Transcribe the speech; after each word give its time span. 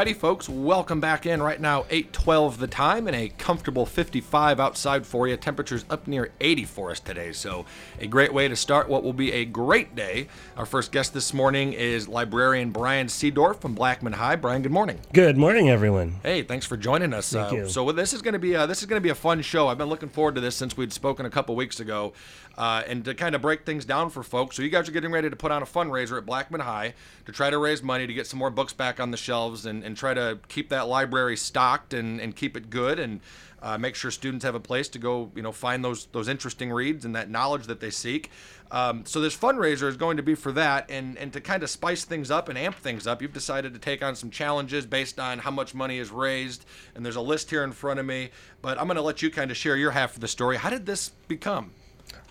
Alrighty, 0.00 0.16
folks, 0.16 0.48
welcome 0.48 0.98
back 0.98 1.26
in. 1.26 1.42
Right 1.42 1.60
now, 1.60 1.84
8:12 1.90 2.56
the 2.56 2.66
time, 2.66 3.06
and 3.06 3.14
a 3.14 3.28
comfortable 3.36 3.84
55 3.84 4.58
outside 4.58 5.04
for 5.04 5.28
you. 5.28 5.36
Temperatures 5.36 5.84
up 5.90 6.06
near 6.06 6.30
80 6.40 6.64
for 6.64 6.90
us 6.90 7.00
today, 7.00 7.32
so 7.32 7.66
a 7.98 8.06
great 8.06 8.32
way 8.32 8.48
to 8.48 8.56
start 8.56 8.88
what 8.88 9.04
will 9.04 9.12
be 9.12 9.30
a 9.30 9.44
great 9.44 9.94
day. 9.94 10.28
Our 10.56 10.64
first 10.64 10.90
guest 10.90 11.12
this 11.12 11.34
morning 11.34 11.74
is 11.74 12.08
librarian 12.08 12.70
Brian 12.70 13.08
Seedorf 13.08 13.60
from 13.60 13.74
Blackman 13.74 14.14
High. 14.14 14.36
Brian, 14.36 14.62
good 14.62 14.72
morning. 14.72 15.00
Good 15.12 15.36
morning, 15.36 15.68
everyone. 15.68 16.14
Hey, 16.22 16.44
thanks 16.44 16.64
for 16.64 16.78
joining 16.78 17.12
us. 17.12 17.30
Thank 17.30 17.52
uh, 17.52 17.56
you. 17.56 17.68
So 17.68 17.92
this 17.92 18.14
is 18.14 18.22
going 18.22 18.32
to 18.32 18.38
be 18.38 18.54
a, 18.54 18.66
this 18.66 18.80
is 18.80 18.86
going 18.86 19.02
to 19.02 19.04
be 19.04 19.10
a 19.10 19.14
fun 19.14 19.42
show. 19.42 19.68
I've 19.68 19.76
been 19.76 19.90
looking 19.90 20.08
forward 20.08 20.34
to 20.36 20.40
this 20.40 20.56
since 20.56 20.78
we'd 20.78 20.94
spoken 20.94 21.26
a 21.26 21.30
couple 21.30 21.54
weeks 21.56 21.78
ago, 21.78 22.14
uh, 22.58 22.82
and 22.86 23.04
to 23.04 23.14
kind 23.14 23.34
of 23.34 23.42
break 23.42 23.64
things 23.64 23.84
down 23.84 24.10
for 24.10 24.22
folks. 24.22 24.56
So 24.56 24.62
you 24.62 24.68
guys 24.68 24.88
are 24.88 24.92
getting 24.92 25.12
ready 25.12 25.30
to 25.30 25.36
put 25.36 25.50
on 25.50 25.62
a 25.62 25.66
fundraiser 25.66 26.18
at 26.18 26.26
Blackman 26.26 26.60
High 26.60 26.94
to 27.26 27.32
try 27.32 27.50
to 27.50 27.58
raise 27.58 27.82
money 27.82 28.06
to 28.06 28.14
get 28.14 28.26
some 28.26 28.38
more 28.38 28.50
books 28.50 28.72
back 28.72 29.00
on 29.00 29.10
the 29.10 29.16
shelves 29.16 29.66
and, 29.66 29.82
and 29.84 29.96
try 29.96 30.14
to 30.14 30.38
keep 30.48 30.68
that 30.70 30.88
library 30.88 31.36
stocked 31.36 31.94
and, 31.94 32.20
and 32.20 32.36
keep 32.36 32.56
it 32.56 32.70
good 32.70 32.98
and 32.98 33.20
uh, 33.62 33.76
make 33.76 33.94
sure 33.94 34.10
students 34.10 34.44
have 34.44 34.54
a 34.54 34.60
place 34.60 34.88
to 34.88 34.98
go, 34.98 35.30
you 35.34 35.42
know, 35.42 35.52
find 35.52 35.84
those 35.84 36.06
those 36.12 36.28
interesting 36.28 36.72
reads 36.72 37.04
and 37.04 37.14
that 37.14 37.28
knowledge 37.28 37.66
that 37.66 37.80
they 37.80 37.90
seek. 37.90 38.30
Um, 38.70 39.04
so 39.04 39.20
this 39.20 39.36
fundraiser 39.36 39.88
is 39.88 39.96
going 39.96 40.16
to 40.16 40.22
be 40.22 40.34
for 40.34 40.52
that, 40.52 40.90
and 40.90 41.18
and 41.18 41.32
to 41.32 41.40
kind 41.40 41.62
of 41.62 41.68
spice 41.68 42.04
things 42.04 42.30
up 42.30 42.48
and 42.48 42.56
amp 42.56 42.76
things 42.76 43.06
up, 43.06 43.20
you've 43.20 43.32
decided 43.32 43.74
to 43.74 43.80
take 43.80 44.02
on 44.02 44.16
some 44.16 44.30
challenges 44.30 44.86
based 44.86 45.18
on 45.20 45.40
how 45.40 45.50
much 45.50 45.74
money 45.74 45.98
is 45.98 46.10
raised. 46.10 46.64
And 46.94 47.04
there's 47.04 47.16
a 47.16 47.20
list 47.20 47.50
here 47.50 47.64
in 47.64 47.72
front 47.72 48.00
of 48.00 48.06
me, 48.06 48.30
but 48.62 48.78
I'm 48.78 48.86
going 48.86 48.96
to 48.96 49.02
let 49.02 49.22
you 49.22 49.30
kind 49.30 49.50
of 49.50 49.56
share 49.56 49.76
your 49.76 49.90
half 49.90 50.14
of 50.14 50.20
the 50.20 50.28
story. 50.28 50.56
How 50.56 50.70
did 50.70 50.86
this 50.86 51.10
become? 51.28 51.72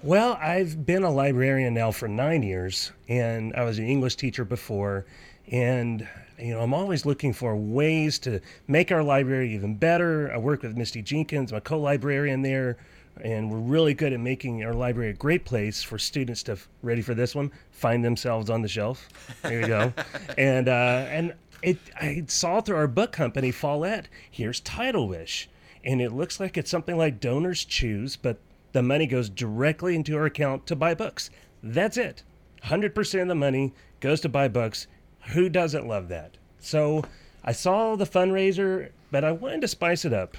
Well, 0.02 0.34
I've 0.42 0.86
been 0.86 1.04
a 1.04 1.12
librarian 1.12 1.74
now 1.74 1.92
for 1.92 2.08
nine 2.08 2.44
years, 2.44 2.92
and 3.08 3.54
I 3.56 3.64
was 3.64 3.80
an 3.80 3.86
English 3.86 4.16
teacher 4.16 4.46
before. 4.46 5.06
And, 5.52 6.08
you 6.38 6.54
know, 6.54 6.62
I'm 6.62 6.74
always 6.74 7.06
looking 7.06 7.34
for 7.34 7.56
ways 7.56 8.20
to 8.20 8.40
make 8.68 8.92
our 8.92 9.04
library 9.04 9.54
even 9.54 9.76
better. 9.76 10.32
I 10.34 10.38
work 10.38 10.64
with 10.64 10.78
Misty 10.78 11.02
Jenkins, 11.02 11.52
my 11.52 11.60
co 11.60 11.80
librarian 11.80 12.42
there, 12.42 12.78
and 13.22 13.52
we're 13.52 13.58
really 13.60 13.94
good 13.94 14.14
at 14.14 14.20
making 14.20 14.64
our 14.64 14.74
library 14.74 15.10
a 15.10 15.14
great 15.14 15.44
place 15.44 15.84
for 15.84 15.98
students 15.98 16.44
to, 16.44 16.58
ready 16.82 17.02
for 17.02 17.14
this 17.14 17.36
one, 17.36 17.52
find 17.72 18.06
themselves 18.06 18.50
on 18.50 18.62
the 18.62 18.68
shelf. 18.68 19.10
There 19.42 19.60
you 19.60 19.68
go. 19.68 19.94
and, 20.38 20.70
uh, 20.70 21.06
and, 21.10 21.34
it, 21.62 21.78
I 22.00 22.24
saw 22.28 22.62
through 22.62 22.78
our 22.78 22.88
book 22.88 23.12
company, 23.12 23.52
Follett, 23.52 24.08
here's 24.30 24.60
Title 24.62 25.08
Wish. 25.08 25.50
And 25.84 26.02
it 26.02 26.12
looks 26.12 26.40
like 26.40 26.58
it's 26.58 26.72
something 26.72 26.98
like 26.98 27.20
Donors 27.20 27.64
Choose, 27.64 28.16
but 28.16 28.38
the 28.72 28.84
money 28.84 29.08
goes 29.08 29.30
directly 29.30 29.96
into 29.96 30.16
her 30.16 30.26
account 30.26 30.66
to 30.68 30.76
buy 30.76 30.94
books. 30.94 31.30
That's 31.64 31.98
it. 31.98 32.24
100% 32.64 33.22
of 33.22 33.28
the 33.28 33.36
money 33.36 33.74
goes 34.00 34.22
to 34.22 34.30
buy 34.30 34.48
books. 34.48 34.88
Who 35.34 35.50
doesn't 35.50 35.88
love 35.88 36.08
that? 36.10 36.38
So 36.60 37.04
I 37.44 37.52
saw 37.52 37.96
the 37.96 38.06
fundraiser, 38.06 38.90
but 39.12 39.24
I 39.24 39.32
wanted 39.32 39.62
to 39.62 39.68
spice 39.68 40.06
it 40.06 40.14
up 40.14 40.38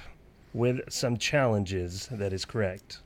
with 0.53 0.91
some 0.91 1.17
challenges. 1.17 2.07
That 2.11 2.33
is 2.33 2.45
correct. 2.45 2.99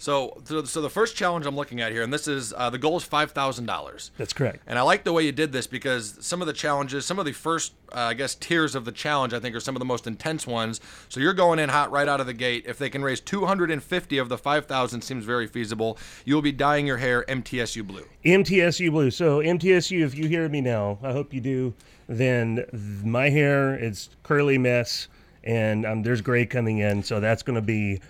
So, 0.00 0.40
so, 0.46 0.80
the 0.80 0.88
first 0.88 1.14
challenge 1.14 1.44
I'm 1.44 1.54
looking 1.54 1.82
at 1.82 1.92
here, 1.92 2.02
and 2.02 2.10
this 2.10 2.26
is 2.26 2.54
uh, 2.56 2.70
the 2.70 2.78
goal 2.78 2.96
is 2.96 3.04
five 3.04 3.32
thousand 3.32 3.66
dollars. 3.66 4.12
That's 4.16 4.32
correct. 4.32 4.62
And 4.66 4.78
I 4.78 4.82
like 4.82 5.04
the 5.04 5.12
way 5.12 5.24
you 5.24 5.30
did 5.30 5.52
this 5.52 5.66
because 5.66 6.16
some 6.22 6.40
of 6.40 6.46
the 6.46 6.54
challenges, 6.54 7.04
some 7.04 7.18
of 7.18 7.26
the 7.26 7.32
first, 7.32 7.74
uh, 7.92 8.00
I 8.00 8.14
guess, 8.14 8.34
tiers 8.34 8.74
of 8.74 8.86
the 8.86 8.92
challenge, 8.92 9.34
I 9.34 9.40
think, 9.40 9.54
are 9.54 9.60
some 9.60 9.76
of 9.76 9.78
the 9.78 9.84
most 9.84 10.06
intense 10.06 10.46
ones. 10.46 10.80
So 11.10 11.20
you're 11.20 11.34
going 11.34 11.58
in 11.58 11.68
hot 11.68 11.90
right 11.90 12.08
out 12.08 12.18
of 12.18 12.26
the 12.26 12.32
gate. 12.32 12.64
If 12.66 12.78
they 12.78 12.88
can 12.88 13.02
raise 13.02 13.20
250 13.20 14.16
of 14.16 14.30
the 14.30 14.38
5,000, 14.38 15.02
seems 15.02 15.26
very 15.26 15.46
feasible. 15.46 15.98
You'll 16.24 16.40
be 16.40 16.52
dyeing 16.52 16.86
your 16.86 16.96
hair 16.96 17.26
MTSU 17.28 17.86
blue. 17.86 18.06
MTSU 18.24 18.90
Blue. 18.90 19.10
So 19.10 19.40
MTSU, 19.40 20.00
if 20.00 20.14
you 20.14 20.28
hear 20.28 20.48
me 20.48 20.62
now, 20.62 20.98
I 21.02 21.12
hope 21.12 21.34
you 21.34 21.42
do. 21.42 21.74
Then 22.08 22.64
my 23.04 23.28
hair 23.28 23.78
is 23.78 24.08
curly 24.22 24.56
mess, 24.56 25.08
and 25.44 25.84
um, 25.84 26.02
there's 26.02 26.22
gray 26.22 26.46
coming 26.46 26.78
in, 26.78 27.02
so 27.02 27.20
that's 27.20 27.42
going 27.42 27.56
to 27.56 27.62
be 27.62 28.00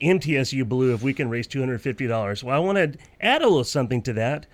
MTSU 0.00 0.68
Blue. 0.68 0.94
If 0.94 1.02
we 1.02 1.14
can 1.14 1.28
raise 1.28 1.46
two 1.46 1.60
hundred 1.60 1.80
fifty 1.80 2.06
dollars, 2.06 2.44
well, 2.44 2.56
I 2.56 2.58
want 2.58 2.76
to 2.76 2.98
add 3.20 3.42
a 3.42 3.48
little 3.48 3.64
something 3.64 4.02
to 4.02 4.12
that. 4.14 4.46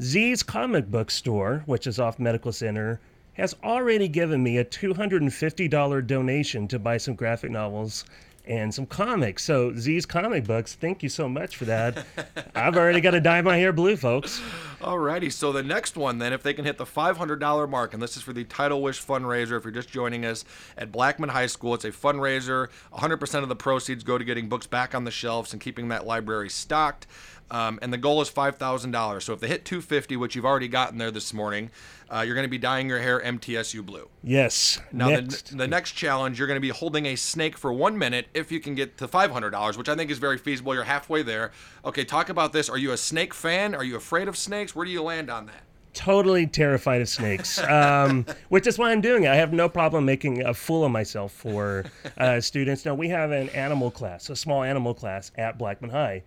Z's 0.00 0.42
comic 0.42 0.90
book 0.90 1.10
store, 1.10 1.62
which 1.66 1.86
is 1.86 1.98
off 1.98 2.18
Medical 2.18 2.52
Center, 2.52 3.00
has 3.34 3.54
already 3.62 4.08
given 4.08 4.42
me 4.42 4.58
a 4.58 4.64
two 4.64 4.94
hundred 4.94 5.22
and 5.22 5.32
fifty 5.32 5.68
dollar 5.68 6.02
donation 6.02 6.66
to 6.68 6.78
buy 6.78 6.96
some 6.96 7.14
graphic 7.14 7.50
novels 7.50 8.04
and 8.46 8.74
some 8.74 8.86
comics. 8.86 9.44
So 9.44 9.74
Z's 9.76 10.06
comic 10.06 10.44
books, 10.44 10.74
thank 10.74 11.02
you 11.02 11.08
so 11.08 11.28
much 11.28 11.56
for 11.56 11.64
that. 11.66 12.04
I've 12.54 12.76
already 12.76 13.00
got 13.00 13.12
to 13.12 13.20
dye 13.20 13.42
my 13.42 13.56
hair 13.56 13.72
blue, 13.72 13.96
folks. 13.96 14.40
Alrighty, 14.82 15.32
so 15.32 15.52
the 15.52 15.62
next 15.62 15.96
one 15.96 16.18
then, 16.18 16.32
if 16.32 16.42
they 16.42 16.52
can 16.52 16.64
hit 16.64 16.76
the 16.76 16.84
$500 16.84 17.70
mark, 17.70 17.94
and 17.94 18.02
this 18.02 18.16
is 18.16 18.22
for 18.24 18.32
the 18.32 18.42
Title 18.42 18.82
Wish 18.82 19.00
fundraiser, 19.00 19.56
if 19.56 19.62
you're 19.62 19.70
just 19.70 19.88
joining 19.88 20.24
us 20.26 20.44
at 20.76 20.90
Blackman 20.90 21.28
High 21.28 21.46
School, 21.46 21.74
it's 21.74 21.84
a 21.84 21.92
fundraiser. 21.92 22.66
100% 22.92 23.42
of 23.44 23.48
the 23.48 23.54
proceeds 23.54 24.02
go 24.02 24.18
to 24.18 24.24
getting 24.24 24.48
books 24.48 24.66
back 24.66 24.92
on 24.92 25.04
the 25.04 25.12
shelves 25.12 25.52
and 25.52 25.62
keeping 25.62 25.86
that 25.88 26.04
library 26.04 26.50
stocked. 26.50 27.06
Um, 27.50 27.78
and 27.82 27.92
the 27.92 27.98
goal 27.98 28.22
is 28.22 28.30
$5,000. 28.30 29.22
So 29.22 29.32
if 29.34 29.40
they 29.40 29.48
hit 29.48 29.64
250, 29.64 30.16
which 30.16 30.34
you've 30.34 30.46
already 30.46 30.68
gotten 30.68 30.98
there 30.98 31.10
this 31.10 31.34
morning, 31.34 31.70
uh, 32.10 32.20
you're 32.20 32.34
going 32.34 32.46
to 32.46 32.50
be 32.50 32.58
dyeing 32.58 32.88
your 32.88 32.98
hair 32.98 33.20
MTSU 33.20 33.84
blue. 33.84 34.08
Yes. 34.22 34.80
Now, 34.90 35.08
next. 35.08 35.50
The, 35.50 35.56
the 35.56 35.68
next 35.68 35.92
challenge, 35.92 36.38
you're 36.38 36.48
going 36.48 36.56
to 36.56 36.62
be 36.62 36.70
holding 36.70 37.06
a 37.06 37.16
snake 37.16 37.58
for 37.58 37.72
one 37.72 37.98
minute 37.98 38.28
if 38.32 38.50
you 38.50 38.60
can 38.60 38.74
get 38.74 38.96
to 38.98 39.08
$500, 39.08 39.76
which 39.76 39.88
I 39.88 39.94
think 39.94 40.10
is 40.10 40.18
very 40.18 40.38
feasible. 40.38 40.74
You're 40.74 40.84
halfway 40.84 41.22
there. 41.22 41.52
Okay, 41.84 42.04
talk 42.04 42.28
about 42.28 42.52
this. 42.52 42.68
Are 42.68 42.78
you 42.78 42.92
a 42.92 42.96
snake 42.96 43.34
fan? 43.34 43.74
Are 43.74 43.84
you 43.84 43.96
afraid 43.96 44.28
of 44.28 44.36
snakes? 44.36 44.74
Where 44.74 44.86
do 44.86 44.90
you 44.90 45.02
land 45.02 45.30
on 45.30 45.46
that? 45.46 45.64
totally 45.94 46.46
terrified 46.46 47.00
of 47.00 47.08
snakes, 47.08 47.58
um, 47.68 48.26
which 48.48 48.66
is 48.66 48.78
why 48.78 48.90
I'm 48.90 49.00
doing 49.00 49.24
it. 49.24 49.28
I 49.28 49.36
have 49.36 49.52
no 49.52 49.68
problem 49.68 50.04
making 50.04 50.42
a 50.42 50.54
fool 50.54 50.84
of 50.84 50.90
myself 50.90 51.32
for 51.32 51.84
uh, 52.18 52.40
students. 52.40 52.84
Now, 52.84 52.94
we 52.94 53.08
have 53.08 53.30
an 53.30 53.48
animal 53.50 53.90
class, 53.90 54.30
a 54.30 54.36
small 54.36 54.62
animal 54.62 54.94
class 54.94 55.30
at 55.36 55.58
Blackman 55.58 55.90
High. 55.90 56.22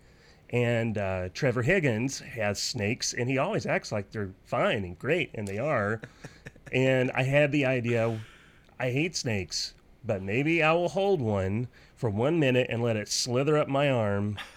And 0.51 0.97
uh, 0.97 1.29
Trevor 1.33 1.63
Higgins 1.63 2.19
has 2.19 2.61
snakes, 2.61 3.13
and 3.13 3.29
he 3.29 3.38
always 3.38 3.66
acts 3.66 3.91
like 3.91 4.11
they're 4.11 4.31
fine 4.45 4.83
and 4.83 4.97
great, 4.97 5.31
and 5.33 5.47
they 5.47 5.57
are. 5.57 6.01
and 6.72 7.11
I 7.11 7.23
had 7.23 7.51
the 7.51 7.66
idea 7.66 8.19
I 8.79 8.91
hate 8.91 9.16
snakes, 9.16 9.73
but 10.06 10.22
maybe 10.22 10.61
I 10.61 10.73
will 10.73 10.89
hold 10.89 11.22
one 11.22 11.67
for 11.95 12.09
one 12.09 12.39
minute 12.39 12.67
and 12.69 12.83
let 12.83 12.95
it 12.95 13.07
slither 13.07 13.57
up 13.57 13.67
my 13.67 13.89
arm. 13.89 14.38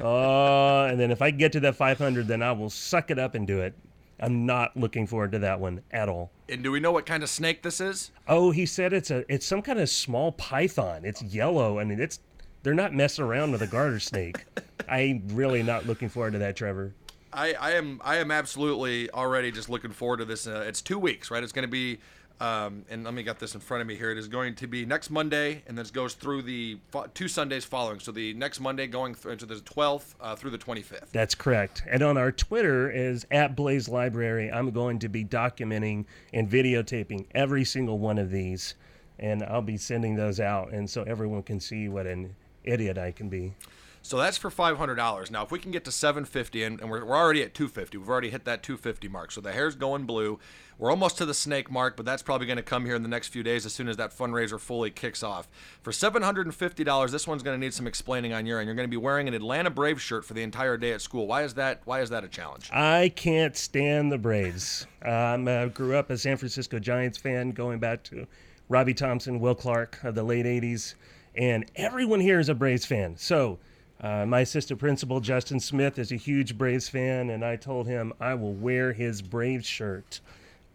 Oh, 0.00 0.84
and 0.84 1.00
then 1.00 1.10
if 1.10 1.20
I 1.20 1.32
get 1.32 1.50
to 1.52 1.60
that 1.60 1.74
500, 1.74 2.28
then 2.28 2.42
I 2.42 2.52
will 2.52 2.70
suck 2.70 3.10
it 3.10 3.18
up 3.18 3.34
and 3.34 3.46
do 3.46 3.60
it. 3.60 3.74
I'm 4.20 4.46
not 4.46 4.76
looking 4.76 5.06
forward 5.06 5.32
to 5.32 5.38
that 5.40 5.60
one 5.60 5.82
at 5.90 6.08
all. 6.08 6.30
And 6.48 6.62
do 6.62 6.72
we 6.72 6.80
know 6.80 6.92
what 6.92 7.06
kind 7.06 7.22
of 7.22 7.28
snake 7.28 7.62
this 7.62 7.80
is? 7.80 8.10
Oh, 8.26 8.50
he 8.50 8.66
said 8.66 8.92
it's 8.92 9.10
a 9.10 9.24
it's 9.32 9.46
some 9.46 9.62
kind 9.62 9.78
of 9.78 9.88
small 9.88 10.32
python. 10.32 11.04
It's 11.04 11.22
yellow. 11.22 11.78
I 11.78 11.84
mean, 11.84 12.00
it's 12.00 12.20
they're 12.68 12.74
not 12.74 12.92
messing 12.92 13.24
around 13.24 13.50
with 13.50 13.62
a 13.62 13.66
garter 13.66 13.98
snake. 13.98 14.44
I'm 14.90 15.22
really 15.28 15.62
not 15.62 15.86
looking 15.86 16.10
forward 16.10 16.34
to 16.34 16.38
that, 16.40 16.54
Trevor. 16.54 16.92
I, 17.32 17.54
I 17.54 17.70
am 17.72 17.98
I 18.04 18.16
am 18.16 18.30
absolutely 18.30 19.10
already 19.10 19.50
just 19.50 19.70
looking 19.70 19.90
forward 19.90 20.18
to 20.18 20.26
this. 20.26 20.46
Uh, 20.46 20.66
it's 20.68 20.82
two 20.82 20.98
weeks, 20.98 21.30
right? 21.30 21.42
It's 21.42 21.52
going 21.52 21.66
to 21.66 21.70
be, 21.70 21.96
um, 22.42 22.84
and 22.90 23.04
let 23.04 23.14
me 23.14 23.22
get 23.22 23.38
this 23.38 23.54
in 23.54 23.60
front 23.62 23.80
of 23.80 23.86
me 23.86 23.96
here. 23.96 24.10
It 24.10 24.18
is 24.18 24.28
going 24.28 24.54
to 24.56 24.66
be 24.66 24.84
next 24.84 25.08
Monday, 25.08 25.62
and 25.66 25.78
this 25.78 25.90
goes 25.90 26.12
through 26.12 26.42
the 26.42 26.76
fo- 26.90 27.06
two 27.14 27.26
Sundays 27.26 27.64
following. 27.64 28.00
So 28.00 28.12
the 28.12 28.34
next 28.34 28.60
Monday 28.60 28.86
going 28.86 29.14
through 29.14 29.36
to 29.36 29.46
the 29.46 29.54
12th 29.54 30.14
uh, 30.20 30.36
through 30.36 30.50
the 30.50 30.58
25th. 30.58 31.08
That's 31.10 31.34
correct. 31.34 31.84
And 31.88 32.02
on 32.02 32.18
our 32.18 32.30
Twitter 32.30 32.90
is 32.90 33.24
at 33.30 33.56
Blaze 33.56 33.88
Library. 33.88 34.52
I'm 34.52 34.72
going 34.72 34.98
to 34.98 35.08
be 35.08 35.24
documenting 35.24 36.04
and 36.34 36.50
videotaping 36.50 37.28
every 37.34 37.64
single 37.64 37.98
one 37.98 38.18
of 38.18 38.30
these, 38.30 38.74
and 39.18 39.42
I'll 39.42 39.62
be 39.62 39.78
sending 39.78 40.16
those 40.16 40.38
out, 40.38 40.72
and 40.72 40.90
so 40.90 41.02
everyone 41.04 41.42
can 41.44 41.60
see 41.60 41.88
what 41.88 42.06
an 42.06 42.34
idiot 42.64 42.98
I 42.98 43.12
can 43.12 43.28
be. 43.28 43.54
So 44.02 44.16
that's 44.16 44.38
for 44.38 44.50
five 44.50 44.78
hundred 44.78 44.94
dollars. 44.94 45.30
Now, 45.30 45.42
if 45.42 45.50
we 45.50 45.58
can 45.58 45.70
get 45.70 45.84
to 45.84 45.92
seven 45.92 46.24
fifty, 46.24 46.62
and, 46.62 46.80
and 46.80 46.88
we're, 46.88 47.04
we're 47.04 47.16
already 47.16 47.42
at 47.42 47.52
two 47.52 47.68
fifty, 47.68 47.98
we've 47.98 48.08
already 48.08 48.30
hit 48.30 48.44
that 48.44 48.62
two 48.62 48.76
fifty 48.76 49.08
mark. 49.08 49.32
So 49.32 49.40
the 49.40 49.52
hair's 49.52 49.74
going 49.74 50.06
blue. 50.06 50.38
We're 50.78 50.90
almost 50.90 51.18
to 51.18 51.26
the 51.26 51.34
snake 51.34 51.70
mark, 51.70 51.96
but 51.96 52.06
that's 52.06 52.22
probably 52.22 52.46
going 52.46 52.56
to 52.56 52.62
come 52.62 52.86
here 52.86 52.94
in 52.94 53.02
the 53.02 53.08
next 53.08 53.28
few 53.28 53.42
days 53.42 53.66
as 53.66 53.72
soon 53.72 53.88
as 53.88 53.96
that 53.96 54.16
fundraiser 54.16 54.60
fully 54.60 54.90
kicks 54.90 55.24
off. 55.24 55.48
For 55.82 55.92
seven 55.92 56.22
hundred 56.22 56.46
and 56.46 56.54
fifty 56.54 56.84
dollars, 56.84 57.10
this 57.12 57.26
one's 57.26 57.42
going 57.42 57.60
to 57.60 57.60
need 57.60 57.74
some 57.74 57.86
explaining 57.86 58.32
on 58.32 58.46
your 58.46 58.60
end. 58.60 58.66
You're 58.68 58.76
going 58.76 58.88
to 58.88 58.90
be 58.90 58.96
wearing 58.96 59.28
an 59.28 59.34
Atlanta 59.34 59.70
Braves 59.70 60.00
shirt 60.00 60.24
for 60.24 60.34
the 60.34 60.42
entire 60.42 60.76
day 60.76 60.92
at 60.92 61.02
school. 61.02 61.26
Why 61.26 61.42
is 61.42 61.54
that? 61.54 61.82
Why 61.84 62.00
is 62.00 62.10
that 62.10 62.24
a 62.24 62.28
challenge? 62.28 62.70
I 62.72 63.12
can't 63.14 63.56
stand 63.56 64.12
the 64.12 64.18
Braves. 64.18 64.86
Um, 64.98 65.46
I 65.46 65.66
grew 65.68 65.94
up 65.94 66.10
a 66.10 66.18
San 66.18 66.36
Francisco 66.36 66.80
Giants 66.80 67.16
fan, 67.16 67.52
going 67.52 67.78
back 67.78 68.02
to 68.04 68.26
Robby 68.68 68.94
Thompson, 68.94 69.38
Will 69.38 69.54
Clark 69.54 70.02
of 70.02 70.16
the 70.16 70.24
late 70.24 70.44
'80s, 70.44 70.94
and 71.34 71.64
everyone 71.76 72.20
here 72.20 72.38
is 72.38 72.48
a 72.48 72.54
Braves 72.54 72.84
fan. 72.84 73.16
So. 73.16 73.58
Uh, 74.00 74.24
my 74.24 74.42
assistant 74.42 74.78
principal, 74.78 75.18
Justin 75.18 75.58
Smith, 75.58 75.98
is 75.98 76.12
a 76.12 76.14
huge 76.14 76.56
Braves 76.56 76.88
fan, 76.88 77.30
and 77.30 77.44
I 77.44 77.56
told 77.56 77.88
him 77.88 78.12
I 78.20 78.34
will 78.34 78.52
wear 78.52 78.92
his 78.92 79.20
Braves 79.20 79.66
shirt 79.66 80.20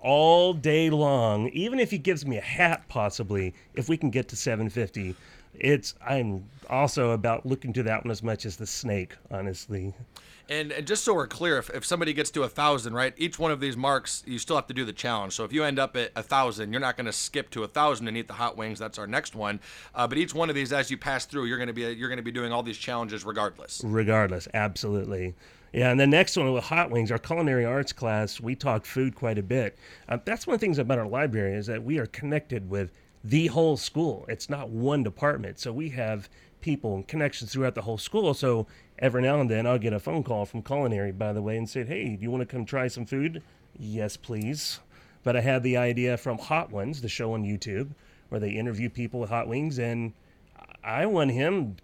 all 0.04 0.54
day 0.54 0.90
long, 0.90 1.48
even 1.50 1.80
if 1.80 1.90
he 1.90 1.98
gives 1.98 2.26
me 2.26 2.38
a 2.38 2.42
hat, 2.42 2.84
possibly, 2.90 3.54
if 3.74 3.90
we 3.90 3.98
can 3.98 4.10
get 4.10 4.28
to 4.28 4.36
750. 4.36 5.16
It's 5.56 5.96
I'm 6.06 6.44
also 6.70 7.12
about 7.12 7.46
looking 7.46 7.74
to 7.74 7.84
that 7.84 8.04
one 8.04 8.12
as 8.12 8.22
much 8.22 8.46
as 8.46 8.58
the 8.58 8.68
snake, 8.68 9.16
honestly. 9.32 9.94
And, 10.50 10.72
and 10.72 10.86
just 10.86 11.04
so 11.04 11.14
we're 11.14 11.28
clear, 11.28 11.58
if, 11.58 11.70
if 11.70 11.86
somebody 11.86 12.14
gets 12.14 12.30
to 12.32 12.44
a 12.44 12.50
thousand, 12.50 12.94
right, 12.94 13.14
each 13.18 13.40
one 13.40 13.52
of 13.52 13.60
these 13.60 13.78
marks, 13.78 14.24
you 14.26 14.40
still 14.40 14.58
have 14.58 14.68
to 14.68 14.74
do 14.74 14.84
the 14.84 14.94
challenge. 14.94 15.34
So 15.34 15.46
if 15.46 15.54
you 15.54 15.64
end 15.64 15.80
up 15.80 15.96
at 15.96 16.12
a 16.16 16.24
thousand, 16.24 16.74
you're 16.74 16.82
not 16.82 16.98
going 16.98 17.06
to 17.06 17.14
skip 17.14 17.50
to 17.52 17.64
a 17.64 17.68
thousand 17.68 18.08
and 18.08 18.18
eat 18.18 18.28
the 18.28 18.34
hot 18.34 18.58
wings. 18.58 18.80
That's 18.80 19.00
our 19.00 19.08
next 19.08 19.36
one. 19.36 19.62
Uh, 19.96 20.08
but 20.08 20.18
each 20.18 20.34
one 20.34 20.50
of 20.50 20.56
these, 20.56 20.74
as 20.74 20.92
you 20.92 20.98
pass 20.98 21.26
through, 21.26 21.46
you're 21.46 21.58
going 21.58 21.68
to 21.68 21.74
be 21.74 21.82
you're 21.82 22.10
going 22.10 22.18
to 22.18 22.24
be 22.24 22.32
doing 22.32 22.52
all 22.52 22.64
these 22.64 22.78
challenges 22.78 23.26
regardless. 23.26 23.82
regardless 23.86 24.48
absolutely 24.54 25.34
yeah 25.74 25.90
and 25.90 26.00
the 26.00 26.08
next 26.08 26.38
one 26.38 26.52
with 26.54 26.64
hot 26.64 26.92
wings 26.92 27.12
our 27.12 27.18
culinary 27.18 27.66
arts 27.66 27.94
class 27.94 28.40
we 28.40 28.56
talk 28.56 28.86
food 28.86 29.16
quite 29.16 29.38
a 29.38 29.44
bit 29.44 29.78
um, 30.10 30.22
that's 30.26 30.48
one 30.48 30.54
of 30.54 30.60
the 30.60 30.66
things 30.66 30.78
about 30.78 31.00
our 31.00 31.08
library 31.08 31.54
is 31.54 31.66
that 31.68 31.84
we 31.84 31.98
are 31.98 32.06
connected 32.08 32.70
with 32.70 32.92
the 33.24 33.48
whole 33.48 33.78
school 33.78 34.26
it's 34.28 34.50
not 34.50 34.70
one 34.70 35.04
department 35.04 35.60
so 35.60 35.72
we 35.72 35.90
have 35.90 36.30
people 36.64 36.96
and 36.96 37.08
connections 37.08 37.54
throughout 37.54 37.76
the 37.76 37.82
whole 37.82 38.00
school 38.00 38.34
so 38.34 38.66
every 38.98 39.22
now 39.22 39.40
and 39.40 39.52
then 39.52 39.68
i'll 39.68 39.78
get 39.78 39.94
a 39.94 40.00
phone 40.00 40.24
call 40.24 40.46
from 40.46 40.64
culinary 40.64 41.12
by 41.12 41.32
the 41.32 41.42
way 41.42 41.58
and 41.58 41.70
say 41.70 41.84
hey 41.84 42.16
do 42.16 42.24
you 42.24 42.32
want 42.32 42.42
to 42.42 42.48
come 42.48 42.66
try 42.66 42.88
some 42.88 43.06
food 43.06 43.44
yes 43.78 44.18
please 44.18 44.80
but 45.24 45.36
i 45.36 45.42
had 45.42 45.62
the 45.62 45.78
idea 45.78 46.18
from 46.18 46.38
hot 46.40 46.72
ones 46.72 47.02
the 47.02 47.10
show 47.10 47.34
on 47.34 47.44
youtube 47.44 47.90
where 48.30 48.40
they 48.40 48.50
interview 48.50 48.90
people 48.90 49.20
with 49.20 49.30
hot 49.30 49.48
wings 49.48 49.78
and 49.78 50.14
I 50.84 51.06
want 51.06 51.32
him, 51.32 51.78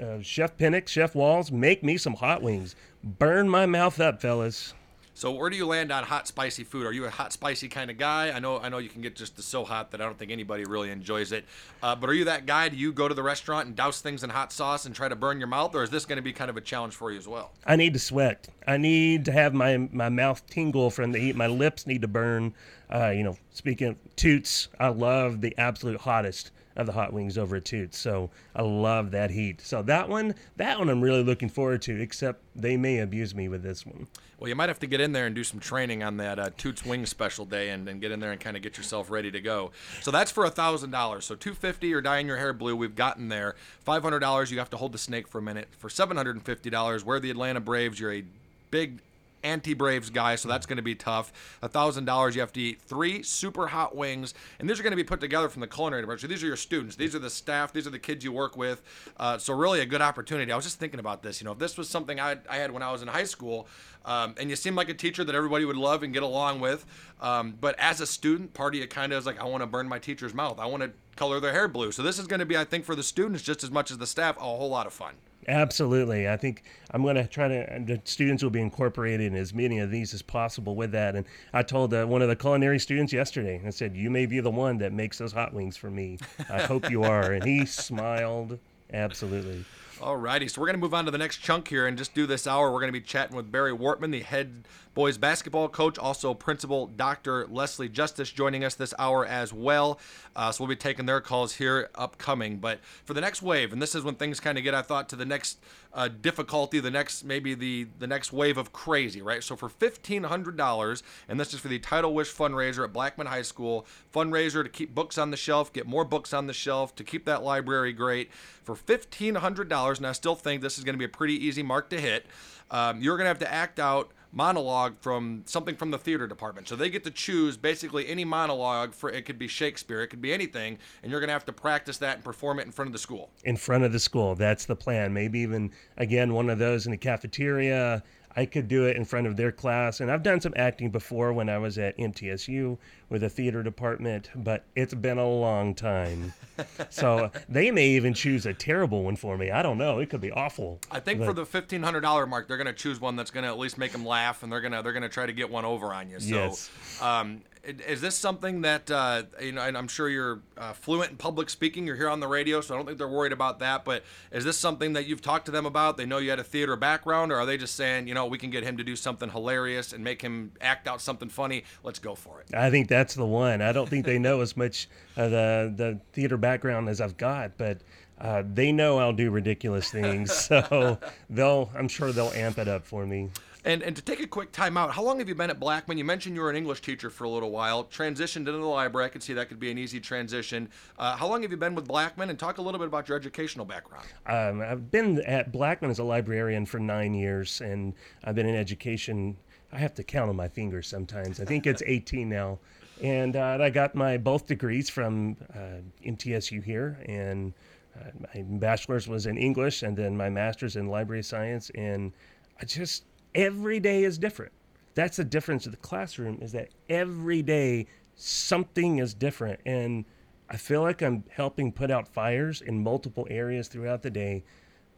uh, 0.00 0.20
Chef 0.22 0.56
Pinnock, 0.56 0.86
Chef 0.86 1.14
Walls, 1.14 1.50
make 1.50 1.82
me 1.82 1.96
some 1.96 2.14
hot 2.14 2.40
wings. 2.42 2.76
Burn 3.02 3.48
my 3.48 3.66
mouth 3.66 4.00
up, 4.00 4.20
fellas. 4.20 4.74
So 5.18 5.32
where 5.32 5.50
do 5.50 5.56
you 5.56 5.66
land 5.66 5.90
on 5.90 6.04
hot 6.04 6.28
spicy 6.28 6.62
food? 6.62 6.86
Are 6.86 6.92
you 6.92 7.04
a 7.04 7.10
hot 7.10 7.32
spicy 7.32 7.68
kind 7.68 7.90
of 7.90 7.98
guy? 7.98 8.30
I 8.30 8.38
know 8.38 8.60
I 8.60 8.68
know 8.68 8.78
you 8.78 8.88
can 8.88 9.02
get 9.02 9.16
just 9.16 9.42
so 9.42 9.64
hot 9.64 9.90
that 9.90 10.00
I 10.00 10.04
don't 10.04 10.16
think 10.16 10.30
anybody 10.30 10.62
really 10.64 10.92
enjoys 10.92 11.32
it. 11.32 11.44
Uh, 11.82 11.96
but 11.96 12.08
are 12.08 12.14
you 12.14 12.26
that 12.26 12.46
guy? 12.46 12.68
Do 12.68 12.76
you 12.76 12.92
go 12.92 13.08
to 13.08 13.14
the 13.14 13.22
restaurant 13.24 13.66
and 13.66 13.74
douse 13.74 14.00
things 14.00 14.22
in 14.22 14.30
hot 14.30 14.52
sauce 14.52 14.86
and 14.86 14.94
try 14.94 15.08
to 15.08 15.16
burn 15.16 15.40
your 15.40 15.48
mouth, 15.48 15.74
or 15.74 15.82
is 15.82 15.90
this 15.90 16.04
going 16.04 16.18
to 16.18 16.22
be 16.22 16.32
kind 16.32 16.48
of 16.48 16.56
a 16.56 16.60
challenge 16.60 16.94
for 16.94 17.10
you 17.10 17.18
as 17.18 17.26
well? 17.26 17.50
I 17.66 17.74
need 17.74 17.94
to 17.94 17.98
sweat. 17.98 18.46
I 18.64 18.76
need 18.76 19.24
to 19.24 19.32
have 19.32 19.54
my, 19.54 19.88
my 19.90 20.08
mouth 20.08 20.46
tingle 20.46 20.88
from 20.88 21.10
the 21.10 21.18
heat. 21.18 21.34
My 21.34 21.48
lips 21.48 21.84
need 21.84 22.02
to 22.02 22.08
burn. 22.08 22.54
Uh, 22.88 23.08
you 23.08 23.24
know, 23.24 23.36
speaking 23.50 23.88
of 23.88 23.96
toots, 24.14 24.68
I 24.78 24.86
love 24.86 25.40
the 25.40 25.52
absolute 25.58 26.00
hottest 26.00 26.52
of 26.78 26.86
the 26.86 26.92
hot 26.92 27.12
wings 27.12 27.36
over 27.36 27.56
at 27.56 27.64
Toots. 27.64 27.98
So 27.98 28.30
I 28.56 28.62
love 28.62 29.10
that 29.10 29.30
heat. 29.30 29.60
So 29.60 29.82
that 29.82 30.08
one, 30.08 30.34
that 30.56 30.78
one 30.78 30.88
I'm 30.88 31.02
really 31.02 31.22
looking 31.22 31.48
forward 31.48 31.82
to, 31.82 32.00
except 32.00 32.40
they 32.54 32.76
may 32.76 33.00
abuse 33.00 33.34
me 33.34 33.48
with 33.48 33.62
this 33.62 33.84
one. 33.84 34.06
Well, 34.38 34.48
you 34.48 34.54
might 34.54 34.68
have 34.68 34.78
to 34.78 34.86
get 34.86 35.00
in 35.00 35.10
there 35.10 35.26
and 35.26 35.34
do 35.34 35.42
some 35.42 35.58
training 35.58 36.04
on 36.04 36.16
that 36.18 36.38
uh, 36.38 36.50
Toots 36.56 36.84
Wing 36.84 37.04
special 37.04 37.44
day, 37.44 37.70
and, 37.70 37.88
and 37.88 38.00
get 38.00 38.12
in 38.12 38.20
there 38.20 38.30
and 38.30 38.40
kind 38.40 38.56
of 38.56 38.62
get 38.62 38.76
yourself 38.76 39.10
ready 39.10 39.32
to 39.32 39.40
go. 39.40 39.72
So 40.00 40.12
that's 40.12 40.30
for 40.30 40.44
a 40.44 40.50
thousand 40.50 40.92
dollars. 40.92 41.24
So 41.24 41.34
two 41.34 41.54
fifty 41.54 41.92
or 41.92 42.00
dyeing 42.00 42.28
your 42.28 42.36
hair 42.36 42.52
blue, 42.52 42.76
we've 42.76 42.94
gotten 42.94 43.28
there. 43.28 43.56
Five 43.80 44.04
hundred 44.04 44.20
dollars, 44.20 44.52
you 44.52 44.58
have 44.60 44.70
to 44.70 44.76
hold 44.76 44.92
the 44.92 44.98
snake 44.98 45.26
for 45.26 45.38
a 45.38 45.42
minute. 45.42 45.66
For 45.76 45.90
seven 45.90 46.16
hundred 46.16 46.36
and 46.36 46.44
fifty 46.44 46.70
dollars, 46.70 47.04
wear 47.04 47.18
the 47.18 47.30
Atlanta 47.30 47.58
Braves. 47.58 47.98
You're 47.98 48.14
a 48.14 48.24
big 48.70 49.00
anti-Braves 49.42 50.10
guy, 50.10 50.36
so 50.36 50.48
that's 50.48 50.66
going 50.66 50.76
to 50.76 50.82
be 50.82 50.94
tough. 50.94 51.32
A 51.62 51.68
thousand 51.68 52.04
dollars, 52.04 52.34
you 52.34 52.40
have 52.40 52.52
to 52.52 52.60
eat 52.60 52.80
three 52.80 53.22
super 53.22 53.66
hot 53.68 53.96
wings, 53.96 54.34
and 54.58 54.68
these 54.68 54.78
are 54.78 54.82
going 54.82 54.92
to 54.92 54.96
be 54.96 55.04
put 55.04 55.20
together 55.20 55.48
from 55.48 55.60
the 55.60 55.66
culinary 55.66 56.02
department. 56.02 56.20
So 56.22 56.26
these 56.26 56.42
are 56.42 56.46
your 56.46 56.56
students, 56.56 56.96
these 56.96 57.14
are 57.14 57.18
the 57.18 57.30
staff, 57.30 57.72
these 57.72 57.86
are 57.86 57.90
the 57.90 57.98
kids 57.98 58.24
you 58.24 58.32
work 58.32 58.56
with. 58.56 58.82
Uh, 59.16 59.38
so 59.38 59.54
really 59.54 59.80
a 59.80 59.86
good 59.86 60.02
opportunity. 60.02 60.50
I 60.52 60.56
was 60.56 60.64
just 60.64 60.78
thinking 60.78 61.00
about 61.00 61.22
this. 61.22 61.40
You 61.40 61.44
know, 61.44 61.52
if 61.52 61.58
this 61.58 61.76
was 61.76 61.88
something 61.88 62.20
I, 62.20 62.36
I 62.48 62.56
had 62.56 62.70
when 62.70 62.82
I 62.82 62.92
was 62.92 63.02
in 63.02 63.08
high 63.08 63.24
school, 63.24 63.68
um, 64.04 64.34
and 64.38 64.48
you 64.48 64.56
seem 64.56 64.74
like 64.74 64.88
a 64.88 64.94
teacher 64.94 65.24
that 65.24 65.34
everybody 65.34 65.64
would 65.64 65.76
love 65.76 66.02
and 66.02 66.12
get 66.14 66.22
along 66.22 66.60
with, 66.60 66.86
um, 67.20 67.56
but 67.60 67.78
as 67.78 68.00
a 68.00 68.06
student, 68.06 68.54
part 68.54 68.74
of 68.74 68.80
you 68.80 68.86
kind 68.86 69.12
of 69.12 69.18
is 69.18 69.26
like, 69.26 69.40
I 69.40 69.44
want 69.44 69.62
to 69.62 69.66
burn 69.66 69.88
my 69.88 69.98
teacher's 69.98 70.32
mouth. 70.32 70.58
I 70.58 70.66
want 70.66 70.82
to 70.82 70.92
color 71.16 71.40
their 71.40 71.52
hair 71.52 71.68
blue. 71.68 71.92
So 71.92 72.02
this 72.02 72.18
is 72.18 72.26
going 72.26 72.40
to 72.40 72.46
be, 72.46 72.56
I 72.56 72.64
think, 72.64 72.84
for 72.84 72.94
the 72.94 73.02
students 73.02 73.42
just 73.42 73.64
as 73.64 73.70
much 73.70 73.90
as 73.90 73.98
the 73.98 74.06
staff, 74.06 74.36
a 74.36 74.40
whole 74.40 74.70
lot 74.70 74.86
of 74.86 74.92
fun. 74.92 75.14
Absolutely. 75.48 76.28
I 76.28 76.36
think 76.36 76.62
I'm 76.90 77.02
going 77.02 77.16
to 77.16 77.26
try 77.26 77.48
to, 77.48 77.82
the 77.84 78.00
students 78.04 78.42
will 78.42 78.50
be 78.50 78.60
incorporated 78.60 79.32
in 79.32 79.34
as 79.34 79.54
many 79.54 79.78
of 79.78 79.90
these 79.90 80.12
as 80.12 80.20
possible 80.20 80.76
with 80.76 80.92
that. 80.92 81.16
And 81.16 81.24
I 81.54 81.62
told 81.62 81.94
uh, 81.94 82.04
one 82.04 82.20
of 82.20 82.28
the 82.28 82.36
culinary 82.36 82.78
students 82.78 83.14
yesterday, 83.14 83.60
I 83.66 83.70
said, 83.70 83.96
You 83.96 84.10
may 84.10 84.26
be 84.26 84.40
the 84.40 84.50
one 84.50 84.76
that 84.78 84.92
makes 84.92 85.16
those 85.16 85.32
hot 85.32 85.54
wings 85.54 85.74
for 85.74 85.90
me. 85.90 86.18
I 86.50 86.60
hope 86.62 86.90
you 86.90 87.02
are. 87.02 87.32
And 87.32 87.42
he 87.42 87.64
smiled. 87.66 88.58
Absolutely. 88.92 89.64
Alrighty, 90.00 90.48
so 90.48 90.60
we're 90.60 90.68
going 90.68 90.76
to 90.76 90.80
move 90.80 90.94
on 90.94 91.06
to 91.06 91.10
the 91.10 91.18
next 91.18 91.38
chunk 91.38 91.66
here 91.66 91.88
and 91.88 91.98
just 91.98 92.14
do 92.14 92.24
this 92.24 92.46
hour. 92.46 92.70
We're 92.70 92.78
going 92.78 92.92
to 92.92 93.00
be 93.00 93.04
chatting 93.04 93.36
with 93.36 93.50
Barry 93.50 93.72
Wortman, 93.72 94.12
the 94.12 94.20
head 94.20 94.68
boys 94.94 95.18
basketball 95.18 95.68
coach, 95.68 95.98
also 95.98 96.34
principal 96.34 96.86
Dr. 96.86 97.48
Leslie 97.48 97.88
Justice 97.88 98.30
joining 98.30 98.62
us 98.62 98.76
this 98.76 98.94
hour 98.96 99.26
as 99.26 99.52
well. 99.52 99.98
Uh, 100.36 100.52
so 100.52 100.62
we'll 100.62 100.68
be 100.68 100.76
taking 100.76 101.06
their 101.06 101.20
calls 101.20 101.54
here 101.56 101.90
upcoming. 101.96 102.58
But 102.58 102.78
for 103.04 103.12
the 103.12 103.20
next 103.20 103.42
wave, 103.42 103.72
and 103.72 103.82
this 103.82 103.96
is 103.96 104.04
when 104.04 104.14
things 104.14 104.38
kind 104.38 104.56
of 104.56 104.62
get, 104.62 104.72
I 104.72 104.82
thought, 104.82 105.08
to 105.08 105.16
the 105.16 105.24
next 105.24 105.58
uh, 105.98 106.06
difficulty, 106.06 106.78
the 106.78 106.92
next 106.92 107.24
maybe 107.24 107.54
the 107.54 107.88
the 107.98 108.06
next 108.06 108.32
wave 108.32 108.56
of 108.56 108.72
crazy, 108.72 109.20
right? 109.20 109.42
So 109.42 109.56
for 109.56 109.68
fifteen 109.68 110.22
hundred 110.22 110.56
dollars, 110.56 111.02
and 111.28 111.40
this 111.40 111.52
is 111.52 111.58
for 111.58 111.66
the 111.66 111.80
Title 111.80 112.14
Wish 112.14 112.32
fundraiser 112.32 112.84
at 112.84 112.92
Blackman 112.92 113.26
High 113.26 113.42
School, 113.42 113.84
fundraiser 114.14 114.62
to 114.62 114.68
keep 114.68 114.94
books 114.94 115.18
on 115.18 115.32
the 115.32 115.36
shelf, 115.36 115.72
get 115.72 115.88
more 115.88 116.04
books 116.04 116.32
on 116.32 116.46
the 116.46 116.52
shelf, 116.52 116.94
to 116.94 117.02
keep 117.02 117.24
that 117.24 117.42
library 117.42 117.92
great. 117.92 118.30
For 118.62 118.76
fifteen 118.76 119.34
hundred 119.34 119.68
dollars, 119.68 119.98
and 119.98 120.06
I 120.06 120.12
still 120.12 120.36
think 120.36 120.62
this 120.62 120.78
is 120.78 120.84
going 120.84 120.94
to 120.94 120.98
be 120.98 121.04
a 121.04 121.08
pretty 121.08 121.34
easy 121.34 121.64
mark 121.64 121.90
to 121.90 122.00
hit. 122.00 122.26
Um, 122.70 123.02
you're 123.02 123.16
going 123.16 123.24
to 123.24 123.30
have 123.30 123.40
to 123.40 123.52
act 123.52 123.80
out 123.80 124.12
monologue 124.32 124.94
from 125.00 125.42
something 125.46 125.74
from 125.76 125.90
the 125.90 125.98
theater 125.98 126.26
department. 126.26 126.68
So 126.68 126.76
they 126.76 126.90
get 126.90 127.04
to 127.04 127.10
choose 127.10 127.56
basically 127.56 128.08
any 128.08 128.24
monologue 128.24 128.92
for 128.94 129.10
it 129.10 129.22
could 129.24 129.38
be 129.38 129.48
Shakespeare, 129.48 130.02
it 130.02 130.08
could 130.08 130.20
be 130.20 130.32
anything, 130.32 130.78
and 131.02 131.10
you're 131.10 131.20
going 131.20 131.28
to 131.28 131.32
have 131.34 131.46
to 131.46 131.52
practice 131.52 131.98
that 131.98 132.16
and 132.16 132.24
perform 132.24 132.58
it 132.58 132.66
in 132.66 132.72
front 132.72 132.88
of 132.88 132.92
the 132.92 132.98
school. 132.98 133.30
in 133.44 133.56
front 133.56 133.84
of 133.84 133.92
the 133.92 134.00
school. 134.00 134.34
That's 134.34 134.66
the 134.66 134.76
plan. 134.76 135.12
Maybe 135.12 135.40
even 135.40 135.70
again 135.96 136.34
one 136.34 136.50
of 136.50 136.58
those 136.58 136.86
in 136.86 136.92
the 136.92 136.98
cafeteria. 136.98 138.02
I 138.38 138.46
could 138.46 138.68
do 138.68 138.84
it 138.84 138.96
in 138.96 139.04
front 139.04 139.26
of 139.26 139.36
their 139.36 139.50
class, 139.50 139.98
and 139.98 140.12
I've 140.12 140.22
done 140.22 140.40
some 140.40 140.52
acting 140.54 140.90
before 140.90 141.32
when 141.32 141.48
I 141.48 141.58
was 141.58 141.76
at 141.76 141.98
MTSU 141.98 142.78
with 143.08 143.22
the 143.22 143.28
theater 143.28 143.64
department, 143.64 144.30
but 144.36 144.62
it's 144.76 144.94
been 144.94 145.18
a 145.18 145.28
long 145.28 145.74
time. 145.74 146.32
so 146.88 147.32
they 147.48 147.72
may 147.72 147.88
even 147.88 148.14
choose 148.14 148.46
a 148.46 148.54
terrible 148.54 149.02
one 149.02 149.16
for 149.16 149.36
me. 149.36 149.50
I 149.50 149.60
don't 149.60 149.76
know. 149.76 149.98
It 149.98 150.08
could 150.08 150.20
be 150.20 150.30
awful. 150.30 150.78
I 150.88 151.00
think 151.00 151.24
for 151.24 151.32
the 151.32 151.44
fifteen 151.44 151.82
hundred 151.82 152.02
dollar 152.02 152.28
mark, 152.28 152.46
they're 152.46 152.56
going 152.56 152.68
to 152.68 152.72
choose 152.72 153.00
one 153.00 153.16
that's 153.16 153.32
going 153.32 153.42
to 153.42 153.48
at 153.48 153.58
least 153.58 153.76
make 153.76 153.90
them 153.90 154.06
laugh, 154.06 154.44
and 154.44 154.52
they're 154.52 154.60
going 154.60 154.70
to 154.70 154.82
they're 154.82 154.92
going 154.92 155.02
to 155.02 155.08
try 155.08 155.26
to 155.26 155.32
get 155.32 155.50
one 155.50 155.64
over 155.64 155.92
on 155.92 156.08
you. 156.08 156.20
So, 156.20 156.28
Yes. 156.28 156.70
um, 157.02 157.42
is 157.86 158.00
this 158.00 158.16
something 158.16 158.62
that 158.62 158.90
uh, 158.90 159.22
you 159.40 159.52
know? 159.52 159.62
And 159.62 159.76
I'm 159.76 159.88
sure 159.88 160.08
you're 160.08 160.40
uh, 160.56 160.72
fluent 160.72 161.10
in 161.10 161.16
public 161.16 161.50
speaking. 161.50 161.86
You're 161.86 161.96
here 161.96 162.08
on 162.08 162.20
the 162.20 162.26
radio, 162.26 162.60
so 162.60 162.74
I 162.74 162.78
don't 162.78 162.86
think 162.86 162.98
they're 162.98 163.08
worried 163.08 163.32
about 163.32 163.58
that. 163.60 163.84
But 163.84 164.04
is 164.32 164.44
this 164.44 164.56
something 164.56 164.94
that 164.94 165.06
you've 165.06 165.22
talked 165.22 165.46
to 165.46 165.52
them 165.52 165.66
about? 165.66 165.96
They 165.96 166.06
know 166.06 166.18
you 166.18 166.30
had 166.30 166.38
a 166.38 166.44
theater 166.44 166.76
background, 166.76 167.32
or 167.32 167.36
are 167.36 167.46
they 167.46 167.56
just 167.56 167.74
saying, 167.74 168.08
you 168.08 168.14
know, 168.14 168.26
we 168.26 168.38
can 168.38 168.50
get 168.50 168.64
him 168.64 168.76
to 168.78 168.84
do 168.84 168.96
something 168.96 169.30
hilarious 169.30 169.92
and 169.92 170.02
make 170.02 170.22
him 170.22 170.52
act 170.60 170.88
out 170.88 171.00
something 171.00 171.28
funny? 171.28 171.64
Let's 171.82 171.98
go 171.98 172.14
for 172.14 172.40
it. 172.40 172.54
I 172.54 172.70
think 172.70 172.88
that's 172.88 173.14
the 173.14 173.26
one. 173.26 173.60
I 173.60 173.72
don't 173.72 173.88
think 173.88 174.06
they 174.06 174.18
know 174.18 174.40
as 174.40 174.56
much 174.56 174.88
of 175.16 175.30
the 175.30 175.72
the 175.76 176.00
theater 176.12 176.36
background 176.36 176.88
as 176.88 177.00
I've 177.00 177.16
got, 177.16 177.58
but 177.58 177.80
uh, 178.20 178.42
they 178.52 178.72
know 178.72 178.98
I'll 178.98 179.12
do 179.12 179.30
ridiculous 179.30 179.90
things, 179.90 180.32
so 180.46 180.98
they'll. 181.30 181.70
I'm 181.74 181.88
sure 181.88 182.12
they'll 182.12 182.32
amp 182.32 182.58
it 182.58 182.68
up 182.68 182.84
for 182.84 183.06
me. 183.06 183.30
And 183.64 183.82
and 183.82 183.94
to 183.96 184.02
take 184.02 184.20
a 184.20 184.26
quick 184.26 184.52
time 184.52 184.76
out, 184.76 184.92
how 184.92 185.02
long 185.02 185.18
have 185.18 185.28
you 185.28 185.34
been 185.34 185.50
at 185.50 185.58
Blackman? 185.58 185.98
You 185.98 186.04
mentioned 186.04 186.34
you 186.36 186.42
were 186.42 186.50
an 186.50 186.56
English 186.56 186.80
teacher 186.80 187.10
for 187.10 187.24
a 187.24 187.28
little 187.28 187.50
while, 187.50 187.84
transitioned 187.84 188.36
into 188.36 188.52
the 188.52 188.58
library. 188.58 189.06
I 189.06 189.08
could 189.08 189.22
see 189.22 189.32
that 189.34 189.48
could 189.48 189.58
be 189.60 189.70
an 189.70 189.78
easy 189.78 190.00
transition. 190.00 190.68
Uh, 190.98 191.16
how 191.16 191.26
long 191.26 191.42
have 191.42 191.50
you 191.50 191.56
been 191.56 191.74
with 191.74 191.86
Blackman? 191.88 192.30
And 192.30 192.38
talk 192.38 192.58
a 192.58 192.62
little 192.62 192.78
bit 192.78 192.86
about 192.86 193.08
your 193.08 193.16
educational 193.18 193.64
background. 193.66 194.06
Um, 194.26 194.60
I've 194.62 194.90
been 194.90 195.20
at 195.22 195.50
Blackman 195.52 195.90
as 195.90 195.98
a 195.98 196.04
librarian 196.04 196.66
for 196.66 196.78
nine 196.78 197.14
years, 197.14 197.60
and 197.60 197.94
I've 198.24 198.34
been 198.34 198.46
in 198.46 198.54
education. 198.54 199.36
I 199.72 199.78
have 199.78 199.94
to 199.94 200.04
count 200.04 200.30
on 200.30 200.36
my 200.36 200.48
fingers 200.48 200.86
sometimes. 200.86 201.40
I 201.40 201.44
think 201.44 201.66
it's 201.66 201.82
18 201.86 202.28
now. 202.28 202.58
And 203.02 203.36
uh, 203.36 203.58
I 203.60 203.70
got 203.70 203.94
my 203.94 204.16
both 204.16 204.46
degrees 204.46 204.88
from 204.88 205.36
uh, 205.54 205.80
MTSU 206.06 206.62
here, 206.62 206.98
and 207.06 207.52
Uh, 207.98 208.10
my 208.34 208.42
bachelor's 208.58 209.08
was 209.08 209.26
in 209.26 209.36
English, 209.36 209.82
and 209.82 209.96
then 209.96 210.16
my 210.16 210.30
master's 210.30 210.76
in 210.76 210.86
library 210.86 211.22
science. 211.22 211.68
And 211.74 212.12
I 212.60 212.64
just 212.64 213.04
every 213.34 213.80
day 213.80 214.04
is 214.04 214.18
different. 214.18 214.52
That's 214.94 215.16
the 215.16 215.24
difference 215.24 215.66
of 215.66 215.72
the 215.72 215.78
classroom 215.78 216.38
is 216.40 216.52
that 216.52 216.70
every 216.88 217.42
day 217.42 217.86
something 218.16 218.98
is 218.98 219.14
different, 219.14 219.60
and 219.64 220.04
I 220.50 220.56
feel 220.56 220.82
like 220.82 221.02
I'm 221.02 221.24
helping 221.30 221.72
put 221.72 221.90
out 221.90 222.08
fires 222.08 222.60
in 222.60 222.82
multiple 222.82 223.26
areas 223.30 223.68
throughout 223.68 224.02
the 224.02 224.10
day. 224.10 224.44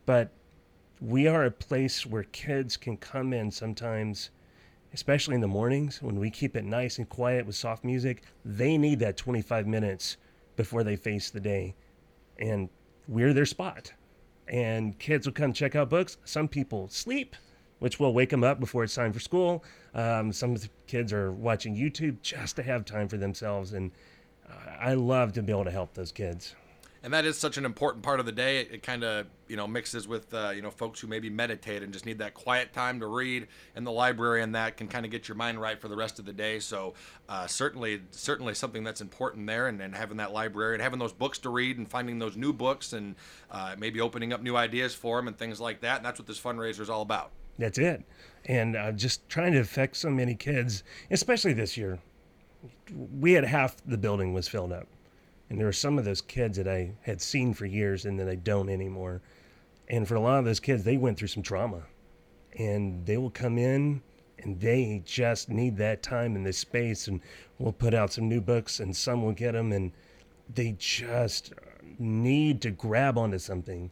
But 0.06 0.30
we 1.00 1.26
are 1.26 1.44
a 1.44 1.50
place 1.50 2.06
where 2.06 2.22
kids 2.24 2.76
can 2.76 2.96
come 2.96 3.32
in 3.32 3.50
sometimes 3.50 4.30
especially 4.92 5.34
in 5.34 5.40
the 5.40 5.48
mornings 5.48 6.02
when 6.02 6.18
we 6.18 6.30
keep 6.30 6.56
it 6.56 6.64
nice 6.64 6.98
and 6.98 7.08
quiet 7.08 7.46
with 7.46 7.54
soft 7.54 7.84
music, 7.84 8.22
they 8.44 8.76
need 8.76 8.98
that 8.98 9.16
25 9.16 9.66
minutes 9.66 10.16
before 10.56 10.82
they 10.82 10.96
face 10.96 11.30
the 11.30 11.40
day. 11.40 11.74
And 12.38 12.68
we're 13.06 13.32
their 13.32 13.46
spot. 13.46 13.92
And 14.48 14.98
kids 14.98 15.26
will 15.26 15.32
come 15.32 15.52
check 15.52 15.76
out 15.76 15.90
books. 15.90 16.16
Some 16.24 16.48
people 16.48 16.88
sleep, 16.88 17.36
which 17.80 17.98
will 18.00 18.14
wake 18.14 18.30
them 18.30 18.44
up 18.44 18.60
before 18.60 18.84
it's 18.84 18.94
time 18.94 19.12
for 19.12 19.20
school. 19.20 19.64
Um, 19.94 20.32
some 20.32 20.56
kids 20.86 21.12
are 21.12 21.32
watching 21.32 21.76
YouTube 21.76 22.22
just 22.22 22.56
to 22.56 22.62
have 22.62 22.84
time 22.84 23.08
for 23.08 23.16
themselves. 23.18 23.72
And 23.72 23.90
I 24.80 24.94
love 24.94 25.32
to 25.34 25.42
be 25.42 25.52
able 25.52 25.64
to 25.64 25.70
help 25.70 25.94
those 25.94 26.12
kids. 26.12 26.54
and 27.02 27.14
that 27.14 27.24
is 27.24 27.38
such 27.38 27.56
an 27.56 27.64
important 27.64 28.04
part 28.04 28.20
of 28.20 28.26
the 28.26 28.32
day. 28.32 28.60
It, 28.60 28.72
it 28.72 28.82
kind 28.82 29.04
of 29.04 29.26
you 29.48 29.56
know 29.56 29.66
mixes 29.66 30.06
with 30.06 30.32
uh, 30.34 30.50
you 30.50 30.62
know 30.62 30.70
folks 30.70 31.00
who 31.00 31.06
maybe 31.06 31.30
meditate 31.30 31.82
and 31.82 31.92
just 31.92 32.04
need 32.06 32.18
that 32.18 32.34
quiet 32.34 32.72
time 32.72 33.00
to 33.00 33.06
read 33.06 33.46
in 33.74 33.84
the 33.84 33.92
library, 33.92 34.42
and 34.42 34.54
that 34.54 34.76
can 34.76 34.88
kind 34.88 35.04
of 35.04 35.10
get 35.10 35.28
your 35.28 35.36
mind 35.36 35.60
right 35.60 35.80
for 35.80 35.88
the 35.88 35.96
rest 35.96 36.18
of 36.18 36.24
the 36.24 36.32
day. 36.32 36.60
So 36.60 36.94
uh, 37.28 37.46
certainly, 37.46 38.02
certainly 38.10 38.54
something 38.54 38.84
that's 38.84 39.00
important 39.00 39.46
there, 39.46 39.68
and, 39.68 39.80
and 39.80 39.94
having 39.94 40.18
that 40.18 40.32
library 40.32 40.74
and 40.74 40.82
having 40.82 40.98
those 40.98 41.12
books 41.12 41.38
to 41.40 41.50
read 41.50 41.78
and 41.78 41.88
finding 41.88 42.18
those 42.18 42.36
new 42.36 42.52
books 42.52 42.92
and 42.92 43.16
uh, 43.50 43.76
maybe 43.78 44.00
opening 44.00 44.32
up 44.32 44.42
new 44.42 44.56
ideas 44.56 44.94
for 44.94 45.18
them 45.18 45.28
and 45.28 45.38
things 45.38 45.60
like 45.60 45.80
that. 45.80 45.96
And 45.98 46.04
that's 46.04 46.18
what 46.18 46.26
this 46.26 46.40
fundraiser 46.40 46.80
is 46.80 46.90
all 46.90 47.02
about. 47.02 47.30
That's 47.58 47.78
it. 47.78 48.04
And 48.46 48.76
uh, 48.76 48.92
just 48.92 49.28
trying 49.28 49.52
to 49.52 49.60
affect 49.60 49.96
so 49.96 50.10
many 50.10 50.34
kids, 50.34 50.82
especially 51.10 51.52
this 51.52 51.76
year. 51.76 51.98
We 53.20 53.32
had 53.32 53.44
half 53.44 53.76
the 53.86 53.98
building 53.98 54.32
was 54.32 54.48
filled 54.48 54.72
up. 54.72 54.88
And 55.48 55.58
there 55.58 55.66
were 55.66 55.72
some 55.72 55.98
of 55.98 56.04
those 56.04 56.20
kids 56.20 56.56
that 56.56 56.68
I 56.68 56.92
had 57.02 57.20
seen 57.20 57.54
for 57.54 57.66
years 57.66 58.06
and 58.06 58.18
that 58.20 58.28
I 58.28 58.36
don't 58.36 58.68
anymore. 58.68 59.20
And 59.88 60.06
for 60.06 60.14
a 60.14 60.20
lot 60.20 60.38
of 60.38 60.44
those 60.44 60.60
kids, 60.60 60.84
they 60.84 60.96
went 60.96 61.18
through 61.18 61.28
some 61.28 61.42
trauma. 61.42 61.82
And 62.56 63.04
they 63.04 63.16
will 63.16 63.30
come 63.30 63.58
in 63.58 64.02
and 64.38 64.60
they 64.60 65.02
just 65.04 65.48
need 65.48 65.76
that 65.78 66.02
time 66.02 66.36
and 66.36 66.46
this 66.46 66.58
space. 66.58 67.08
And 67.08 67.20
we'll 67.58 67.72
put 67.72 67.94
out 67.94 68.12
some 68.12 68.28
new 68.28 68.40
books 68.40 68.80
and 68.80 68.96
some 68.96 69.24
will 69.24 69.32
get 69.32 69.52
them. 69.52 69.72
And 69.72 69.92
they 70.54 70.76
just 70.78 71.52
need 71.98 72.62
to 72.62 72.70
grab 72.70 73.18
onto 73.18 73.38
something. 73.38 73.90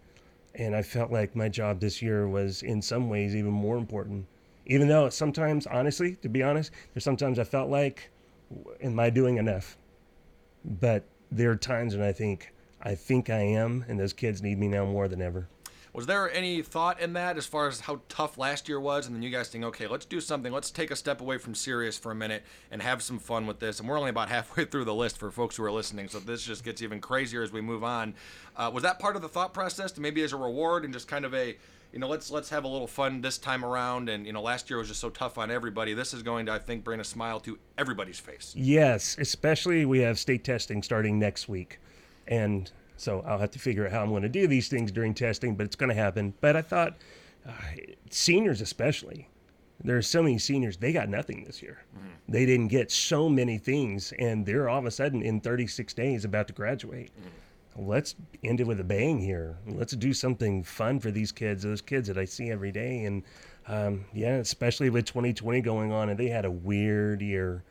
And 0.59 0.75
I 0.75 0.83
felt 0.83 1.12
like 1.12 1.37
my 1.37 1.49
job 1.49 1.81
this 1.81 2.03
year 2.03 2.29
was 2.29 2.62
in 2.62 2.83
some 2.83 3.09
ways 3.09 3.35
even 3.37 3.53
more 3.53 3.79
important. 3.79 4.27
Even 4.67 4.88
though 4.88 5.09
sometimes, 5.09 5.67
honestly, 5.69 6.17
to 6.17 6.29
be 6.29 6.43
honest, 6.43 6.73
there's 6.93 7.05
sometimes 7.05 7.38
I 7.38 7.45
felt 7.45 7.71
like, 7.71 8.11
am 8.83 8.99
I 8.99 9.09
doing 9.09 9.38
enough? 9.38 9.79
But 10.65 11.05
there 11.31 11.50
are 11.53 11.57
times 11.57 11.97
when 11.97 12.05
I 12.05 12.12
think, 12.12 12.53
I 12.83 12.97
think 12.97 13.31
I 13.31 13.38
am, 13.38 13.85
and 13.88 13.99
those 13.99 14.12
kids 14.12 14.43
need 14.43 14.59
me 14.59 14.67
now 14.69 14.85
more 14.85 15.07
than 15.07 15.23
ever. 15.23 15.49
Was 15.99 16.07
there 16.07 16.33
any 16.33 16.62
thought 16.62 17.00
in 17.00 17.14
that 17.14 17.37
as 17.37 17.45
far 17.45 17.67
as 17.67 17.81
how 17.81 17.99
tough 18.09 18.38
last 18.38 18.69
year 18.69 18.78
was, 18.78 19.09
and 19.09 19.17
then 19.17 19.23
you 19.25 19.31
guys 19.31 19.49
think, 19.49 19.64
okay, 19.64 19.88
let's 19.88 20.07
do 20.07 20.21
something. 20.21 20.52
Let's 20.52 20.71
take 20.71 20.93
a 20.93 20.97
step 20.97 21.21
away 21.21 21.38
from 21.38 21.57
serious 21.57 21.99
for 21.99 22.12
a 22.12 22.14
minute 22.14 22.45
and 22.71 22.81
have 22.81 23.02
some 23.02 23.19
fun 23.19 23.49
with 23.49 23.59
this. 23.59 23.81
And 23.81 23.88
we're 23.88 23.99
only 23.99 24.11
about 24.11 24.28
halfway 24.37 24.64
through 24.64 24.85
the 24.85 24.95
list 24.95 25.19
for 25.19 25.33
folks 25.33 25.57
who 25.57 25.64
are 25.64 25.73
listening, 25.73 26.07
so 26.07 26.21
this 26.21 26.45
just 26.45 26.62
gets 26.62 26.83
even 26.83 27.00
crazier 27.00 27.43
as 27.43 27.50
we 27.50 27.61
move 27.61 27.83
on. 27.83 28.14
Uh, 28.57 28.71
was 28.73 28.85
that 28.85 29.00
part 29.00 29.17
of 29.17 29.23
the 29.23 29.28
thought 29.28 29.52
process 29.52 29.90
to 29.90 30.00
maybe 30.00 30.23
as 30.23 30.33
a 30.33 30.37
reward 30.37 30.85
and 30.85 30.95
just 30.95 31.09
kind 31.09 31.25
of 31.25 31.35
a, 31.35 31.57
you 31.93 31.99
know, 31.99 32.07
let's 32.07 32.31
let's 32.31 32.50
have 32.50 32.62
a 32.62 32.69
little 32.69 32.87
fun 32.87 33.21
this 33.21 33.37
time 33.37 33.64
around? 33.64 34.09
And 34.09 34.25
you 34.25 34.33
know, 34.33 34.40
last 34.40 34.71
year 34.71 34.78
was 34.78 34.87
just 34.87 35.00
so 35.00 35.11
tough 35.11 35.37
on 35.37 35.50
everybody. 35.50 35.95
This 35.95 36.14
is 36.14 36.23
going 36.23 36.47
to, 36.47 36.52
I 36.52 36.61
think, 36.61 36.85
bring 36.85 37.00
a 37.00 37.05
smile 37.05 37.40
to 37.40 37.59
everybody's 37.76 38.21
face. 38.21 38.55
Yes, 38.57 39.17
especially 39.19 39.85
we 39.85 39.99
have 39.99 40.17
state 40.17 40.45
testing 40.45 40.81
starting 40.85 41.19
next 41.19 41.49
week. 41.49 41.81
And 42.28 42.71
so 42.99 43.23
I'll 43.26 43.38
have 43.38 43.50
to 43.52 43.59
figure 43.59 43.87
out 43.87 43.93
how 43.93 44.02
I'm 44.02 44.11
going 44.11 44.23
to 44.23 44.28
do 44.28 44.47
these 44.47 44.69
things 44.69 44.93
during 44.93 45.14
testing, 45.14 45.55
but 45.55 45.64
it's 45.64 45.76
going 45.76 45.88
to 45.88 45.95
happen. 45.95 46.35
But 46.40 46.57
I 46.57 46.62
thought, 46.62 46.97
uh, 47.47 47.52
seniors 48.11 48.61
especially, 48.61 49.28
there 49.83 49.97
are 49.97 50.02
so 50.02 50.23
many 50.23 50.38
seniors, 50.38 50.76
they 50.76 50.93
got 50.93 51.09
nothing 51.09 51.45
this 51.45 51.62
year. 51.62 51.85
They 52.28 52.45
didn't 52.45 52.69
get 52.69 52.90
so 52.90 53.28
many 53.28 53.59
things, 53.59 54.12
and 54.19 54.45
they're 54.45 54.69
all 54.69 54.81
of 54.81 54.87
a 54.87 54.90
sudden 54.90 55.23
in 55.23 55.40
36 55.40 55.95
days 55.95 56.25
about 56.25 56.49
to 56.49 56.52
graduate. 56.52 57.11
Let's 57.76 58.17
end 58.43 58.61
it 58.61 58.67
with 58.67 58.81
a 58.81 58.85
bang 58.85 59.21
here. 59.21 59.57
Let's 59.67 59.95
do 59.95 60.12
something 60.12 60.64
fun 60.64 60.99
for 60.99 61.12
these 61.12 61.31
kids, 61.31 61.62
those 61.62 61.81
kids 61.81 62.09
that 62.09 62.19
I 62.19 62.25
see 62.25 62.50
every 62.50 62.73
day. 62.73 63.05
And 63.05 63.23
um, 63.69 64.05
yeah, 64.12 64.37
especially 64.37 64.90
with 64.90 65.05
2020 65.05 65.61
going 65.61 65.93
on, 65.93 66.09
and 66.09 66.19
they 66.19 66.28
had 66.28 66.45
a 66.45 66.50
weird 66.50 67.23
year. 67.23 67.62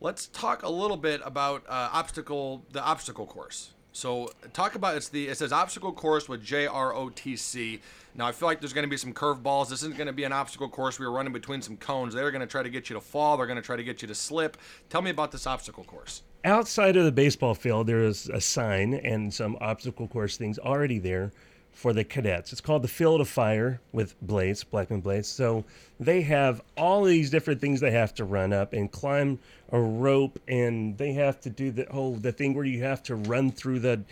Let's 0.00 0.28
talk 0.28 0.62
a 0.62 0.68
little 0.68 0.96
bit 0.96 1.20
about 1.24 1.64
uh, 1.68 1.88
obstacle, 1.92 2.64
the 2.70 2.82
obstacle 2.82 3.26
course. 3.26 3.72
So 3.92 4.30
talk 4.52 4.74
about 4.74 4.96
it's 4.96 5.08
the 5.08 5.28
it 5.28 5.36
says 5.36 5.52
obstacle 5.52 5.92
course 5.92 6.28
with 6.28 6.44
JROTC. 6.44 7.80
Now 8.14 8.26
I 8.26 8.32
feel 8.32 8.48
like 8.48 8.60
there's 8.60 8.72
going 8.72 8.84
to 8.84 8.90
be 8.90 8.96
some 8.96 9.12
curveballs. 9.12 9.68
This 9.68 9.82
isn't 9.82 9.96
going 9.96 10.06
to 10.06 10.12
be 10.12 10.24
an 10.24 10.32
obstacle 10.32 10.68
course. 10.68 10.98
We 10.98 11.06
were 11.06 11.12
running 11.12 11.32
between 11.32 11.62
some 11.62 11.76
cones. 11.76 12.14
They're 12.14 12.30
going 12.30 12.40
to 12.40 12.46
try 12.46 12.62
to 12.62 12.70
get 12.70 12.90
you 12.90 12.94
to 12.94 13.00
fall. 13.00 13.36
They're 13.36 13.46
going 13.46 13.56
to 13.56 13.62
try 13.62 13.76
to 13.76 13.84
get 13.84 14.02
you 14.02 14.08
to 14.08 14.14
slip. 14.14 14.56
Tell 14.90 15.02
me 15.02 15.10
about 15.10 15.30
this 15.30 15.46
obstacle 15.46 15.84
course. 15.84 16.22
outside 16.44 16.96
of 16.96 17.04
the 17.04 17.12
baseball 17.12 17.54
field, 17.54 17.86
there 17.86 18.02
is 18.02 18.28
a 18.28 18.40
sign 18.40 18.94
and 18.94 19.32
some 19.32 19.56
obstacle 19.60 20.08
course 20.08 20.36
things 20.36 20.58
already 20.58 20.98
there 20.98 21.32
for 21.72 21.92
the 21.92 22.04
cadets. 22.04 22.52
It's 22.52 22.60
called 22.60 22.82
the 22.82 22.88
Field 22.88 23.20
of 23.20 23.28
Fire 23.28 23.80
with 23.92 24.20
blades, 24.20 24.62
Blackman 24.62 25.00
blades. 25.00 25.28
So 25.28 25.64
they 25.98 26.22
have 26.22 26.62
all 26.76 27.04
these 27.04 27.30
different 27.30 27.60
things 27.60 27.80
they 27.80 27.90
have 27.90 28.14
to 28.14 28.24
run 28.24 28.52
up 28.52 28.72
and 28.72 28.90
climb 28.90 29.38
a 29.70 29.80
rope, 29.80 30.38
and 30.46 30.96
they 30.98 31.12
have 31.14 31.40
to 31.40 31.50
do 31.50 31.70
the 31.70 31.86
whole 31.90 32.14
the 32.14 32.32
thing 32.32 32.54
where 32.54 32.64
you 32.64 32.82
have 32.82 33.02
to 33.04 33.16
run 33.16 33.50
through 33.50 33.80
the 33.80 34.02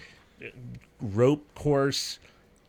uh, 0.42 0.46
rope 1.00 1.46
course. 1.54 2.18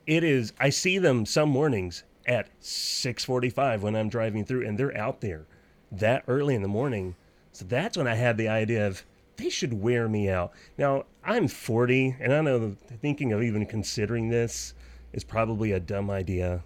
It 0.06 0.24
is. 0.24 0.54
I 0.60 0.70
see 0.70 0.98
them 0.98 1.26
some 1.26 1.50
mornings 1.50 2.04
at 2.26 2.50
6:45 2.62 3.82
when 3.82 3.96
I'm 3.96 4.10
driving 4.10 4.46
through, 4.46 4.68
and 4.68 4.78
they're 4.78 4.96
out 4.96 5.22
there 5.22 5.46
that 5.92 6.24
early 6.28 6.54
in 6.54 6.62
the 6.62 6.68
morning. 6.68 7.16
So 7.54 7.66
that's 7.66 7.98
when 7.98 8.08
I 8.08 8.16
had 8.16 8.38
the 8.38 8.48
idea 8.48 8.88
of 8.88 9.04
they 9.38 9.50
should 9.50 9.74
wear 9.74 10.08
me 10.08 10.30
out. 10.30 10.52
Now, 10.78 11.06
I'm 11.24 11.48
40, 11.48 12.18
and 12.20 12.34
I 12.34 12.42
know 12.42 12.76
thinking 13.02 13.34
of 13.34 13.42
even 13.42 13.66
considering 13.66 14.30
this 14.30 14.74
is 15.14 15.24
probably 15.24 15.72
a 15.72 15.80
dumb 15.80 16.10
idea. 16.10 16.64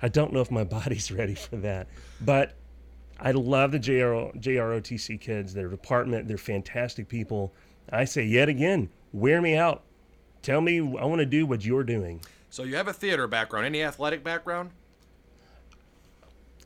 I 0.00 0.08
don't 0.08 0.32
know 0.32 0.40
if 0.40 0.50
my 0.50 0.64
body's 0.78 1.10
ready 1.10 1.34
for 1.34 1.56
that. 1.56 1.88
But 2.20 2.54
I 3.20 3.32
love 3.32 3.72
the 3.72 3.80
JRO, 3.80 4.34
JROTC 4.40 5.20
kids, 5.20 5.54
their 5.54 5.68
department, 5.68 6.28
they're 6.28 6.38
fantastic 6.38 7.08
people. 7.08 7.52
I 7.90 8.04
say, 8.04 8.24
yet 8.24 8.48
again, 8.48 8.90
wear 9.12 9.40
me 9.40 9.56
out. 9.56 9.82
Tell 10.42 10.60
me, 10.60 10.78
I 10.78 11.04
want 11.04 11.18
to 11.18 11.26
do 11.26 11.46
what 11.46 11.64
you're 11.64 11.84
doing. 11.84 12.20
So 12.50 12.62
you 12.62 12.76
have 12.76 12.88
a 12.88 12.92
theater 12.92 13.26
background. 13.26 13.66
Any 13.66 13.82
athletic 13.82 14.22
background? 14.22 14.70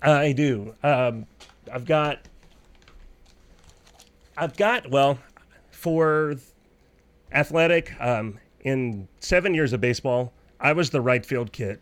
I 0.02 0.32
do. 0.32 0.74
Um, 0.82 1.26
I've 1.72 1.84
got. 1.84 2.28
I've 4.36 4.56
got 4.56 4.90
well, 4.90 5.18
for 5.70 6.34
athletic. 7.32 7.94
Um, 8.00 8.38
in 8.64 9.08
seven 9.20 9.54
years 9.54 9.72
of 9.72 9.80
baseball, 9.80 10.32
I 10.62 10.72
was 10.72 10.88
the 10.90 11.00
right 11.02 11.26
field 11.26 11.52
kid. 11.52 11.80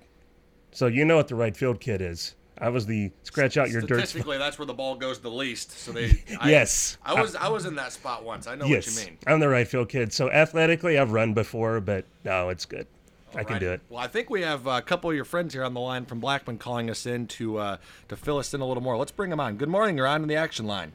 So 0.73 0.87
you 0.87 1.05
know 1.05 1.17
what 1.17 1.29
the 1.29 1.35
right 1.37 1.57
field 1.57 1.81
kid 1.81 2.01
is. 2.01 2.35
I 2.59 2.69
was 2.69 2.87
the 2.87 3.11
scratch 3.23 3.57
out 3.57 3.71
your 3.71 3.81
dirt. 3.83 3.89
spot. 3.89 3.99
Statistically, 4.09 4.39
that's 4.39 4.59
where 4.59 4.67
the 4.67 4.75
ball 4.75 4.95
goes 4.97 5.19
the 5.21 5.31
least. 5.31 5.71
So 5.71 5.93
they. 5.93 6.23
I, 6.41 6.51
Yes. 6.51 6.99
I 7.05 7.21
was 7.21 7.35
I 7.37 7.49
was 7.49 7.65
in 7.67 7.77
that 7.77 7.93
spot 7.93 8.25
once. 8.25 8.47
I 8.47 8.55
know 8.55 8.67
Yes, 8.67 8.87
what 8.97 9.05
you 9.05 9.11
mean. 9.11 9.19
I'm 9.27 9.41
the 9.41 9.49
right 9.49 9.67
field 9.69 9.89
kid. 9.89 10.13
So 10.13 10.31
athletically, 10.31 10.99
I've 10.99 11.13
run 11.13 11.33
before, 11.35 11.81
but 11.81 12.05
no, 12.25 12.49
it's 12.49 12.65
good. 12.67 12.87
I 13.35 13.45
can 13.45 13.55
Right. 13.55 13.61
do 13.61 13.71
it. 13.73 13.81
Well, 13.89 14.01
I 14.01 14.09
think 14.09 14.29
we 14.29 14.43
have 14.43 14.67
a 14.67 14.83
couple 14.83 15.09
of 15.09 15.15
your 15.15 15.25
friends 15.25 15.55
here 15.55 15.63
on 15.63 15.73
the 15.73 15.81
line 15.81 16.05
from 16.05 16.19
Blackman 16.19 16.59
calling 16.59 16.91
us 16.91 17.07
in 17.07 17.29
to 17.29 17.59
uh, 17.59 17.77
to 18.09 18.17
fill 18.17 18.39
us 18.39 18.53
in 18.53 18.61
a 18.61 18.67
little 18.67 18.83
more. 18.83 18.97
Let's 18.97 19.13
bring 19.13 19.31
them 19.31 19.41
on. 19.41 19.57
Good 19.57 19.69
morning. 19.69 19.97
You're 19.97 20.07
on 20.09 20.23
in 20.23 20.29
the 20.29 20.37
action 20.37 20.67
line. 20.67 20.93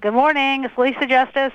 Good 0.00 0.14
morning. 0.14 0.64
It's 0.64 0.78
Lisa 0.78 1.06
Justice. 1.06 1.52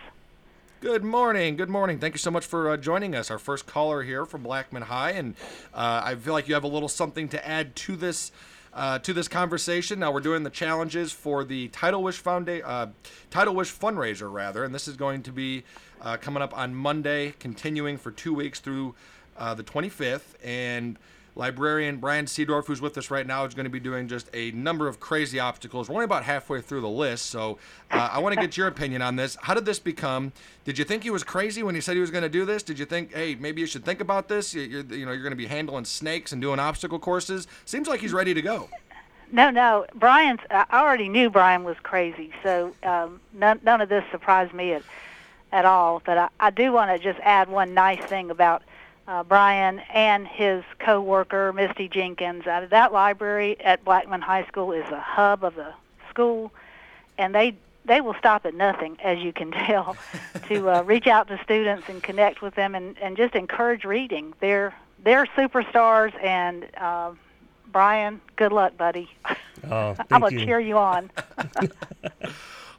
Good 0.83 1.05
morning. 1.05 1.55
Good 1.55 1.69
morning. 1.69 1.97
Thank 1.97 2.13
you 2.13 2.17
so 2.17 2.29
much 2.29 2.45
for 2.45 2.71
uh, 2.71 2.75
joining 2.75 3.15
us. 3.15 3.31
Our 3.31 3.37
first 3.37 3.65
caller 3.65 4.03
here 4.03 4.25
from 4.25 4.43
Blackman 4.43 4.81
High, 4.81 5.11
and 5.11 5.33
uh, 5.73 6.01
I 6.03 6.15
feel 6.15 6.33
like 6.33 6.49
you 6.49 6.55
have 6.55 6.65
a 6.65 6.67
little 6.67 6.89
something 6.89 7.29
to 7.29 7.47
add 7.47 7.73
to 7.77 7.95
this 7.95 8.33
uh, 8.73 8.99
to 8.99 9.13
this 9.13 9.29
conversation. 9.29 9.99
Now 9.99 10.11
we're 10.11 10.19
doing 10.19 10.43
the 10.43 10.49
challenges 10.49 11.13
for 11.13 11.45
the 11.45 11.69
Title 11.69 12.03
Wish 12.03 12.17
Foundation, 12.17 12.65
uh, 12.65 12.87
Title 13.29 13.55
Wish 13.55 13.73
fundraiser 13.73 14.29
rather, 14.29 14.65
and 14.65 14.75
this 14.75 14.89
is 14.89 14.97
going 14.97 15.23
to 15.23 15.31
be 15.31 15.63
uh, 16.01 16.17
coming 16.17 16.43
up 16.43 16.55
on 16.57 16.75
Monday, 16.75 17.33
continuing 17.39 17.97
for 17.97 18.11
two 18.11 18.33
weeks 18.33 18.59
through 18.59 18.93
uh, 19.37 19.53
the 19.53 19.63
25th. 19.63 20.35
And 20.43 20.97
librarian 21.35 21.97
Brian 21.97 22.25
Seedorf, 22.25 22.65
who's 22.67 22.81
with 22.81 22.97
us 22.97 23.09
right 23.09 23.25
now, 23.25 23.45
is 23.45 23.53
going 23.53 23.65
to 23.65 23.69
be 23.69 23.79
doing 23.79 24.07
just 24.07 24.29
a 24.33 24.51
number 24.51 24.87
of 24.87 24.99
crazy 24.99 25.39
obstacles. 25.39 25.89
We're 25.89 25.95
only 25.95 26.05
about 26.05 26.23
halfway 26.23 26.61
through 26.61 26.81
the 26.81 26.89
list, 26.89 27.27
so 27.27 27.57
uh, 27.91 28.09
I 28.11 28.19
want 28.19 28.35
to 28.35 28.41
get 28.41 28.55
your 28.57 28.67
opinion 28.67 29.01
on 29.01 29.15
this. 29.15 29.37
How 29.41 29.53
did 29.53 29.65
this 29.65 29.79
become? 29.79 30.31
Did 30.65 30.77
you 30.77 30.85
think 30.85 31.03
he 31.03 31.09
was 31.09 31.23
crazy 31.23 31.63
when 31.63 31.75
he 31.75 31.81
said 31.81 31.95
he 31.95 32.01
was 32.01 32.11
going 32.11 32.23
to 32.23 32.29
do 32.29 32.45
this? 32.45 32.63
Did 32.63 32.77
you 32.79 32.85
think, 32.85 33.13
hey, 33.13 33.35
maybe 33.35 33.61
you 33.61 33.67
should 33.67 33.83
think 33.85 33.99
about 33.99 34.27
this? 34.27 34.53
You- 34.53 34.61
You're, 34.63 34.83
you 34.83 35.05
know, 35.05 35.11
you're 35.11 35.23
going 35.23 35.31
to 35.31 35.35
be 35.35 35.47
handling 35.47 35.85
snakes 35.85 36.31
and 36.31 36.41
doing 36.41 36.59
obstacle 36.59 36.99
courses. 36.99 37.47
Seems 37.65 37.87
like 37.87 37.99
he's 37.99 38.13
ready 38.13 38.33
to 38.33 38.41
go. 38.41 38.69
No, 39.31 39.49
no. 39.49 39.87
Brian's. 39.95 40.41
I 40.51 40.65
already 40.71 41.09
knew 41.09 41.31
Brian 41.31 41.63
was 41.63 41.77
crazy, 41.81 42.31
so 42.43 42.75
um, 42.83 43.19
none, 43.33 43.59
none 43.63 43.81
of 43.81 43.89
this 43.89 44.03
surprised 44.11 44.53
me 44.53 44.73
at, 44.73 44.83
at 45.51 45.65
all. 45.65 46.03
But 46.05 46.17
I, 46.19 46.29
I 46.39 46.49
do 46.51 46.71
want 46.71 46.91
to 46.91 46.99
just 47.03 47.19
add 47.23 47.49
one 47.49 47.73
nice 47.73 48.03
thing 48.03 48.29
about 48.29 48.61
uh, 49.07 49.24
Brian 49.24 49.79
and 49.93 50.27
his 50.27 50.63
coworker 50.79 51.51
Misty 51.53 51.88
Jenkins. 51.89 52.48
Uh, 52.48 52.67
that 52.69 52.93
library 52.93 53.60
at 53.62 53.83
Blackman 53.83 54.22
High 54.22 54.45
School 54.48 54.72
is 54.72 54.89
a 54.91 55.00
hub 55.00 55.43
of 55.43 55.55
the 55.55 55.74
school, 56.10 56.51
and 57.17 57.33
they 57.36 57.55
they 57.86 58.00
will 58.00 58.13
stop 58.13 58.45
at 58.45 58.53
nothing, 58.53 58.98
as 59.03 59.19
you 59.19 59.33
can 59.33 59.51
tell, 59.67 59.98
to 60.48 60.69
uh, 60.69 60.81
reach 60.86 61.07
out 61.07 61.27
to 61.27 61.39
students 61.43 61.89
and 61.89 62.01
connect 62.01 62.41
with 62.41 62.55
them 62.55 62.75
and, 62.75 62.98
and 63.00 63.17
just 63.17 63.36
encourage 63.36 63.83
reading. 63.83 64.33
They're 64.39 64.74
they're 65.03 65.25
superstars, 65.38 66.13
and 66.24 66.65
uh, 66.77 67.12
Brian, 67.72 68.22
good 68.36 68.51
luck, 68.51 68.77
buddy. 68.77 69.10
Oh, 69.72 69.95
I'm 70.12 70.19
gonna 70.19 70.36
you. 70.36 70.45
cheer 70.45 70.60
you 70.60 70.77
on. 70.77 71.10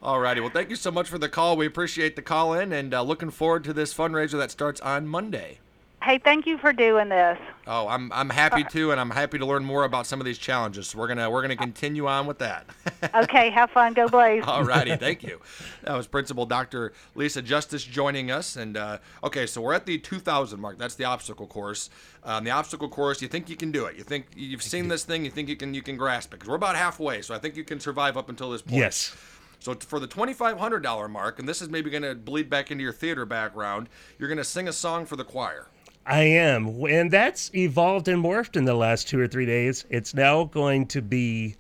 All 0.03 0.21
righty. 0.21 0.43
Well, 0.43 0.51
thank 0.51 0.69
you 0.69 0.77
so 0.77 0.91
much 0.91 1.09
for 1.09 1.17
the 1.17 1.31
call. 1.31 1.57
We 1.57 1.65
appreciate 1.65 2.15
the 2.15 2.21
call 2.21 2.53
in 2.53 2.75
and 2.75 2.93
uh, 2.93 3.01
looking 3.01 3.31
forward 3.31 3.65
to 3.65 3.73
this 3.73 3.95
fundraiser 3.95 4.37
that 4.37 4.51
starts 4.51 4.83
on 4.83 5.07
Monday. 5.07 5.61
Hey, 6.05 6.19
thank 6.19 6.45
you 6.45 6.59
for 6.59 6.71
doing 6.75 7.09
this. 7.09 7.39
Oh, 7.67 7.89
I'm 7.89 8.13
I'm 8.13 8.29
happy 8.29 8.63
to, 8.63 8.91
and 8.91 9.01
I'm 9.01 9.09
happy 9.09 9.39
to 9.39 9.47
learn 9.47 9.65
more 9.65 9.85
about 9.85 10.07
some 10.07 10.21
of 10.21 10.27
these 10.27 10.37
challenges. 10.37 10.89
So 10.89 10.99
we're 10.99 11.09
gonna 11.09 11.31
we're 11.31 11.41
gonna 11.41 11.57
continue 11.57 12.07
on 12.07 12.27
with 12.27 12.39
that. 12.39 12.67
Okay, 13.15 13.51
have 13.51 13.71
fun. 13.71 13.93
Go 13.93 14.09
Blaze. 14.09 14.43
All 14.47 14.65
righty, 14.65 14.97
thank 15.07 15.23
you. 15.23 15.39
That 15.83 15.95
was 15.95 16.07
Principal 16.07 16.47
Dr. 16.47 16.95
Lisa 17.15 17.43
Justice 17.43 17.85
joining 17.85 18.31
us, 18.31 18.57
and 18.57 18.77
uh, 18.79 18.99
okay, 19.23 19.47
so 19.47 19.61
we're 19.61 19.75
at 19.75 19.85
the 19.85 19.99
2,000 19.99 20.59
mark. 20.59 20.79
That's 20.79 20.95
the 20.95 21.05
obstacle 21.05 21.47
course. 21.47 21.91
Um, 22.25 22.45
the 22.45 22.51
obstacle 22.51 22.89
course, 22.89 23.21
you 23.21 23.29
think 23.29 23.51
you 23.51 23.57
can 23.57 23.71
do 23.71 23.85
it? 23.85 23.97
You 23.97 24.05
think 24.05 24.27
you've 24.35 24.63
seen 24.63 24.89
this 24.89 25.05
thing? 25.05 25.25
You 25.25 25.31
think 25.31 25.49
you 25.49 25.57
can 25.57 25.75
you 25.75 25.83
can 25.83 25.97
grasp 25.97 26.33
it? 26.33 26.39
Because 26.39 26.49
we're 26.49 26.57
about 26.57 26.77
halfway, 26.77 27.21
so 27.21 27.35
I 27.35 27.39
think 27.39 27.57
you 27.57 27.65
can 27.65 27.79
survive 27.79 28.17
up 28.17 28.31
until 28.31 28.51
this 28.51 28.63
point. 28.63 28.79
Yes. 28.79 29.15
So 29.61 29.75
for 29.75 30.01
the 30.01 30.09
$2,500 30.09 31.11
mark, 31.11 31.39
and 31.39 31.49
this 31.49 31.63
is 31.63 31.69
maybe 31.69 31.91
going 31.91 32.03
to 32.03 32.15
bleed 32.15 32.51
back 32.51 32.71
into 32.71 32.83
your 32.83 32.93
theater 32.93 33.25
background, 33.25 33.89
you're 34.19 34.29
going 34.29 34.39
to 34.39 34.45
sing 34.45 34.67
a 34.67 34.73
song 34.73 35.07
for 35.07 35.17
the 35.17 35.25
choir. 35.25 35.69
I 36.07 36.23
am. 36.23 36.85
And 36.85 37.11
that's 37.11 37.55
evolved 37.55 38.09
and 38.09 38.23
morphed 38.23 38.57
in 38.57 38.65
the 38.65 38.75
last 38.75 39.09
two 39.09 39.19
or 39.21 39.27
three 39.27 39.47
days. 39.47 39.85
It's 39.89 40.15
now 40.15 40.45
going 40.45 40.87
to 40.89 41.03
be 41.03 41.57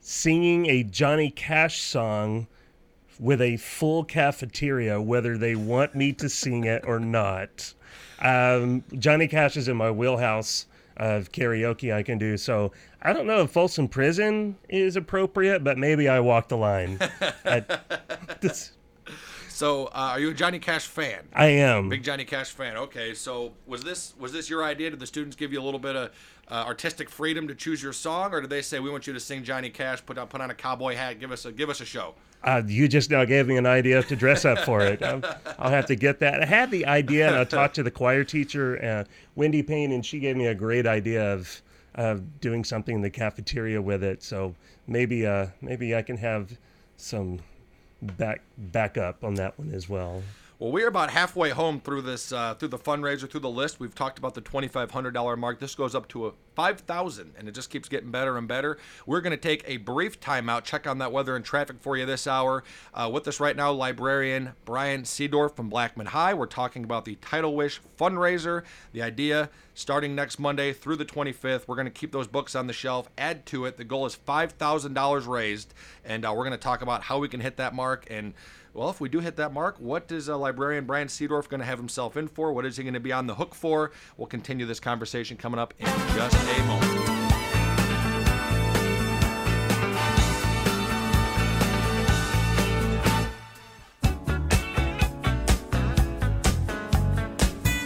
singing 0.00 0.66
a 0.66 0.82
Johnny 0.82 1.30
Cash 1.30 1.82
song 1.82 2.46
with 3.18 3.40
a 3.40 3.56
full 3.56 4.04
cafeteria, 4.04 5.00
whether 5.00 5.38
they 5.38 5.54
want 5.54 5.94
me 5.94 6.12
to 6.14 6.28
sing 6.28 6.64
it 6.64 6.84
or 6.86 7.00
not. 7.00 7.74
Um, 8.20 8.84
Johnny 8.98 9.28
Cash 9.28 9.56
is 9.56 9.68
in 9.68 9.76
my 9.76 9.90
wheelhouse 9.90 10.66
of 10.96 11.30
karaoke 11.32 11.92
I 11.92 12.02
can 12.02 12.18
do. 12.18 12.36
So 12.36 12.72
I 13.02 13.12
don't 13.12 13.26
know 13.26 13.42
if 13.42 13.50
Folsom 13.50 13.88
Prison 13.88 14.56
is 14.68 14.96
appropriate, 14.96 15.62
but 15.62 15.76
maybe 15.76 16.08
I 16.08 16.20
walk 16.20 16.48
the 16.48 16.56
line. 16.56 16.98
I, 17.44 17.64
this, 18.40 18.72
So 19.56 19.86
uh, 19.86 20.10
are 20.12 20.20
you 20.20 20.32
a 20.32 20.34
Johnny 20.34 20.58
Cash 20.58 20.86
fan? 20.86 21.28
I 21.32 21.46
am. 21.46 21.88
Big 21.88 22.02
Johnny 22.02 22.26
Cash 22.26 22.50
fan. 22.50 22.76
Okay, 22.76 23.14
so 23.14 23.54
was 23.66 23.82
this 23.82 24.12
was 24.18 24.30
this 24.30 24.50
your 24.50 24.62
idea? 24.62 24.90
Did 24.90 25.00
the 25.00 25.06
students 25.06 25.34
give 25.34 25.50
you 25.50 25.62
a 25.62 25.64
little 25.64 25.80
bit 25.80 25.96
of 25.96 26.10
uh, 26.50 26.64
artistic 26.66 27.08
freedom 27.08 27.48
to 27.48 27.54
choose 27.54 27.82
your 27.82 27.94
song, 27.94 28.34
or 28.34 28.42
did 28.42 28.50
they 28.50 28.60
say 28.60 28.80
we 28.80 28.90
want 28.90 29.06
you 29.06 29.14
to 29.14 29.18
sing 29.18 29.44
Johnny 29.44 29.70
Cash, 29.70 30.04
put 30.04 30.18
on 30.18 30.26
put 30.26 30.42
on 30.42 30.50
a 30.50 30.54
cowboy 30.54 30.94
hat, 30.94 31.20
give 31.20 31.32
us 31.32 31.46
a 31.46 31.52
give 31.52 31.70
us 31.70 31.80
a 31.80 31.86
show? 31.86 32.14
Uh, 32.44 32.60
you 32.66 32.86
just 32.86 33.10
now 33.10 33.24
gave 33.24 33.46
me 33.46 33.56
an 33.56 33.64
idea 33.64 34.02
to 34.02 34.14
dress 34.14 34.44
up 34.44 34.58
for 34.58 34.82
it. 34.82 35.02
I'll, 35.02 35.22
I'll 35.58 35.70
have 35.70 35.86
to 35.86 35.96
get 35.96 36.18
that. 36.18 36.42
I 36.42 36.44
had 36.44 36.70
the 36.70 36.84
idea, 36.84 37.26
and 37.26 37.36
I 37.36 37.44
talked 37.58 37.76
to 37.76 37.82
the 37.82 37.90
choir 37.90 38.24
teacher, 38.24 38.84
uh, 38.84 39.04
Wendy 39.36 39.62
Payne, 39.62 39.92
and 39.92 40.04
she 40.04 40.18
gave 40.18 40.36
me 40.36 40.48
a 40.48 40.54
great 40.54 40.86
idea 40.86 41.32
of 41.32 41.62
of 41.94 42.42
doing 42.42 42.62
something 42.62 42.96
in 42.96 43.00
the 43.00 43.08
cafeteria 43.08 43.80
with 43.80 44.04
it. 44.04 44.22
So 44.22 44.54
maybe 44.86 45.26
uh, 45.26 45.46
maybe 45.62 45.96
I 45.96 46.02
can 46.02 46.18
have 46.18 46.58
some 46.98 47.40
back 48.02 48.42
back 48.56 48.96
up 48.98 49.24
on 49.24 49.34
that 49.34 49.58
one 49.58 49.72
as 49.72 49.88
well. 49.88 50.22
Well, 50.58 50.72
we're 50.72 50.88
about 50.88 51.10
halfway 51.10 51.50
home 51.50 51.80
through 51.80 52.00
this 52.00 52.32
uh, 52.32 52.54
through 52.54 52.68
the 52.68 52.78
fundraiser 52.78 53.30
through 53.30 53.40
the 53.40 53.50
list. 53.50 53.78
We've 53.78 53.94
talked 53.94 54.18
about 54.18 54.32
the 54.32 54.40
twenty 54.40 54.68
five 54.68 54.90
hundred 54.90 55.12
dollar 55.12 55.36
mark. 55.36 55.60
This 55.60 55.74
goes 55.74 55.94
up 55.94 56.08
to 56.08 56.28
a 56.28 56.32
five 56.54 56.80
thousand, 56.80 57.34
and 57.36 57.46
it 57.46 57.54
just 57.54 57.68
keeps 57.68 57.90
getting 57.90 58.10
better 58.10 58.38
and 58.38 58.48
better. 58.48 58.78
We're 59.04 59.20
going 59.20 59.32
to 59.32 59.36
take 59.36 59.64
a 59.66 59.76
brief 59.76 60.18
timeout, 60.18 60.64
check 60.64 60.86
on 60.86 60.96
that 60.96 61.12
weather 61.12 61.36
and 61.36 61.44
traffic 61.44 61.76
for 61.80 61.98
you 61.98 62.06
this 62.06 62.26
hour. 62.26 62.64
Uh, 62.94 63.10
with 63.12 63.28
us 63.28 63.38
right 63.38 63.54
now, 63.54 63.70
librarian 63.70 64.54
Brian 64.64 65.02
Seedorf 65.02 65.54
from 65.54 65.68
Blackman 65.68 66.06
High. 66.06 66.32
We're 66.32 66.46
talking 66.46 66.84
about 66.84 67.04
the 67.04 67.16
Title 67.16 67.54
Wish 67.54 67.78
fundraiser. 67.98 68.64
The 68.94 69.02
idea 69.02 69.50
starting 69.74 70.14
next 70.14 70.38
Monday 70.38 70.72
through 70.72 70.96
the 70.96 71.04
25th. 71.04 71.68
We're 71.68 71.76
going 71.76 71.84
to 71.84 71.90
keep 71.90 72.12
those 72.12 72.26
books 72.26 72.54
on 72.54 72.66
the 72.66 72.72
shelf, 72.72 73.10
add 73.18 73.44
to 73.46 73.66
it. 73.66 73.76
The 73.76 73.84
goal 73.84 74.06
is 74.06 74.16
$5,000 74.16 75.26
raised, 75.26 75.74
and 76.02 76.24
uh, 76.24 76.32
we're 76.34 76.44
going 76.44 76.52
to 76.52 76.56
talk 76.56 76.80
about 76.80 77.02
how 77.02 77.18
we 77.18 77.28
can 77.28 77.40
hit 77.40 77.58
that 77.58 77.74
mark. 77.74 78.06
And, 78.08 78.32
well, 78.76 78.90
if 78.90 79.00
we 79.00 79.08
do 79.08 79.20
hit 79.20 79.36
that 79.36 79.54
mark, 79.54 79.76
what 79.78 80.12
is 80.12 80.28
uh, 80.28 80.36
librarian 80.36 80.84
Brian 80.84 81.08
Seedorf 81.08 81.48
going 81.48 81.60
to 81.60 81.66
have 81.66 81.78
himself 81.78 82.14
in 82.14 82.28
for? 82.28 82.52
What 82.52 82.66
is 82.66 82.76
he 82.76 82.82
going 82.82 82.92
to 82.92 83.00
be 83.00 83.10
on 83.10 83.26
the 83.26 83.34
hook 83.34 83.54
for? 83.54 83.90
We'll 84.18 84.26
continue 84.26 84.66
this 84.66 84.80
conversation 84.80 85.38
coming 85.38 85.58
up 85.58 85.72
in 85.78 85.86
just 86.14 86.36
a 86.36 86.62
moment. 86.66 86.92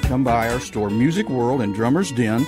Come 0.09 0.25
by 0.25 0.49
our 0.49 0.59
store, 0.59 0.91
Music 0.91 1.29
World 1.29 1.61
and 1.61 1.73
Drummer's 1.73 2.11
Den. 2.11 2.45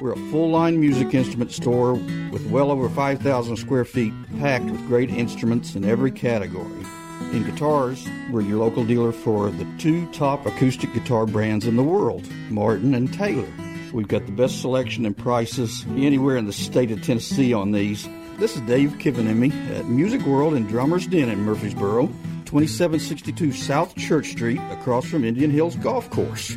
We're 0.00 0.14
a 0.14 0.30
full 0.32 0.50
line 0.50 0.80
music 0.80 1.14
instrument 1.14 1.52
store 1.52 1.94
with 1.94 2.44
well 2.50 2.72
over 2.72 2.88
5,000 2.88 3.56
square 3.56 3.84
feet 3.84 4.12
packed 4.40 4.64
with 4.64 4.84
great 4.88 5.10
instruments 5.10 5.76
in 5.76 5.84
every 5.84 6.10
category. 6.10 6.84
In 7.34 7.42
guitars, 7.42 8.08
we're 8.30 8.42
your 8.42 8.60
local 8.60 8.84
dealer 8.84 9.10
for 9.10 9.50
the 9.50 9.66
two 9.76 10.06
top 10.12 10.46
acoustic 10.46 10.94
guitar 10.94 11.26
brands 11.26 11.66
in 11.66 11.74
the 11.74 11.82
world, 11.82 12.24
Martin 12.48 12.94
and 12.94 13.12
Taylor. 13.12 13.52
We've 13.92 14.06
got 14.06 14.26
the 14.26 14.30
best 14.30 14.60
selection 14.60 15.04
and 15.04 15.16
prices 15.16 15.84
anywhere 15.96 16.36
in 16.36 16.46
the 16.46 16.52
state 16.52 16.92
of 16.92 17.02
Tennessee 17.02 17.52
on 17.52 17.72
these. 17.72 18.08
This 18.38 18.54
is 18.54 18.62
Dave 18.62 18.90
Kivenemy 19.00 19.50
at 19.76 19.86
Music 19.86 20.22
World 20.22 20.54
and 20.54 20.68
Drummer's 20.68 21.08
Den 21.08 21.28
in 21.28 21.40
Murfreesboro, 21.40 22.06
2762 22.44 23.50
South 23.50 23.96
Church 23.96 24.28
Street, 24.28 24.60
across 24.70 25.04
from 25.04 25.24
Indian 25.24 25.50
Hills 25.50 25.74
Golf 25.74 26.08
Course. 26.10 26.56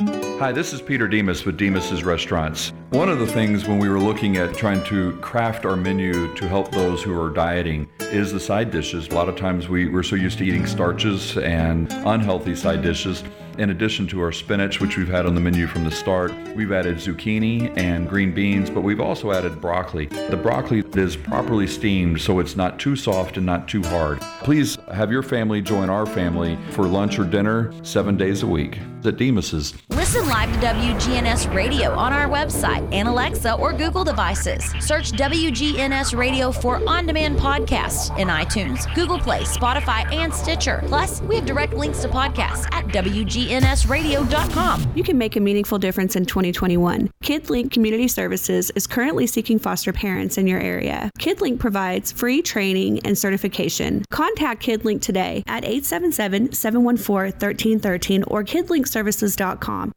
Hi, 0.00 0.50
this 0.50 0.72
is 0.72 0.82
Peter 0.82 1.06
Demos 1.06 1.44
with 1.44 1.56
Demos's 1.56 2.02
Restaurants. 2.02 2.72
One 2.90 3.08
of 3.08 3.20
the 3.20 3.26
things 3.28 3.68
when 3.68 3.78
we 3.78 3.88
were 3.88 4.00
looking 4.00 4.38
at 4.38 4.56
trying 4.56 4.82
to 4.86 5.16
craft 5.18 5.64
our 5.64 5.76
menu 5.76 6.34
to 6.34 6.48
help 6.48 6.72
those 6.72 7.00
who 7.00 7.20
are 7.20 7.30
dieting 7.30 7.88
is 8.12 8.32
the 8.32 8.40
side 8.40 8.70
dishes. 8.70 9.08
A 9.08 9.14
lot 9.14 9.28
of 9.28 9.36
times 9.36 9.68
we, 9.68 9.88
we're 9.88 10.02
so 10.02 10.16
used 10.16 10.38
to 10.38 10.44
eating 10.44 10.66
starches 10.66 11.36
and 11.36 11.92
unhealthy 11.92 12.56
side 12.56 12.82
dishes. 12.82 13.22
In 13.58 13.70
addition 13.70 14.06
to 14.08 14.20
our 14.20 14.30
spinach, 14.30 14.80
which 14.80 14.96
we've 14.96 15.08
had 15.08 15.26
on 15.26 15.34
the 15.34 15.40
menu 15.40 15.66
from 15.66 15.84
the 15.84 15.90
start, 15.90 16.32
we've 16.54 16.70
added 16.70 16.96
zucchini 16.96 17.76
and 17.76 18.08
green 18.08 18.32
beans, 18.32 18.70
but 18.70 18.82
we've 18.82 19.00
also 19.00 19.32
added 19.32 19.60
broccoli. 19.60 20.06
The 20.06 20.36
broccoli 20.36 20.84
is 20.94 21.16
properly 21.16 21.66
steamed 21.66 22.20
so 22.20 22.38
it's 22.38 22.56
not 22.56 22.78
too 22.78 22.94
soft 22.94 23.36
and 23.36 23.44
not 23.44 23.68
too 23.68 23.82
hard. 23.82 24.20
Please 24.42 24.78
have 24.94 25.10
your 25.10 25.24
family 25.24 25.60
join 25.60 25.90
our 25.90 26.06
family 26.06 26.56
for 26.70 26.86
lunch 26.86 27.18
or 27.18 27.24
dinner 27.24 27.72
seven 27.82 28.16
days 28.16 28.42
a 28.42 28.46
week 28.46 28.78
at 29.06 29.16
Demos's. 29.16 29.74
Listen 29.90 30.26
live 30.28 30.52
to 30.52 30.66
WGNS 30.66 31.54
Radio 31.54 31.92
on 31.92 32.12
our 32.12 32.28
website 32.28 32.88
and 32.92 33.08
Alexa 33.08 33.54
or 33.54 33.72
Google 33.72 34.04
devices. 34.04 34.64
Search 34.80 35.12
WGNS 35.12 36.16
Radio 36.16 36.50
for 36.50 36.80
on 36.88 37.06
demand 37.06 37.38
podcasts 37.38 38.16
in 38.18 38.28
iTunes, 38.28 38.92
Google 38.94 39.18
Play, 39.18 39.42
Spotify, 39.42 40.10
and 40.12 40.32
Stitcher. 40.32 40.82
Plus, 40.86 41.20
we 41.22 41.36
have 41.36 41.44
direct 41.44 41.74
links 41.74 42.00
to 42.02 42.08
podcasts 42.08 42.66
at 42.72 42.86
WGNSradio.com. 42.86 44.92
You 44.94 45.02
can 45.02 45.18
make 45.18 45.36
a 45.36 45.40
meaningful 45.40 45.78
difference 45.78 46.16
in 46.16 46.24
2021. 46.24 47.10
KidLink 47.22 47.70
Community 47.70 48.08
Services 48.08 48.70
is 48.74 48.86
currently 48.86 49.26
seeking 49.26 49.58
foster 49.58 49.92
parents 49.92 50.38
in 50.38 50.46
your 50.46 50.60
area. 50.60 51.10
KidLink 51.18 51.58
provides 51.58 52.12
free 52.12 52.40
training 52.40 53.00
and 53.00 53.18
certification. 53.18 54.04
Contact 54.10 54.62
KidLink 54.62 55.02
today 55.02 55.42
at 55.46 55.64
877 55.64 56.52
714 56.52 57.32
1313 57.38 58.22
or 58.24 58.42
kidlinkservices.com. 58.88 59.92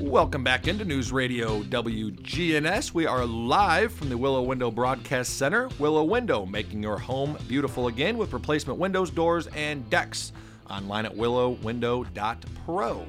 Welcome 0.00 0.44
back 0.44 0.68
into 0.68 0.84
News 0.84 1.10
Radio 1.10 1.62
WGNS. 1.62 2.92
We 2.92 3.06
are 3.06 3.24
live 3.24 3.94
from 3.94 4.10
the 4.10 4.18
Willow 4.18 4.42
Window 4.42 4.70
Broadcast 4.70 5.38
Center. 5.38 5.70
Willow 5.78 6.04
Window, 6.04 6.44
making 6.44 6.82
your 6.82 6.98
home 6.98 7.38
beautiful 7.48 7.86
again 7.86 8.18
with 8.18 8.34
replacement 8.34 8.78
windows, 8.78 9.08
doors, 9.10 9.46
and 9.48 9.88
decks. 9.88 10.32
Online 10.68 11.06
at 11.06 11.14
willowwindow.pro. 11.14 13.06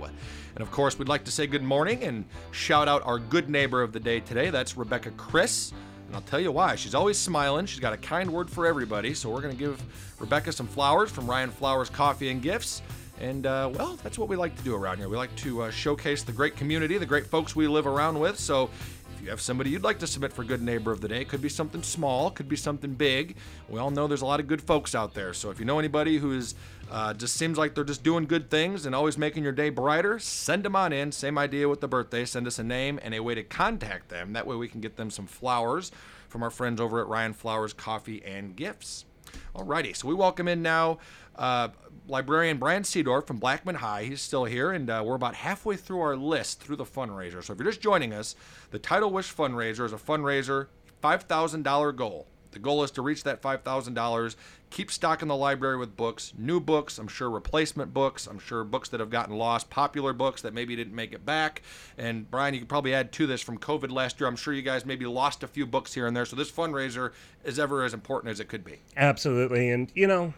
And 0.56 0.62
of 0.62 0.72
course, 0.72 0.98
we'd 0.98 1.10
like 1.10 1.26
to 1.26 1.32
say 1.32 1.46
good 1.46 1.63
morning 1.63 2.04
and 2.04 2.24
shout 2.52 2.88
out 2.88 3.06
our 3.06 3.20
good 3.20 3.50
neighbor 3.50 3.82
of 3.82 3.92
the 3.92 4.00
day 4.00 4.22
today. 4.22 4.50
That's 4.50 4.78
Rebecca 4.78 5.12
Chris. 5.12 5.74
And 6.13 6.21
I'll 6.21 6.30
tell 6.30 6.39
you 6.39 6.52
why. 6.52 6.76
She's 6.76 6.93
always 6.93 7.17
smiling. 7.17 7.65
She's 7.65 7.80
got 7.80 7.91
a 7.91 7.97
kind 7.97 8.32
word 8.32 8.47
for 8.47 8.67
everybody. 8.67 9.15
So 9.15 9.32
we're 9.32 9.41
going 9.41 9.56
to 9.56 9.60
give 9.60 9.82
Rebecca 10.19 10.52
some 10.52 10.67
flowers 10.67 11.10
from 11.10 11.26
Ryan 11.26 11.49
Flowers 11.49 11.89
Coffee 11.89 12.30
and 12.30 12.39
Gifts. 12.39 12.84
And, 13.19 13.47
uh, 13.47 13.71
well, 13.73 13.97
that's 14.04 14.19
what 14.19 14.30
we 14.30 14.36
like 14.36 14.56
to 14.58 14.63
do 14.63 14.76
around 14.76 14.99
here. 14.99 15.10
We 15.10 15.17
like 15.17 15.36
to 15.38 15.63
uh, 15.63 15.71
showcase 15.71 16.21
the 16.21 16.32
great 16.32 16.56
community, 16.56 16.99
the 16.99 17.06
great 17.08 17.26
folks 17.26 17.56
we 17.56 17.67
live 17.67 17.88
around 17.88 18.19
with. 18.19 18.38
So 18.38 18.69
you 19.24 19.30
have 19.30 19.42
somebody 19.42 19.70
you'd 19.70 19.84
like 19.84 20.00
to 20.00 20.08
submit 20.08 20.34
for 20.34 20.44
Good 20.44 20.62
Neighbor 20.62 20.92
of 20.92 21.00
the 21.00 21.08
Day, 21.08 21.24
could 21.24 21.42
be 21.42 21.50
something 21.50 21.82
small, 21.82 22.30
could 22.30 22.50
be 22.50 22.58
something 22.58 22.94
big. 22.94 23.38
We 23.70 23.80
all 23.80 23.90
know 23.90 24.06
there's 24.06 24.22
a 24.22 24.26
lot 24.26 24.42
of 24.42 24.48
good 24.48 24.62
folks 24.62 24.94
out 24.94 25.14
there. 25.14 25.34
So 25.34 25.50
if 25.50 25.60
you 25.60 25.66
know 25.66 25.80
anybody 25.80 26.18
who 26.18 26.34
is 26.34 26.56
uh, 26.92 27.14
just 27.14 27.36
seems 27.36 27.58
like 27.58 27.74
they're 27.74 27.86
just 27.86 28.04
doing 28.04 28.26
good 28.26 28.50
things 28.50 28.86
and 28.86 28.94
always 28.94 29.18
making 29.18 29.44
your 29.44 29.54
day 29.54 29.70
brighter, 29.70 30.20
send 30.20 30.64
them 30.64 30.76
on 30.76 30.92
in. 30.92 31.12
Same 31.12 31.38
idea 31.38 31.70
with 31.70 31.80
the 31.80 31.88
birthday. 31.88 32.26
Send 32.26 32.46
us 32.48 32.60
a 32.60 32.64
name 32.64 33.00
and 33.02 33.14
a 33.14 33.22
way 33.22 33.34
to 33.34 33.44
contact 33.44 34.10
them. 34.10 34.34
That 34.34 34.46
way 34.46 34.58
we 34.58 34.68
can 34.68 34.82
get 34.82 34.98
them 34.98 35.10
some 35.10 35.26
flowers 35.26 35.92
from 36.28 36.44
our 36.44 36.52
friends 36.52 36.82
over 36.82 37.00
at 37.00 37.08
Ryan 37.08 37.34
Flowers 37.34 37.72
Coffee 37.74 38.22
and 38.26 38.56
Gifts. 38.56 39.06
Alrighty, 39.56 39.96
so 39.96 40.08
we 40.08 40.14
welcome 40.14 40.48
in 40.48 40.62
now 40.62 40.98
uh, 41.36 41.70
librarian 42.08 42.58
Brian 42.58 42.84
Seedorf 42.84 43.28
from 43.28 43.38
Blackman 43.38 43.76
High. 43.76 44.04
He's 44.04 44.22
still 44.22 44.46
here, 44.46 44.72
and 44.72 44.89
uh, 44.89 45.04
we're 45.06 45.16
about 45.16 45.36
halfway 45.36 45.76
through 45.76 46.02
our 46.02 46.16
list 46.16 46.62
through 46.62 46.76
the 46.76 46.86
fundraiser. 46.86 47.44
So 47.44 47.54
if 47.54 47.60
you're 47.60 47.70
just 47.70 47.82
joining 47.82 48.13
us, 48.13 48.36
the 48.72 48.80
Title 48.80 49.12
Wish 49.12 49.34
fundraiser 49.34 49.86
is 49.86 49.94
a 49.94 49.98
fundraiser 49.98 50.68
$5,000 51.04 51.96
goal. 51.96 52.28
The 52.52 52.60
goal 52.60 52.84
is 52.84 52.92
to 52.92 53.02
reach 53.02 53.24
that 53.24 53.42
$5,000, 53.42 54.36
keep 54.70 54.92
stocking 54.92 55.28
the 55.28 55.36
library 55.36 55.76
with 55.76 55.98
books, 55.98 56.34
new 56.38 56.60
books, 56.60 57.00
I'm 57.00 57.08
sure 57.08 57.30
replacement 57.30 57.94
books, 57.94 58.28
I'm 58.28 58.38
sure 58.38 58.63
books 58.63 58.89
that 58.89 59.00
have 59.00 59.10
gotten 59.10 59.36
lost, 59.36 59.72
popular 59.72 60.13
books 60.13 60.44
that 60.44 60.54
maybe 60.54 60.76
didn't 60.76 60.96
make 60.96 61.13
it 61.13 61.26
back. 61.26 61.63
And 61.98 62.30
Brian, 62.30 62.54
you 62.54 62.60
could 62.60 62.70
probably 62.70 62.94
add 62.94 63.12
to 63.13 63.26
this 63.26 63.42
from 63.42 63.58
COVID 63.58 63.92
last 63.92 64.20
year. 64.20 64.28
I'm 64.28 64.36
sure 64.36 64.54
you 64.54 64.62
guys 64.62 64.86
maybe 64.86 65.06
lost 65.06 65.42
a 65.42 65.48
few 65.48 65.66
books 65.66 65.94
here 65.94 66.06
and 66.06 66.16
there. 66.16 66.26
So 66.26 66.36
this 66.36 66.52
fundraiser 66.52 67.12
is 67.44 67.58
ever 67.58 67.84
as 67.84 67.94
important 67.94 68.32
as 68.32 68.39
it 68.39 68.48
could 68.48 68.63
be. 68.63 68.80
Absolutely. 68.96 69.72
And, 69.72 69.92
you 69.96 70.06
know, 70.06 70.34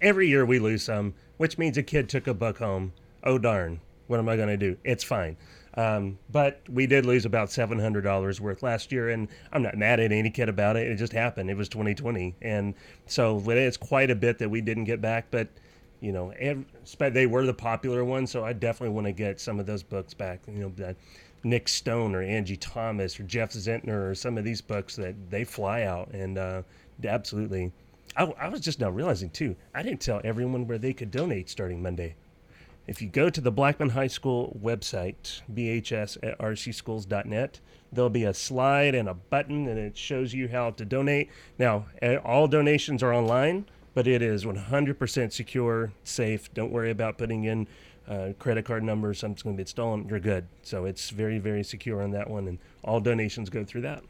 every 0.00 0.28
year 0.28 0.44
we 0.44 0.58
lose 0.58 0.82
some, 0.82 1.14
which 1.36 1.58
means 1.58 1.76
a 1.78 1.82
kid 1.82 2.08
took 2.08 2.26
a 2.26 2.34
book 2.34 2.58
home. 2.58 2.92
Oh, 3.22 3.38
darn. 3.38 3.80
What 4.06 4.18
am 4.18 4.28
I 4.28 4.36
going 4.36 4.48
to 4.48 4.56
do? 4.56 4.76
It's 4.84 5.04
fine. 5.04 5.36
Um, 5.74 6.18
but 6.30 6.62
we 6.68 6.86
did 6.86 7.06
lose 7.06 7.24
about 7.24 7.48
$700 7.48 8.40
worth 8.40 8.62
last 8.62 8.90
year, 8.90 9.10
and 9.10 9.28
I'm 9.52 9.62
not 9.62 9.76
mad 9.76 10.00
at 10.00 10.10
any 10.10 10.30
kid 10.30 10.48
about 10.48 10.76
it. 10.76 10.88
It 10.88 10.96
just 10.96 11.12
happened. 11.12 11.48
It 11.48 11.56
was 11.56 11.68
2020. 11.68 12.34
And 12.42 12.74
so 13.06 13.42
it's 13.48 13.76
quite 13.76 14.10
a 14.10 14.16
bit 14.16 14.38
that 14.38 14.48
we 14.48 14.60
didn't 14.60 14.84
get 14.84 15.00
back, 15.00 15.26
but. 15.30 15.48
You 16.02 16.12
know, 16.12 16.32
they 16.98 17.26
were 17.26 17.44
the 17.44 17.52
popular 17.52 18.06
ones, 18.06 18.30
so 18.30 18.42
I 18.42 18.54
definitely 18.54 18.94
want 18.94 19.06
to 19.06 19.12
get 19.12 19.38
some 19.38 19.60
of 19.60 19.66
those 19.66 19.82
books 19.82 20.14
back. 20.14 20.40
You 20.48 20.54
know, 20.54 20.72
that 20.76 20.96
Nic 21.44 21.68
Stone 21.68 22.14
or 22.14 22.22
Angie 22.22 22.56
Thomas 22.56 23.18
or 23.18 23.24
Jeff 23.24 23.52
Zentner 23.52 24.10
or 24.10 24.14
some 24.14 24.38
of 24.38 24.44
these 24.44 24.60
books 24.60 24.96
that 24.96 25.14
they 25.30 25.44
fly 25.44 25.82
out, 25.82 26.08
and 26.12 26.38
uh, 26.38 26.62
absolutely. 27.04 27.72
I, 28.16 28.24
I 28.24 28.48
was 28.48 28.60
just 28.60 28.80
now 28.80 28.90
realizing 28.90 29.30
too. 29.30 29.56
I 29.74 29.82
didn't 29.82 30.00
tell 30.00 30.20
everyone 30.24 30.66
where 30.66 30.78
they 30.78 30.92
could 30.92 31.10
donate 31.10 31.48
starting 31.48 31.82
Monday. 31.82 32.16
If 32.86 33.00
you 33.00 33.08
go 33.08 33.30
to 33.30 33.40
the 33.40 33.52
Blackman 33.52 33.90
High 33.90 34.08
School 34.08 34.58
website, 34.60 35.42
bhs 35.52 36.16
at 36.22 36.38
rcschools.net, 36.38 37.60
there'll 37.92 38.10
be 38.10 38.24
a 38.24 38.34
slide 38.34 38.94
and 38.94 39.08
a 39.08 39.14
button, 39.14 39.68
and 39.68 39.78
it 39.78 39.96
shows 39.96 40.34
you 40.34 40.48
how 40.48 40.70
to 40.72 40.84
donate. 40.84 41.30
Now, 41.58 41.86
all 42.24 42.48
donations 42.48 43.02
are 43.02 43.14
online, 43.14 43.66
but 43.94 44.08
it 44.08 44.22
is 44.22 44.44
100% 44.44 45.32
secure, 45.32 45.92
safe. 46.02 46.52
Don't 46.54 46.72
worry 46.72 46.90
about 46.90 47.18
putting 47.18 47.44
in 47.44 47.68
uh, 48.08 48.32
credit 48.38 48.64
card 48.64 48.82
numbers. 48.82 49.18
Something's 49.20 49.42
going 49.42 49.56
to 49.56 49.62
be 49.62 49.68
stolen. 49.68 50.08
You're 50.08 50.18
good. 50.18 50.46
So 50.62 50.84
it's 50.84 51.10
very, 51.10 51.38
very 51.38 51.62
secure 51.62 52.02
on 52.02 52.10
that 52.12 52.28
one, 52.28 52.48
and 52.48 52.58
all 52.82 53.00
donations 53.00 53.50
go 53.50 53.64
through 53.64 53.82
that. 53.82 54.02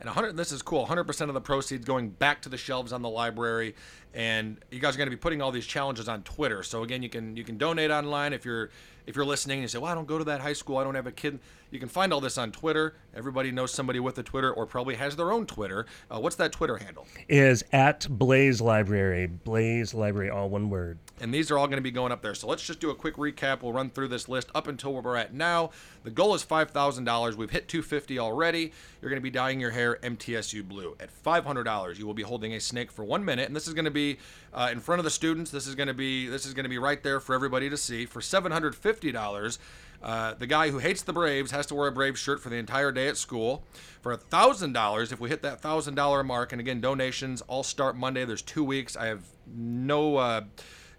And 0.00 0.06
100 0.08 0.36
this 0.36 0.52
is 0.52 0.62
cool. 0.62 0.86
100% 0.86 1.28
of 1.28 1.34
the 1.34 1.40
proceeds 1.40 1.84
going 1.84 2.10
back 2.10 2.42
to 2.42 2.48
the 2.48 2.56
shelves 2.56 2.92
on 2.92 3.02
the 3.02 3.08
library 3.08 3.74
and 4.14 4.58
you 4.70 4.78
guys 4.78 4.94
are 4.94 4.98
going 4.98 5.10
to 5.10 5.16
be 5.16 5.20
putting 5.20 5.42
all 5.42 5.50
these 5.50 5.66
challenges 5.66 6.08
on 6.08 6.22
Twitter. 6.22 6.62
So 6.62 6.84
again, 6.84 7.02
you 7.02 7.08
can 7.08 7.36
you 7.36 7.44
can 7.44 7.58
donate 7.58 7.90
online 7.90 8.32
if 8.32 8.44
you're 8.44 8.70
if 9.06 9.16
you're 9.16 9.24
listening 9.24 9.58
and 9.58 9.62
you 9.62 9.68
say, 9.68 9.78
"Well, 9.78 9.90
I 9.90 9.94
don't 9.94 10.06
go 10.06 10.18
to 10.18 10.24
that 10.24 10.40
high 10.40 10.52
school. 10.52 10.78
I 10.78 10.84
don't 10.84 10.94
have 10.94 11.06
a 11.06 11.12
kid." 11.12 11.40
You 11.74 11.80
can 11.80 11.88
find 11.88 12.12
all 12.12 12.20
this 12.20 12.38
on 12.38 12.52
Twitter. 12.52 12.94
Everybody 13.16 13.50
knows 13.50 13.72
somebody 13.72 13.98
with 13.98 14.16
a 14.18 14.22
Twitter 14.22 14.52
or 14.52 14.64
probably 14.64 14.94
has 14.94 15.16
their 15.16 15.32
own 15.32 15.44
Twitter. 15.44 15.86
Uh, 16.08 16.20
what's 16.20 16.36
that 16.36 16.52
Twitter 16.52 16.76
handle? 16.76 17.04
Is 17.28 17.64
at 17.72 18.06
Blaze 18.08 18.60
Library. 18.60 19.26
Blaze 19.26 19.92
Library, 19.92 20.30
all 20.30 20.48
one 20.48 20.70
word. 20.70 20.98
And 21.20 21.34
these 21.34 21.50
are 21.50 21.58
all 21.58 21.66
going 21.66 21.78
to 21.78 21.82
be 21.82 21.90
going 21.90 22.12
up 22.12 22.22
there. 22.22 22.34
So 22.36 22.46
let's 22.46 22.64
just 22.64 22.78
do 22.78 22.90
a 22.90 22.94
quick 22.94 23.16
recap. 23.16 23.62
We'll 23.62 23.72
run 23.72 23.90
through 23.90 24.08
this 24.08 24.28
list 24.28 24.50
up 24.54 24.68
until 24.68 24.92
where 24.92 25.02
we're 25.02 25.16
at 25.16 25.34
now. 25.34 25.70
The 26.04 26.10
goal 26.10 26.34
is 26.36 26.44
$5,000. 26.44 27.34
We've 27.34 27.50
hit 27.50 27.66
250 27.66 28.20
already. 28.20 28.72
You're 29.02 29.10
going 29.10 29.20
to 29.20 29.24
be 29.24 29.30
dyeing 29.30 29.58
your 29.58 29.70
hair 29.70 29.98
MTSU 30.02 30.62
blue. 30.62 30.96
At 31.00 31.10
$500, 31.24 31.98
you 31.98 32.06
will 32.06 32.14
be 32.14 32.22
holding 32.22 32.52
a 32.52 32.60
snake 32.60 32.92
for 32.92 33.04
one 33.04 33.24
minute, 33.24 33.46
and 33.46 33.56
this 33.56 33.66
is 33.66 33.74
going 33.74 33.84
to 33.84 33.90
be 33.90 34.03
uh, 34.52 34.68
in 34.70 34.80
front 34.80 35.00
of 35.00 35.04
the 35.04 35.10
students. 35.10 35.50
This 35.50 35.66
is 35.66 35.74
going 35.74 35.88
to 35.88 35.94
be 35.94 36.26
this 36.28 36.46
is 36.46 36.54
going 36.54 36.64
to 36.64 36.70
be 36.70 36.78
right 36.78 37.02
there 37.02 37.20
for 37.20 37.34
everybody 37.34 37.68
to 37.70 37.76
see. 37.76 38.06
For 38.06 38.20
$750, 38.20 39.58
uh, 40.02 40.34
the 40.34 40.46
guy 40.46 40.70
who 40.70 40.78
hates 40.78 41.02
the 41.02 41.12
Braves 41.12 41.50
has 41.50 41.66
to 41.66 41.74
wear 41.74 41.88
a 41.88 41.92
Braves 41.92 42.20
shirt 42.20 42.40
for 42.40 42.50
the 42.50 42.56
entire 42.56 42.92
day 42.92 43.08
at 43.08 43.16
school. 43.16 43.64
For 44.02 44.14
$1,000, 44.16 45.12
if 45.12 45.18
we 45.18 45.30
hit 45.30 45.42
that 45.42 45.62
$1,000 45.62 46.26
mark, 46.26 46.52
and 46.52 46.60
again, 46.60 46.80
donations 46.80 47.40
all 47.42 47.62
start 47.62 47.96
Monday. 47.96 48.24
There's 48.24 48.42
two 48.42 48.64
weeks. 48.64 48.96
I 48.96 49.06
have 49.06 49.24
no. 49.46 50.16
Uh, 50.16 50.42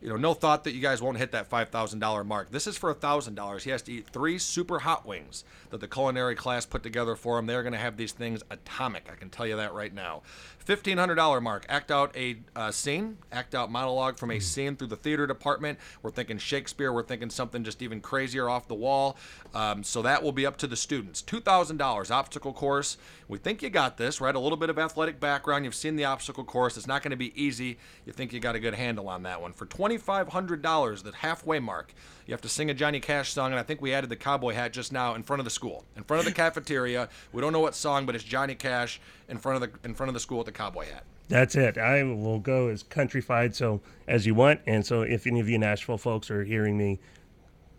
you 0.01 0.11
know, 0.11 0.17
no 0.17 0.35
thought 0.35 0.65
that 0.65 0.73
you 0.73 0.81
guys 0.81 1.01
won't 1.01 1.17
hit 1.17 1.31
that 1.31 1.49
$5,000 1.49 2.25
mark. 2.27 2.51
This 2.51 2.67
is 2.67 2.77
for 2.77 2.93
$1,000. 2.93 3.61
He 3.63 3.71
has 3.71 3.81
to 3.83 3.91
eat 3.91 4.07
three 4.07 4.37
super 4.37 4.77
hot 4.79 5.03
wings 5.03 5.43
that 5.71 5.79
the 5.79 5.87
culinary 5.87 6.35
class 6.35 6.63
put 6.63 6.83
together 6.83 7.15
for 7.15 7.39
him. 7.39 7.47
They're 7.47 7.63
going 7.63 7.73
to 7.73 7.79
have 7.79 7.97
these 7.97 8.11
things 8.11 8.43
atomic. 8.51 9.09
I 9.11 9.15
can 9.15 9.31
tell 9.31 9.47
you 9.47 9.55
that 9.55 9.73
right 9.73 9.91
now. 9.91 10.21
$1,500 10.65 11.41
mark. 11.41 11.65
Act 11.69 11.91
out 11.91 12.15
a 12.17 12.37
uh, 12.55 12.71
scene, 12.71 13.17
act 13.31 13.53
out 13.53 13.71
monologue 13.71 14.17
from 14.17 14.31
a 14.31 14.39
scene 14.39 14.75
through 14.75 14.87
the 14.87 14.95
theater 14.95 15.27
department. 15.27 15.77
We're 16.01 16.11
thinking 16.11 16.37
Shakespeare. 16.37 16.91
We're 16.91 17.03
thinking 17.03 17.29
something 17.29 17.63
just 17.63 17.81
even 17.81 18.01
crazier 18.01 18.49
off 18.49 18.67
the 18.67 18.75
wall. 18.75 19.17
Um, 19.53 19.83
so 19.83 20.01
that 20.01 20.23
will 20.23 20.31
be 20.31 20.45
up 20.45 20.57
to 20.57 20.67
the 20.67 20.75
students. 20.75 21.21
$2,000 21.21 22.11
obstacle 22.11 22.53
course. 22.53 22.97
We 23.27 23.37
think 23.37 23.61
you 23.61 23.69
got 23.69 23.97
this, 23.97 24.19
right? 24.19 24.35
A 24.35 24.39
little 24.39 24.57
bit 24.57 24.69
of 24.69 24.79
athletic 24.79 25.19
background. 25.19 25.65
You've 25.65 25.75
seen 25.75 25.95
the 25.95 26.05
obstacle 26.05 26.43
course. 26.43 26.77
It's 26.77 26.87
not 26.87 27.03
going 27.03 27.11
to 27.11 27.17
be 27.17 27.39
easy. 27.41 27.77
You 28.05 28.13
think 28.13 28.33
you 28.33 28.39
got 28.39 28.55
a 28.55 28.59
good 28.59 28.73
handle 28.73 29.07
on 29.07 29.23
that 29.23 29.41
one. 29.41 29.53
For 29.53 29.65
$2,500, 29.65 31.03
the 31.03 31.11
halfway 31.11 31.59
mark, 31.59 31.93
you 32.25 32.33
have 32.33 32.41
to 32.41 32.49
sing 32.49 32.69
a 32.69 32.73
Johnny 32.73 32.99
Cash 32.99 33.31
song, 33.31 33.51
and 33.51 33.59
I 33.59 33.63
think 33.63 33.81
we 33.81 33.93
added 33.93 34.09
the 34.09 34.15
cowboy 34.15 34.53
hat 34.53 34.73
just 34.73 34.91
now 34.91 35.13
in 35.15 35.23
front 35.23 35.39
of 35.39 35.45
the 35.45 35.51
school, 35.51 35.85
in 35.95 36.03
front 36.03 36.19
of 36.19 36.25
the 36.25 36.31
cafeteria. 36.31 37.09
We 37.31 37.41
don't 37.41 37.53
know 37.53 37.59
what 37.59 37.75
song, 37.75 38.05
but 38.05 38.15
it's 38.15 38.23
Johnny 38.23 38.55
Cash 38.55 38.99
in 39.29 39.37
front 39.37 39.63
of 39.63 39.71
the 39.71 39.87
in 39.87 39.93
front 39.93 40.09
of 40.09 40.13
the 40.13 40.19
school 40.19 40.39
with 40.39 40.47
the 40.47 40.51
cowboy 40.51 40.85
hat. 40.85 41.03
That's 41.27 41.55
it. 41.55 41.77
I 41.77 42.03
will 42.03 42.39
go 42.39 42.67
as 42.67 42.83
countrified 42.83 43.55
so 43.55 43.81
as 44.07 44.25
you 44.25 44.35
want. 44.35 44.61
And 44.67 44.85
so 44.85 45.01
if 45.01 45.25
any 45.25 45.39
of 45.39 45.49
you 45.49 45.57
Nashville 45.57 45.97
folks 45.97 46.29
are 46.29 46.43
hearing 46.43 46.77
me, 46.77 46.99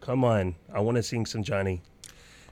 come 0.01 0.25
on. 0.25 0.57
I 0.73 0.81
want 0.81 0.97
to 0.97 1.03
sing 1.03 1.27
some 1.27 1.43
Johnny. 1.43 1.83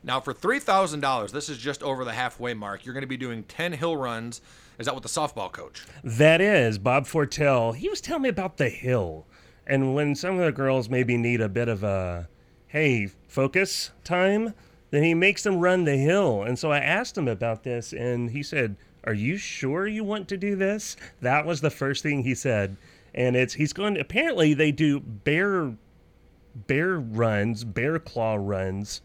Now 0.02 0.20
for 0.20 0.33
three 0.33 0.61
thousand 0.61 1.00
dollars, 1.00 1.33
this 1.33 1.48
is 1.48 1.59
just 1.59 1.83
over 1.83 2.04
the 2.04 2.12
halfway 2.12 2.54
mark. 2.54 2.85
You're 2.85 2.94
going 2.94 3.02
to 3.02 3.09
be 3.09 3.16
doing 3.16 3.44
ten 3.44 3.72
hill 3.72 3.96
runs. 3.96 4.40
Is 4.78 4.87
that 4.87 4.94
with 4.94 5.04
the 5.04 5.09
softball 5.09 5.52
coach? 5.52 5.85
That 6.02 6.40
is 6.40 6.78
Bob 6.78 7.07
Fortell. 7.07 7.76
He 7.76 7.88
was 7.88 8.00
telling 8.00 8.22
me 8.22 8.28
about 8.28 8.57
the 8.57 8.68
hill. 8.68 9.26
And 9.66 9.94
when 9.94 10.14
some 10.14 10.38
of 10.38 10.44
the 10.44 10.53
girls 10.53 10.88
maybe 10.88 11.16
need 11.16 11.40
a 11.40 11.48
bit 11.48 11.68
of 11.68 11.83
a, 11.83 12.29
hey, 12.68 13.09
focus 13.29 13.90
time, 14.05 14.55
then 14.90 15.03
he 15.03 15.14
makes 15.14 15.42
them 15.42 15.59
run 15.59 15.85
the 15.85 15.96
hill. 15.96 16.42
And 16.42 16.59
so 16.59 16.70
I 16.70 16.79
asked 16.79 17.16
him 17.16 17.29
about 17.29 17.64
this, 17.64 17.92
and 17.92 18.31
he 18.31 18.42
said, 18.42 18.77
Are 19.05 19.14
you 19.14 19.37
sure 19.37 19.87
you 19.87 20.05
want 20.05 20.29
to 20.29 20.37
do 20.37 20.55
this? 20.55 20.96
That 21.20 21.46
was 21.46 21.61
the 21.61 21.70
first 21.70 22.03
thing 22.03 22.22
he 22.22 22.35
said. 22.35 22.77
And 23.14 23.37
it's 23.37 23.55
he's 23.55 23.72
going 23.72 23.98
apparently 23.98 24.55
they 24.55 24.72
do 24.72 25.00
bear 25.00 25.74
bear 26.55 26.98
runs, 26.98 27.64
bear 27.64 27.98
claw 27.98 28.37
runs, 28.38 29.00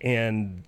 and 0.00 0.62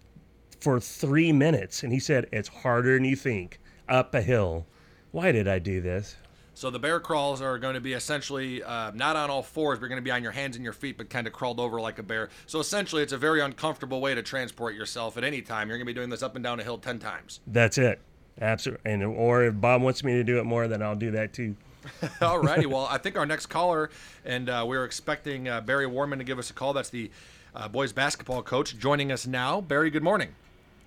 for 0.60 0.80
three 0.80 1.32
minutes. 1.32 1.82
And 1.82 1.92
he 1.92 2.00
said, 2.00 2.28
It's 2.32 2.48
harder 2.48 2.94
than 2.94 3.04
you 3.04 3.16
think 3.16 3.60
up 3.88 4.14
a 4.14 4.22
hill. 4.22 4.66
Why 5.12 5.32
did 5.32 5.48
I 5.48 5.58
do 5.58 5.80
this? 5.80 6.16
So 6.56 6.70
the 6.70 6.78
bear 6.78 7.00
crawls 7.00 7.42
are 7.42 7.58
going 7.58 7.74
to 7.74 7.82
be 7.82 7.92
essentially 7.92 8.62
uh, 8.62 8.90
not 8.92 9.14
on 9.14 9.28
all 9.28 9.42
fours, 9.42 9.78
but 9.78 9.82
you're 9.82 9.90
going 9.90 10.00
to 10.00 10.04
be 10.04 10.10
on 10.10 10.22
your 10.22 10.32
hands 10.32 10.56
and 10.56 10.64
your 10.64 10.72
feet, 10.72 10.96
but 10.96 11.10
kind 11.10 11.26
of 11.26 11.34
crawled 11.34 11.60
over 11.60 11.78
like 11.78 11.98
a 11.98 12.02
bear. 12.02 12.30
So 12.46 12.60
essentially, 12.60 13.02
it's 13.02 13.12
a 13.12 13.18
very 13.18 13.42
uncomfortable 13.42 14.00
way 14.00 14.14
to 14.14 14.22
transport 14.22 14.74
yourself 14.74 15.18
at 15.18 15.22
any 15.22 15.42
time. 15.42 15.68
You're 15.68 15.76
going 15.76 15.86
to 15.86 15.92
be 15.92 15.94
doing 15.94 16.08
this 16.08 16.22
up 16.22 16.34
and 16.34 16.42
down 16.42 16.58
a 16.58 16.62
hill 16.62 16.78
ten 16.78 16.98
times. 16.98 17.40
That's 17.46 17.76
it. 17.76 18.00
Absolutely. 18.40 18.90
And 18.90 19.02
or 19.02 19.44
if 19.44 19.60
Bob 19.60 19.82
wants 19.82 20.02
me 20.02 20.14
to 20.14 20.24
do 20.24 20.38
it 20.38 20.44
more, 20.44 20.66
then 20.66 20.80
I'll 20.80 20.96
do 20.96 21.10
that 21.10 21.34
too. 21.34 21.56
Alrighty. 22.22 22.64
well, 22.64 22.88
I 22.90 22.96
think 22.96 23.18
our 23.18 23.26
next 23.26 23.46
caller, 23.46 23.90
and 24.24 24.48
uh, 24.48 24.64
we 24.66 24.78
are 24.78 24.86
expecting 24.86 25.48
uh, 25.48 25.60
Barry 25.60 25.86
Wortman 25.86 26.16
to 26.18 26.24
give 26.24 26.38
us 26.38 26.48
a 26.48 26.54
call. 26.54 26.72
That's 26.72 26.88
the 26.88 27.10
uh, 27.54 27.68
boys 27.68 27.92
basketball 27.92 28.42
coach, 28.42 28.78
joining 28.78 29.12
us 29.12 29.26
now. 29.26 29.60
Barry, 29.60 29.90
good 29.90 30.02
morning. 30.02 30.34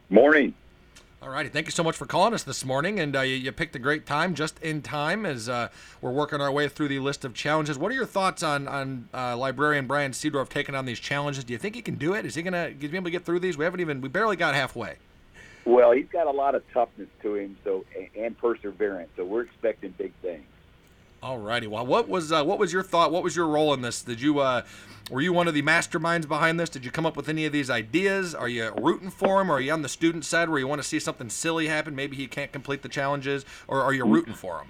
Morning. 0.09 0.55
All 1.21 1.27
righty, 1.27 1.49
thank 1.49 1.67
you 1.67 1.71
so 1.71 1.83
much 1.83 1.97
for 1.97 2.05
calling 2.05 2.33
us 2.33 2.43
this 2.43 2.63
morning, 2.63 2.97
and 2.97 3.13
uh, 3.13 3.19
you, 3.19 3.35
you 3.35 3.51
picked 3.51 3.75
a 3.75 3.79
great 3.79 4.05
time, 4.05 4.33
just 4.33 4.57
in 4.59 4.81
time, 4.81 5.25
as 5.25 5.49
uh, 5.49 5.67
we're 5.99 6.11
working 6.11 6.39
our 6.39 6.49
way 6.49 6.69
through 6.69 6.87
the 6.87 6.99
list 6.99 7.25
of 7.25 7.33
challenges. 7.33 7.77
What 7.77 7.91
are 7.91 7.95
your 7.95 8.05
thoughts 8.05 8.41
on 8.41 8.69
on 8.69 9.09
uh, 9.13 9.35
librarian 9.35 9.85
Brian 9.85 10.13
Seedorf 10.13 10.47
taking 10.47 10.75
on 10.75 10.85
these 10.85 10.97
challenges? 10.97 11.43
Do 11.43 11.51
you 11.51 11.59
think 11.59 11.75
he 11.75 11.81
can 11.81 11.95
do 11.95 12.13
it? 12.13 12.25
Is 12.25 12.35
he 12.35 12.41
gonna 12.41 12.69
be 12.69 12.87
able 12.87 13.03
to 13.03 13.11
get 13.11 13.25
through 13.25 13.41
these? 13.41 13.57
We 13.57 13.65
haven't 13.65 13.81
even 13.81 13.99
we 13.99 14.07
barely 14.07 14.37
got 14.37 14.55
halfway. 14.55 14.95
Well, 15.65 15.91
he's 15.91 16.07
got 16.07 16.25
a 16.25 16.31
lot 16.31 16.55
of 16.55 16.63
toughness 16.71 17.09
to 17.21 17.35
him, 17.35 17.57
so 17.65 17.83
and 18.17 18.37
perseverance. 18.37 19.09
So 19.17 19.25
we're 19.25 19.41
expecting 19.41 19.93
big 19.97 20.13
things. 20.21 20.45
All 21.21 21.37
righty. 21.37 21.67
Well, 21.67 21.85
what 21.85 22.07
was 22.07 22.31
uh, 22.31 22.43
what 22.43 22.59
was 22.59 22.71
your 22.71 22.83
thought? 22.83 23.11
What 23.11 23.23
was 23.23 23.35
your 23.35 23.47
role 23.47 23.73
in 23.73 23.81
this? 23.81 24.01
Did 24.01 24.21
you 24.21 24.39
uh, 24.39 24.61
were 25.11 25.19
you 25.19 25.33
one 25.33 25.49
of 25.49 25.53
the 25.53 25.61
masterminds 25.61 26.27
behind 26.27 26.59
this? 26.59 26.69
Did 26.69 26.85
you 26.85 26.91
come 26.91 27.05
up 27.05 27.17
with 27.17 27.27
any 27.27 27.45
of 27.45 27.51
these 27.51 27.69
ideas? 27.69 28.33
Are 28.33 28.47
you 28.47 28.71
rooting 28.79 29.09
for 29.09 29.41
him? 29.41 29.51
Or 29.51 29.55
are 29.55 29.61
you 29.61 29.73
on 29.73 29.81
the 29.81 29.89
student 29.89 30.23
side 30.23 30.49
where 30.49 30.59
you 30.59 30.67
want 30.67 30.81
to 30.81 30.87
see 30.87 30.99
something 30.99 31.29
silly 31.29 31.67
happen? 31.67 31.93
Maybe 31.93 32.15
he 32.15 32.27
can't 32.27 32.53
complete 32.53 32.83
the 32.83 32.89
challenges, 32.89 33.43
or 33.67 33.81
are 33.81 33.93
you 33.93 34.05
rooting 34.05 34.33
for 34.33 34.59
him? 34.59 34.67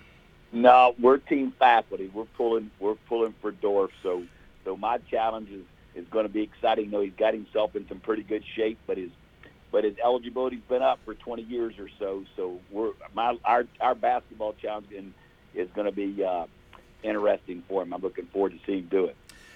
No, 0.52 0.96
we're 1.00 1.18
team 1.18 1.54
faculty. 1.60 2.10
We're 2.12 2.26
pulling. 2.26 2.72
We're 2.80 2.96
pulling 2.96 3.36
for 3.42 3.52
Dorf. 3.52 3.92
So, 4.02 4.24
so 4.66 4.76
my 4.76 4.98
challenge 5.12 5.52
is, 5.52 5.66
is 5.94 6.08
going 6.10 6.26
to 6.26 6.34
be 6.34 6.42
exciting. 6.42 6.90
Though 6.90 7.02
he's 7.02 7.14
got 7.16 7.36
himself 7.36 7.76
in 7.76 7.88
some 7.88 8.00
pretty 8.00 8.24
good 8.24 8.44
shape, 8.56 8.80
but 8.88 8.98
his 8.98 9.12
but 9.72 9.84
his 9.84 9.94
eligibility's 10.04 10.62
been 10.68 10.82
up 10.82 11.00
for 11.06 11.14
20 11.14 11.44
years 11.44 11.76
or 11.78 11.90
so. 12.00 12.26
So 12.36 12.60
we're 12.72 12.94
my 13.14 13.38
our 13.46 13.66
our 13.80 13.94
basketball 13.94 14.54
challenge 14.60 14.92
in, 14.92 15.14
is 15.54 15.70
going 15.76 15.86
to 15.86 15.92
be 15.92 16.24
uh, 16.24 16.46
interesting 17.04 17.64
for 17.68 17.84
him. 17.84 17.94
I'm 17.94 18.02
looking 18.02 18.26
forward 18.28 18.54
to 18.54 18.60
seeing 18.66 18.80
him 18.80 18.88
do 18.90 19.06
it. 19.06 19.16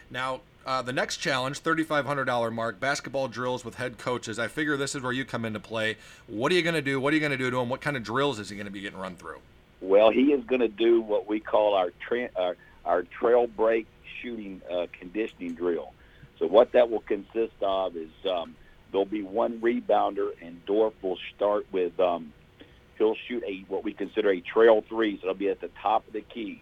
Now, 0.10 0.41
uh, 0.65 0.82
the 0.82 0.93
next 0.93 1.17
challenge, 1.17 1.62
$3,500 1.62 2.53
mark, 2.53 2.79
basketball 2.79 3.27
drills 3.27 3.65
with 3.65 3.75
head 3.75 3.97
coaches. 3.97 4.39
I 4.39 4.47
figure 4.47 4.77
this 4.77 4.95
is 4.95 5.01
where 5.01 5.12
you 5.12 5.25
come 5.25 5.43
into 5.43 5.60
play. 5.60 5.97
What 6.27 6.51
are 6.51 6.56
you 6.56 6.62
going 6.62 6.75
to 6.75 6.82
do? 6.82 6.99
What 6.99 7.12
are 7.12 7.15
you 7.15 7.19
going 7.19 7.32
to 7.32 7.38
do 7.38 7.51
to 7.51 7.60
him? 7.60 7.69
What 7.69 7.82
kind 7.82 7.97
of 7.97 8.03
drills 8.03 8.39
is 8.39 8.49
he 8.49 8.56
going 8.56 8.67
to 8.67 8.71
be 8.71 8.82
getting 8.82 8.99
run 8.99 9.15
through? 9.15 9.39
Well, 9.82 10.12
he 10.12 10.32
is 10.32 10.45
going 10.45 10.62
to 10.62 10.69
do 10.69 11.01
what 11.01 11.27
we 11.27 11.41
call 11.41 11.73
our 11.73 11.91
tra- 12.08 12.29
our, 12.38 12.56
our 12.86 13.03
trail 13.03 13.47
break 13.47 13.86
shooting 14.21 14.62
uh, 14.71 14.88
conditioning 14.97 15.56
drill. 15.56 15.93
So 16.39 16.47
what 16.47 16.71
that 16.71 16.89
will 16.89 17.01
consist 17.01 17.53
of 17.62 17.97
is 17.97 18.10
um, 18.29 18.56
there'll 18.91 19.06
be 19.06 19.23
one 19.23 19.60
rebounder, 19.60 20.32
and 20.41 20.65
Dorf 20.65 20.93
will 21.01 21.17
start 21.36 21.65
with 21.73 21.99
um, 21.99 22.32
he'll 23.03 23.17
shoot 23.27 23.43
a 23.45 23.65
what 23.67 23.83
we 23.83 23.93
consider 23.93 24.29
a 24.31 24.39
trail 24.39 24.83
three. 24.87 25.17
So 25.17 25.23
it'll 25.23 25.35
be 25.35 25.49
at 25.49 25.59
the 25.59 25.69
top 25.81 26.07
of 26.07 26.13
the 26.13 26.21
key. 26.21 26.61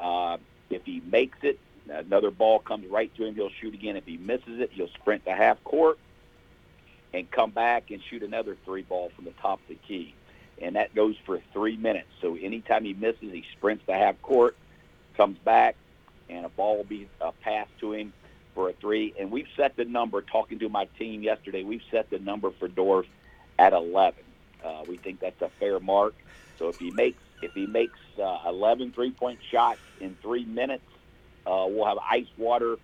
Uh, 0.00 0.38
if 0.70 0.84
he 0.84 1.00
makes 1.00 1.38
it, 1.42 1.58
another 1.88 2.30
ball 2.30 2.58
comes 2.58 2.86
right 2.88 3.14
to 3.16 3.24
him. 3.24 3.34
He'll 3.34 3.50
shoot 3.60 3.74
again. 3.74 3.96
If 3.96 4.06
he 4.06 4.16
misses 4.16 4.60
it, 4.60 4.70
he'll 4.72 4.88
sprint 4.88 5.24
to 5.26 5.32
half 5.32 5.62
court 5.64 5.98
and 7.12 7.30
come 7.30 7.50
back 7.50 7.90
and 7.90 8.02
shoot 8.02 8.22
another 8.22 8.56
three 8.64 8.82
ball 8.82 9.10
from 9.14 9.26
the 9.26 9.32
top 9.32 9.60
of 9.60 9.68
the 9.68 9.78
key. 9.86 10.14
And 10.60 10.76
that 10.76 10.94
goes 10.94 11.16
for 11.26 11.40
three 11.52 11.76
minutes. 11.76 12.08
So 12.20 12.36
anytime 12.36 12.84
he 12.84 12.94
misses, 12.94 13.32
he 13.32 13.44
sprints 13.52 13.84
to 13.86 13.92
half 13.92 14.20
court, 14.22 14.56
comes 15.16 15.38
back, 15.38 15.76
and 16.30 16.46
a 16.46 16.48
ball 16.48 16.78
will 16.78 16.84
be 16.84 17.08
uh, 17.20 17.32
passed 17.42 17.72
to 17.80 17.92
him 17.92 18.12
for 18.54 18.70
a 18.70 18.72
three. 18.74 19.12
And 19.18 19.30
we've 19.30 19.48
set 19.56 19.76
the 19.76 19.84
number, 19.84 20.22
talking 20.22 20.58
to 20.60 20.68
my 20.68 20.86
team 20.98 21.22
yesterday, 21.22 21.64
we've 21.64 21.82
set 21.90 22.08
the 22.10 22.18
number 22.18 22.50
for 22.58 22.68
Dorf 22.68 23.06
at 23.58 23.72
11. 23.72 24.22
Uh, 24.64 24.84
we 24.86 24.96
think 24.96 25.20
that's 25.20 25.40
a 25.42 25.50
fair 25.60 25.80
mark. 25.80 26.14
So 26.58 26.68
if 26.68 26.78
he 26.78 26.90
makes 26.90 27.22
if 27.42 27.52
he 27.54 27.66
makes 27.66 27.98
uh, 28.22 28.38
11 28.46 28.92
three-point 28.92 29.40
shots 29.50 29.80
in 30.00 30.16
three 30.22 30.44
minutes, 30.44 30.84
uh, 31.44 31.66
we'll 31.68 31.86
have 31.86 31.98
ice 31.98 32.28
water, 32.36 32.76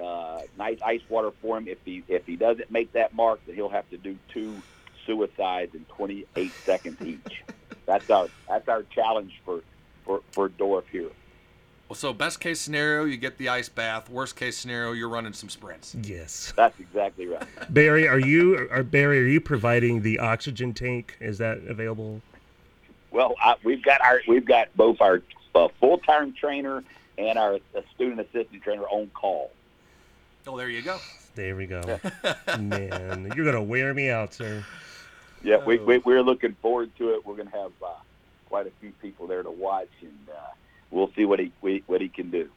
uh, 0.00 0.40
nice 0.56 0.78
ice 0.84 1.00
water 1.08 1.32
for 1.42 1.58
him. 1.58 1.66
If 1.66 1.78
he 1.84 2.04
if 2.08 2.24
he 2.26 2.36
doesn't 2.36 2.70
make 2.70 2.92
that 2.92 3.14
mark, 3.14 3.40
then 3.46 3.54
he'll 3.56 3.68
have 3.68 3.88
to 3.90 3.96
do 3.96 4.16
two 4.28 4.62
suicides 5.04 5.74
in 5.74 5.84
28 5.86 6.52
seconds 6.64 7.02
each. 7.02 7.42
That's 7.86 8.08
our 8.10 8.28
that's 8.48 8.68
our 8.68 8.82
challenge 8.84 9.40
for 9.44 9.62
for 10.04 10.22
for 10.32 10.48
Dorf 10.48 10.86
here. 10.90 11.10
Well, 11.94 12.00
so 12.00 12.12
best 12.12 12.40
case 12.40 12.60
scenario, 12.60 13.04
you 13.04 13.16
get 13.16 13.38
the 13.38 13.48
ice 13.50 13.68
bath. 13.68 14.10
Worst 14.10 14.34
case 14.34 14.56
scenario, 14.56 14.90
you're 14.90 15.08
running 15.08 15.32
some 15.32 15.48
sprints. 15.48 15.94
Yes. 16.02 16.52
That's 16.56 16.80
exactly 16.80 17.28
right. 17.28 17.46
Barry, 17.72 18.08
are 18.08 18.18
you 18.18 18.68
are 18.72 18.82
Barry? 18.82 19.20
Are 19.20 19.28
you 19.28 19.40
providing 19.40 20.02
the 20.02 20.18
oxygen 20.18 20.74
tank? 20.74 21.16
Is 21.20 21.38
that 21.38 21.58
available? 21.68 22.20
Well, 23.12 23.36
I, 23.40 23.54
we've 23.62 23.80
got 23.80 24.00
our 24.00 24.22
we've 24.26 24.44
got 24.44 24.74
both 24.74 25.00
our 25.00 25.22
uh, 25.54 25.68
full-time 25.78 26.32
trainer 26.32 26.82
and 27.16 27.38
our 27.38 27.60
uh, 27.76 27.82
student 27.94 28.18
assistant 28.18 28.64
trainer 28.64 28.82
on 28.88 29.08
call. 29.14 29.52
Oh, 30.48 30.58
there 30.58 30.70
you 30.70 30.82
go. 30.82 30.98
There 31.36 31.54
we 31.54 31.66
go. 31.66 32.00
Man, 32.58 33.32
you're 33.36 33.44
gonna 33.44 33.62
wear 33.62 33.94
me 33.94 34.10
out, 34.10 34.34
sir. 34.34 34.64
Yeah, 35.44 35.64
we, 35.64 35.78
we 35.78 35.98
we're 35.98 36.22
looking 36.22 36.56
forward 36.60 36.90
to 36.98 37.14
it. 37.14 37.24
We're 37.24 37.36
going 37.36 37.50
to 37.50 37.56
have 37.56 37.72
uh, 37.80 37.90
quite 38.48 38.66
a 38.66 38.72
few 38.80 38.90
people 39.00 39.28
there 39.28 39.44
to 39.44 39.50
watch, 39.52 39.90
and 40.00 40.28
uh, 40.28 40.54
we'll 40.94 41.10
see 41.14 41.24
what 41.24 41.40
he 41.40 41.52
what 41.86 42.00
he 42.00 42.08
can 42.08 42.30
do. 42.30 42.48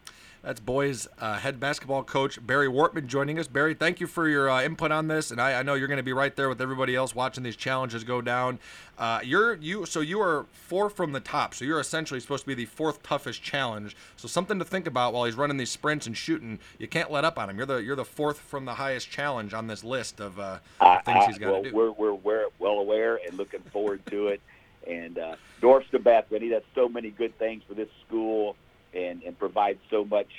That's 0.43 0.60
boys 0.60 1.08
uh, 1.19 1.39
head 1.39 1.60
basketball 1.60 2.04
coach 2.04 2.45
Barry 2.45 2.69
Wortman 2.69 3.08
joining 3.08 3.39
us. 3.39 3.47
Barry, 3.47 3.73
thank 3.73 4.00
you 4.00 4.08
for 4.08 4.30
your 4.30 4.50
uh, 4.50 4.63
input 4.63 4.91
on 4.91 5.08
this, 5.08 5.32
and 5.32 5.41
I, 5.41 5.60
I 5.60 5.63
know 5.63 5.73
you're 5.73 5.88
going 5.88 5.97
to 5.97 6.04
be 6.04 6.13
right 6.13 6.34
there 6.36 6.47
with 6.47 6.62
everybody 6.62 6.95
else 6.95 7.13
watching 7.13 7.43
these 7.43 7.56
challenges 7.56 8.04
go 8.04 8.21
down. 8.21 8.60
Uh, 8.97 9.19
you're 9.23 9.56
you 9.56 9.86
so 9.86 10.00
you 10.00 10.21
are 10.21 10.45
four 10.54 10.89
from 10.89 11.12
the 11.12 11.19
top, 11.19 11.54
so 11.54 11.65
you're 11.65 11.80
essentially 11.80 12.19
supposed 12.19 12.43
to 12.43 12.47
be 12.47 12.54
the 12.54 12.65
fourth 12.65 13.04
toughest 13.04 13.41
challenge. 13.41 13.95
So 14.15 14.28
something 14.28 14.60
to 14.60 14.65
think 14.65 14.88
about 14.88 15.13
while 15.13 15.26
he's 15.26 15.36
running 15.36 15.58
these 15.58 15.71
sprints 15.71 16.08
and 16.08 16.15
shooting. 16.15 16.60
You 16.78 16.88
can't 16.88 17.12
let 17.12 17.26
up 17.26 17.38
on 17.38 17.50
him. 17.50 17.58
You're 17.58 17.65
the 17.65 17.78
you're 17.78 17.95
the 17.95 18.06
fourth 18.06 18.39
from 18.39 18.65
the 18.65 18.76
highest 18.76 19.10
challenge 19.10 19.54
on 19.54 19.67
this 19.67 19.84
list 19.84 20.21
of 20.21 20.39
uh, 20.39 20.60
things 21.04 21.26
he's 21.26 21.39
got 21.39 21.52
well, 21.52 21.63
to 21.63 21.69
do. 21.71 21.76
We're 21.76 21.91
we're 21.91 22.13
we're 22.13 22.45
well 22.60 22.80
aware 22.80 23.19
and 23.28 23.38
looking 23.38 23.62
forward 23.71 24.06
to 24.08 24.28
it. 24.28 24.41
And 24.88 25.17
uh, 25.17 25.36
Dorf's 25.62 25.88
the 25.91 26.00
best, 26.00 26.28
but 26.30 26.41
he 26.41 26.50
does 26.50 26.63
so 26.73 26.88
many 26.88 27.10
good 27.10 27.38
things 27.38 27.63
for 27.67 27.73
this 27.73 27.89
school 28.08 28.56
and 28.93 29.21
and 29.23 29.38
provides 29.38 29.80
so 29.89 30.06
much 30.06 30.30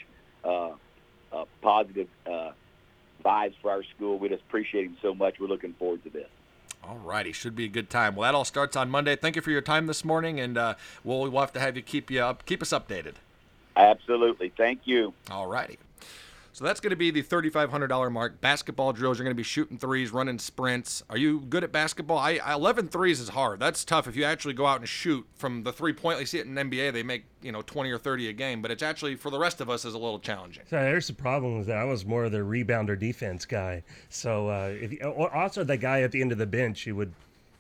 uh, 0.45 0.71
uh, 1.33 1.45
positive 1.61 2.09
uh, 2.27 2.53
vibes 3.25 3.55
for 3.61 3.71
our 3.71 3.83
school. 3.83 4.19
We 4.19 4.29
just 4.29 4.43
appreciate 4.43 4.87
him 4.87 4.97
so 5.03 5.15
much. 5.15 5.39
We're 5.39 5.49
looking 5.49 5.75
forward 5.75 6.03
to 6.05 6.11
this. 6.11 6.29
All 6.83 6.97
righty, 6.97 7.33
should 7.33 7.57
be 7.57 7.65
a 7.65 7.69
good 7.69 7.91
time. 7.91 8.15
Well, 8.15 8.27
that 8.31 8.37
all 8.37 8.45
starts 8.45 8.77
on 8.77 8.89
Monday. 8.89 9.17
Thank 9.17 9.37
you 9.37 9.43
for 9.43 9.51
your 9.51 9.61
time 9.61 9.87
this 9.87 10.05
morning, 10.05 10.41
and 10.41 10.57
uh, 10.57 10.75
we'll 11.05 11.31
we'll 11.31 11.41
have 11.41 11.53
to 11.55 11.61
have 11.61 11.77
you 11.77 11.83
keep 11.83 12.11
you 12.11 12.21
up, 12.21 12.47
keep 12.47 12.63
us 12.63 12.71
updated. 12.71 13.15
Absolutely. 13.77 14.53
Thank 14.57 14.81
you. 14.85 15.13
All 15.31 15.47
righty. 15.47 15.79
So 16.53 16.65
that's 16.65 16.81
going 16.81 16.91
to 16.91 16.97
be 16.97 17.11
the 17.11 17.23
$3,500 17.23 18.11
mark. 18.11 18.41
Basketball 18.41 18.93
drills, 18.93 19.19
you're 19.19 19.25
going 19.25 19.35
to 19.35 19.39
be 19.39 19.43
shooting 19.43 19.79
threes, 19.79 20.13
running 20.13 20.39
sprints. 20.39 21.03
Are 21.09 21.17
you 21.17 21.41
good 21.41 21.63
at 21.65 21.73
basketball? 21.73 22.19
I, 22.19 22.41
I 22.45 22.55
11 22.55 22.89
threes 22.89 23.21
is 23.21 23.31
hard. 23.31 23.61
That's 23.61 23.85
tough 23.85 24.09
if 24.09 24.17
you 24.17 24.25
actually 24.25 24.55
go 24.55 24.67
out 24.67 24.81
and 24.81 24.89
shoot 24.89 25.27
from 25.35 25.63
the 25.63 25.73
three 25.73 25.93
point. 25.93 26.21
You 26.21 26.27
see 26.27 26.39
it 26.39 26.47
in 26.47 26.55
NBA, 26.55 26.93
they 26.93 27.03
make, 27.03 27.25
you 27.43 27.53
know, 27.53 27.63
20 27.63 27.91
or 27.91 27.99
30 27.99 28.29
a 28.29 28.33
game, 28.33 28.63
but 28.63 28.71
it's 28.71 28.83
actually 28.83 29.15
for 29.15 29.31
the 29.31 29.39
rest 29.39 29.61
of 29.61 29.71
us 29.71 29.85
is 29.85 29.95
a 29.95 29.99
little 29.99 30.19
challenging. 30.19 30.65
So 30.69 30.77
there's 30.77 31.07
the 31.07 31.15
problem 31.15 31.59
with 31.59 31.67
that. 31.69 31.79
I 31.79 31.85
was 31.85 32.05
more 32.05 32.25
of 32.25 32.33
the 32.33 32.39
rebounder 32.39 32.99
defense 32.99 33.45
guy. 33.45 33.83
So 34.09 34.49
uh, 34.49 34.75
if 34.81 34.93
you, 34.93 35.01
also 35.03 35.65
the 35.65 35.77
guy 35.77 36.03
at 36.03 36.13
the 36.13 36.21
end 36.21 36.33
of 36.33 36.39
the 36.39 36.47
bench, 36.47 36.83
he 36.83 36.93
would 36.93 37.13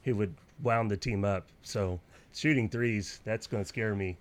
he 0.02 0.12
would 0.12 0.34
wound 0.62 0.90
the 0.90 0.96
team 0.96 1.24
up. 1.24 1.46
So 1.62 2.00
shooting 2.32 2.68
threes, 2.68 3.20
that's 3.24 3.46
going 3.46 3.62
to 3.62 3.68
scare 3.68 3.94
me. 3.94 4.16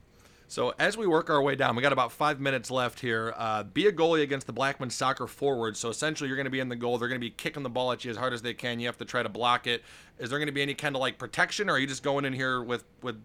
So 0.50 0.74
as 0.80 0.96
we 0.96 1.08
work 1.08 1.30
our 1.30 1.42
way 1.42 1.56
down, 1.56 1.76
we 1.76 1.82
got 1.82 1.92
about 1.92 2.12
five 2.12 2.40
minutes 2.40 2.72
left 2.72 3.02
here. 3.02 3.34
Uh, 3.36 3.64
be 3.64 3.88
a 3.88 3.92
goalie 3.92 4.22
against 4.22 4.48
the 4.48 4.54
Blackman 4.54 4.90
soccer 4.90 5.28
forward. 5.28 5.76
So 5.76 5.90
essentially, 5.90 6.30
you're 6.30 6.38
going 6.38 6.46
to 6.46 6.52
be 6.52 6.62
in 6.62 6.70
the 6.70 6.76
goal. 6.76 6.98
They're 6.98 7.10
going 7.10 7.20
to 7.20 7.26
be 7.26 7.32
kicking 7.32 7.64
the 7.64 7.70
ball 7.70 7.92
at 7.92 8.06
you 8.06 8.12
as 8.12 8.18
hard 8.18 8.34
as 8.34 8.42
they 8.42 8.54
can. 8.54 8.80
You 8.80 8.88
have 8.88 8.98
to 8.98 9.06
try 9.06 9.24
to 9.24 9.30
block 9.30 9.68
it. 9.68 9.84
Is 10.20 10.30
there 10.30 10.40
going 10.40 10.48
to 10.48 10.54
be 10.54 10.62
any 10.62 10.74
kind 10.74 10.96
of 10.96 11.02
like 11.02 11.18
protection, 11.18 11.70
or 11.70 11.74
are 11.74 11.80
you 11.80 11.88
just 11.88 12.02
going 12.02 12.24
in 12.24 12.32
here 12.32 12.64
with 12.64 12.86
with 13.02 13.22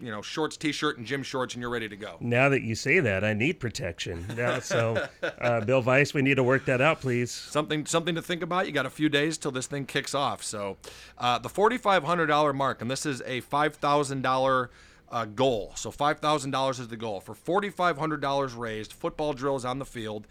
you 0.00 0.12
know 0.12 0.22
shorts, 0.22 0.56
t-shirt, 0.56 0.96
and 0.96 1.04
gym 1.04 1.24
shorts, 1.24 1.54
and 1.54 1.60
you're 1.60 1.70
ready 1.70 1.88
to 1.88 1.96
go? 1.96 2.16
Now 2.20 2.48
that 2.48 2.62
you 2.62 2.76
say 2.76 3.00
that, 3.00 3.24
I 3.24 3.34
need 3.34 3.58
protection. 3.58 4.24
Now, 4.36 4.60
so 4.60 5.08
uh, 5.22 5.62
Bill 5.62 5.82
Weiss, 5.82 6.14
we 6.14 6.22
need 6.22 6.36
to 6.36 6.44
work 6.44 6.66
that 6.66 6.80
out, 6.80 7.00
please. 7.00 7.32
Something 7.32 7.84
something 7.84 8.14
to 8.14 8.22
think 8.22 8.42
about. 8.42 8.66
You 8.66 8.72
got 8.72 8.86
a 8.86 8.90
few 8.90 9.08
days 9.08 9.38
till 9.38 9.50
this 9.50 9.66
thing 9.66 9.86
kicks 9.86 10.14
off. 10.14 10.44
So 10.44 10.76
uh, 11.18 11.40
the 11.40 11.48
forty-five 11.48 12.04
hundred 12.04 12.26
dollar 12.26 12.52
mark, 12.52 12.80
and 12.80 12.88
this 12.88 13.04
is 13.04 13.22
a 13.26 13.40
five 13.40 13.74
thousand 13.74 14.22
dollar. 14.22 14.70
Uh, 15.10 15.24
goal. 15.24 15.72
So 15.74 15.90
five 15.90 16.20
thousand 16.20 16.52
dollars 16.52 16.78
is 16.78 16.88
the 16.88 16.96
goal 16.96 17.20
for 17.20 17.34
forty-five 17.34 17.98
hundred 17.98 18.20
dollars 18.20 18.54
raised. 18.54 18.92
Football 18.92 19.32
drills 19.32 19.64
on 19.64 19.78
the 19.78 19.84
field. 19.84 20.26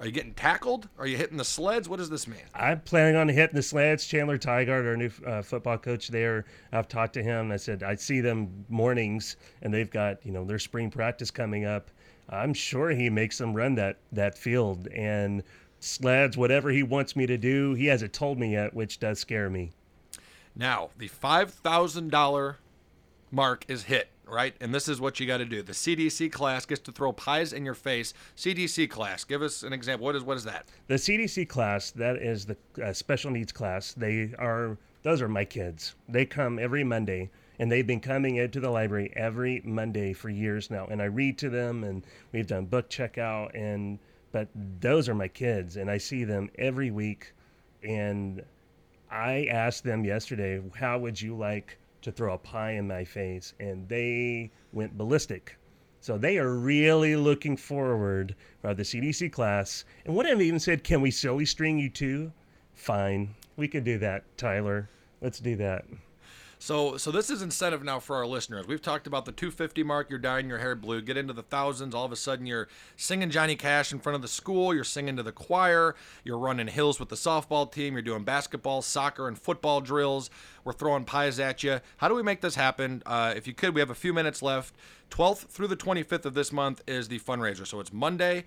Are 0.00 0.06
you 0.06 0.12
getting 0.12 0.34
tackled? 0.34 0.88
Are 0.98 1.06
you 1.06 1.16
hitting 1.16 1.36
the 1.36 1.44
sleds? 1.44 1.88
What 1.88 1.98
does 1.98 2.10
this 2.10 2.26
mean? 2.26 2.40
I'm 2.54 2.80
planning 2.80 3.14
on 3.14 3.28
hitting 3.28 3.54
the 3.54 3.62
sleds. 3.62 4.06
Chandler 4.06 4.38
Tygart, 4.38 4.86
our 4.86 4.96
new 4.96 5.10
uh, 5.24 5.42
football 5.42 5.78
coach 5.78 6.08
there, 6.08 6.46
I've 6.72 6.88
talked 6.88 7.12
to 7.14 7.22
him. 7.22 7.52
I 7.52 7.56
said 7.56 7.82
I 7.82 7.94
see 7.94 8.20
them 8.20 8.64
mornings, 8.68 9.36
and 9.60 9.72
they've 9.72 9.90
got 9.90 10.24
you 10.24 10.32
know 10.32 10.44
their 10.44 10.58
spring 10.58 10.90
practice 10.90 11.30
coming 11.30 11.66
up. 11.66 11.90
I'm 12.28 12.54
sure 12.54 12.90
he 12.90 13.10
makes 13.10 13.38
them 13.38 13.52
run 13.52 13.74
that 13.74 13.98
that 14.12 14.38
field 14.38 14.88
and 14.88 15.42
sleds, 15.82 16.36
whatever 16.36 16.70
he 16.70 16.82
wants 16.82 17.16
me 17.16 17.26
to 17.26 17.36
do. 17.36 17.74
He 17.74 17.86
hasn't 17.86 18.12
told 18.12 18.38
me 18.38 18.52
yet, 18.52 18.72
which 18.74 18.98
does 18.98 19.18
scare 19.18 19.50
me. 19.50 19.72
Now, 20.54 20.90
the 20.98 21.08
$5,000 21.08 22.56
mark 23.30 23.64
is 23.68 23.84
hit. 23.84 24.08
Right? 24.26 24.54
And 24.60 24.74
this 24.74 24.88
is 24.88 25.00
what 25.00 25.20
you 25.20 25.26
got 25.26 25.38
to 25.38 25.44
do. 25.44 25.62
The 25.62 25.72
CDC 25.72 26.32
class 26.32 26.66
gets 26.66 26.80
to 26.82 26.92
throw 26.92 27.12
pies 27.12 27.52
in 27.52 27.64
your 27.64 27.74
face. 27.74 28.14
CDC 28.36 28.88
class, 28.88 29.24
give 29.24 29.42
us 29.42 29.62
an 29.62 29.72
example. 29.72 30.06
What 30.06 30.16
is 30.16 30.22
what 30.22 30.36
is 30.36 30.44
that? 30.44 30.66
The 30.86 30.94
CDC 30.94 31.48
class, 31.48 31.90
that 31.92 32.16
is 32.16 32.46
the 32.46 32.56
uh, 32.82 32.92
special 32.92 33.30
needs 33.30 33.52
class. 33.52 33.92
They 33.92 34.32
are 34.38 34.76
those 35.02 35.20
are 35.20 35.28
my 35.28 35.44
kids. 35.44 35.94
They 36.08 36.24
come 36.24 36.58
every 36.58 36.84
Monday, 36.84 37.30
and 37.58 37.70
they've 37.70 37.86
been 37.86 38.00
coming 38.00 38.36
into 38.36 38.60
the 38.60 38.70
library 38.70 39.12
every 39.16 39.60
Monday 39.64 40.12
for 40.12 40.28
years 40.28 40.70
now. 40.70 40.86
And 40.86 41.02
I 41.02 41.06
read 41.06 41.38
to 41.38 41.50
them, 41.50 41.82
and 41.84 42.04
we've 42.32 42.46
done 42.46 42.66
book 42.66 42.88
checkout, 42.88 43.50
and 43.54 43.98
but 44.30 44.48
those 44.80 45.08
are 45.08 45.14
my 45.14 45.28
kids, 45.28 45.76
and 45.76 45.90
I 45.90 45.98
see 45.98 46.24
them 46.24 46.50
every 46.56 46.90
week. 46.90 47.32
And 47.82 48.42
I 49.10 49.46
asked 49.50 49.84
them 49.84 50.04
yesterday, 50.04 50.62
"How 50.74 50.98
would 50.98 51.20
you 51.20 51.36
like 51.36 51.78
to 52.02 52.12
throw 52.12 52.34
a 52.34 52.38
pie 52.38 52.72
in 52.72 52.86
my 52.86 53.04
face?" 53.04 53.54
And 53.58 53.88
they 53.88 54.50
went 54.72 54.98
ballistic. 54.98 55.56
So 56.00 56.18
they 56.18 56.36
are 56.38 56.52
really 56.54 57.14
looking 57.14 57.56
forward 57.56 58.34
for 58.60 58.74
the 58.74 58.82
CDC 58.84 59.28
class. 59.30 59.84
And 60.04 60.14
one 60.14 60.26
of 60.26 60.30
them 60.30 60.42
even 60.42 60.58
said, 60.58 60.84
"Can 60.84 61.00
we 61.00 61.10
silly 61.10 61.44
string 61.44 61.78
you 61.78 61.88
too?" 61.88 62.32
Fine, 62.74 63.34
we 63.56 63.68
could 63.68 63.84
do 63.84 63.98
that, 63.98 64.24
Tyler. 64.36 64.88
Let's 65.20 65.38
do 65.38 65.54
that. 65.56 65.84
So, 66.62 66.96
so 66.96 67.10
this 67.10 67.28
is 67.28 67.42
incentive 67.42 67.82
now 67.82 67.98
for 67.98 68.14
our 68.14 68.24
listeners. 68.24 68.68
We've 68.68 68.80
talked 68.80 69.08
about 69.08 69.24
the 69.24 69.32
250 69.32 69.82
mark. 69.82 70.08
You're 70.08 70.20
dyeing 70.20 70.48
your 70.48 70.58
hair 70.58 70.76
blue. 70.76 71.02
Get 71.02 71.16
into 71.16 71.32
the 71.32 71.42
thousands. 71.42 71.92
All 71.92 72.04
of 72.04 72.12
a 72.12 72.16
sudden, 72.16 72.46
you're 72.46 72.68
singing 72.96 73.30
Johnny 73.30 73.56
Cash 73.56 73.90
in 73.90 73.98
front 73.98 74.14
of 74.14 74.22
the 74.22 74.28
school. 74.28 74.72
You're 74.72 74.84
singing 74.84 75.16
to 75.16 75.24
the 75.24 75.32
choir. 75.32 75.96
You're 76.22 76.38
running 76.38 76.68
hills 76.68 77.00
with 77.00 77.08
the 77.08 77.16
softball 77.16 77.70
team. 77.70 77.94
You're 77.94 78.02
doing 78.02 78.22
basketball, 78.22 78.80
soccer, 78.80 79.26
and 79.26 79.36
football 79.36 79.80
drills. 79.80 80.30
We're 80.62 80.72
throwing 80.72 81.04
pies 81.04 81.40
at 81.40 81.64
you. 81.64 81.80
How 81.96 82.06
do 82.06 82.14
we 82.14 82.22
make 82.22 82.42
this 82.42 82.54
happen? 82.54 83.02
Uh, 83.06 83.34
if 83.36 83.48
you 83.48 83.54
could, 83.54 83.74
we 83.74 83.80
have 83.80 83.90
a 83.90 83.96
few 83.96 84.12
minutes 84.12 84.40
left. 84.40 84.72
12th 85.10 85.48
through 85.48 85.66
the 85.66 85.76
25th 85.76 86.26
of 86.26 86.34
this 86.34 86.52
month 86.52 86.80
is 86.86 87.08
the 87.08 87.18
fundraiser. 87.18 87.66
So 87.66 87.80
it's 87.80 87.92
Monday, 87.92 88.44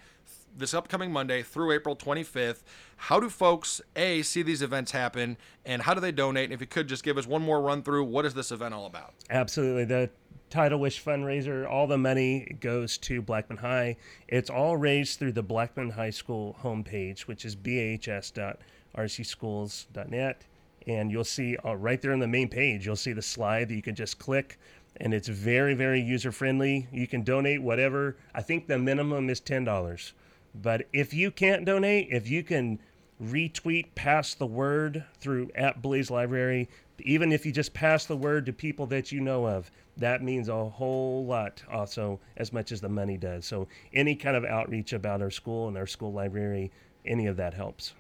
this 0.56 0.74
upcoming 0.74 1.12
Monday 1.12 1.44
through 1.44 1.72
April 1.72 1.96
25th. 1.96 2.64
How 2.98 3.20
do 3.20 3.30
folks 3.30 3.82
a 3.96 4.22
see 4.22 4.42
these 4.42 4.62
events 4.62 4.92
happen, 4.92 5.38
and 5.66 5.82
how 5.82 5.94
do 5.94 6.00
they 6.00 6.12
donate? 6.12 6.46
And 6.46 6.54
if 6.54 6.62
you 6.62 6.68
could 6.68 6.88
just 6.88 7.04
give 7.04 7.18
us 7.18 7.28
one 7.28 7.42
more 7.42 7.62
run 7.62 7.84
through, 7.84 8.06
what 8.06 8.26
is 8.26 8.34
this 8.34 8.52
event 8.52 8.74
all 8.74 8.86
about? 8.86 9.14
Absolutely. 9.30 9.86
The 9.86 10.10
Title 10.50 10.80
Wish 10.80 11.04
fundraiser, 11.04 11.70
all 11.70 11.88
the 11.88 11.98
money 11.98 12.56
goes 12.60 12.98
to 13.00 13.22
Blackman 13.22 13.58
High. 13.58 13.98
It's 14.28 14.50
all 14.50 14.78
raised 14.78 15.20
through 15.20 15.34
the 15.34 15.44
Blackman 15.44 15.90
High 15.90 16.12
School 16.12 16.56
homepage, 16.62 17.22
which 17.22 17.46
is 17.46 17.56
bhs.rcschools.net. 17.56 20.46
And 20.88 21.12
you'll 21.12 21.24
see 21.24 21.58
uh, 21.66 21.76
right 21.76 22.00
there 22.02 22.14
on 22.14 22.20
the 22.20 22.28
main 22.28 22.48
page, 22.48 22.86
you'll 22.86 22.96
see 22.96 23.12
the 23.12 23.22
slide 23.22 23.70
that 23.70 23.76
you 23.76 23.82
can 23.82 23.96
just 23.96 24.20
click. 24.20 24.60
And 24.98 25.14
it's 25.14 25.28
very, 25.28 25.74
very 25.74 26.00
user 26.00 26.32
friendly. 26.32 26.88
You 26.92 27.08
can 27.08 27.24
donate 27.24 27.62
whatever. 27.62 28.16
I 28.34 28.42
think 28.42 28.68
the 28.68 28.80
minimum 28.80 29.30
is 29.30 29.42
$10. 29.42 30.14
But 30.62 30.88
if 30.94 31.14
you 31.14 31.32
can't 31.32 31.66
donate, 31.66 32.08
if 32.12 32.30
you 32.30 32.44
can 32.44 32.80
retweet, 33.22 33.88
pass 33.96 34.34
the 34.34 34.46
word 34.46 35.04
through 35.20 35.52
at 35.56 35.82
Blaze 35.82 36.10
Library, 36.10 36.70
even 37.00 37.32
if 37.32 37.46
you 37.46 37.52
just 37.52 37.74
pass 37.74 38.06
the 38.06 38.16
word 38.16 38.46
to 38.46 38.54
people 38.54 38.86
that 38.88 39.12
you 39.12 39.20
know 39.20 39.48
of, 39.48 39.70
that 39.98 40.24
means 40.24 40.50
a 40.50 40.66
whole 40.66 41.26
lot 41.26 41.64
also, 41.72 42.20
as 42.38 42.52
much 42.52 42.72
as 42.72 42.82
the 42.82 42.90
money 42.90 43.18
does. 43.18 43.46
So 43.46 43.68
any 43.94 44.16
kind 44.16 44.36
of 44.36 44.44
outreach 44.44 44.94
about 44.94 45.22
our 45.22 45.32
school 45.32 45.68
and 45.68 45.78
our 45.78 45.88
school 45.88 46.12
library, 46.12 46.72
any 47.06 47.28
of 47.28 47.38
that 47.38 47.54
helps. 47.54 47.94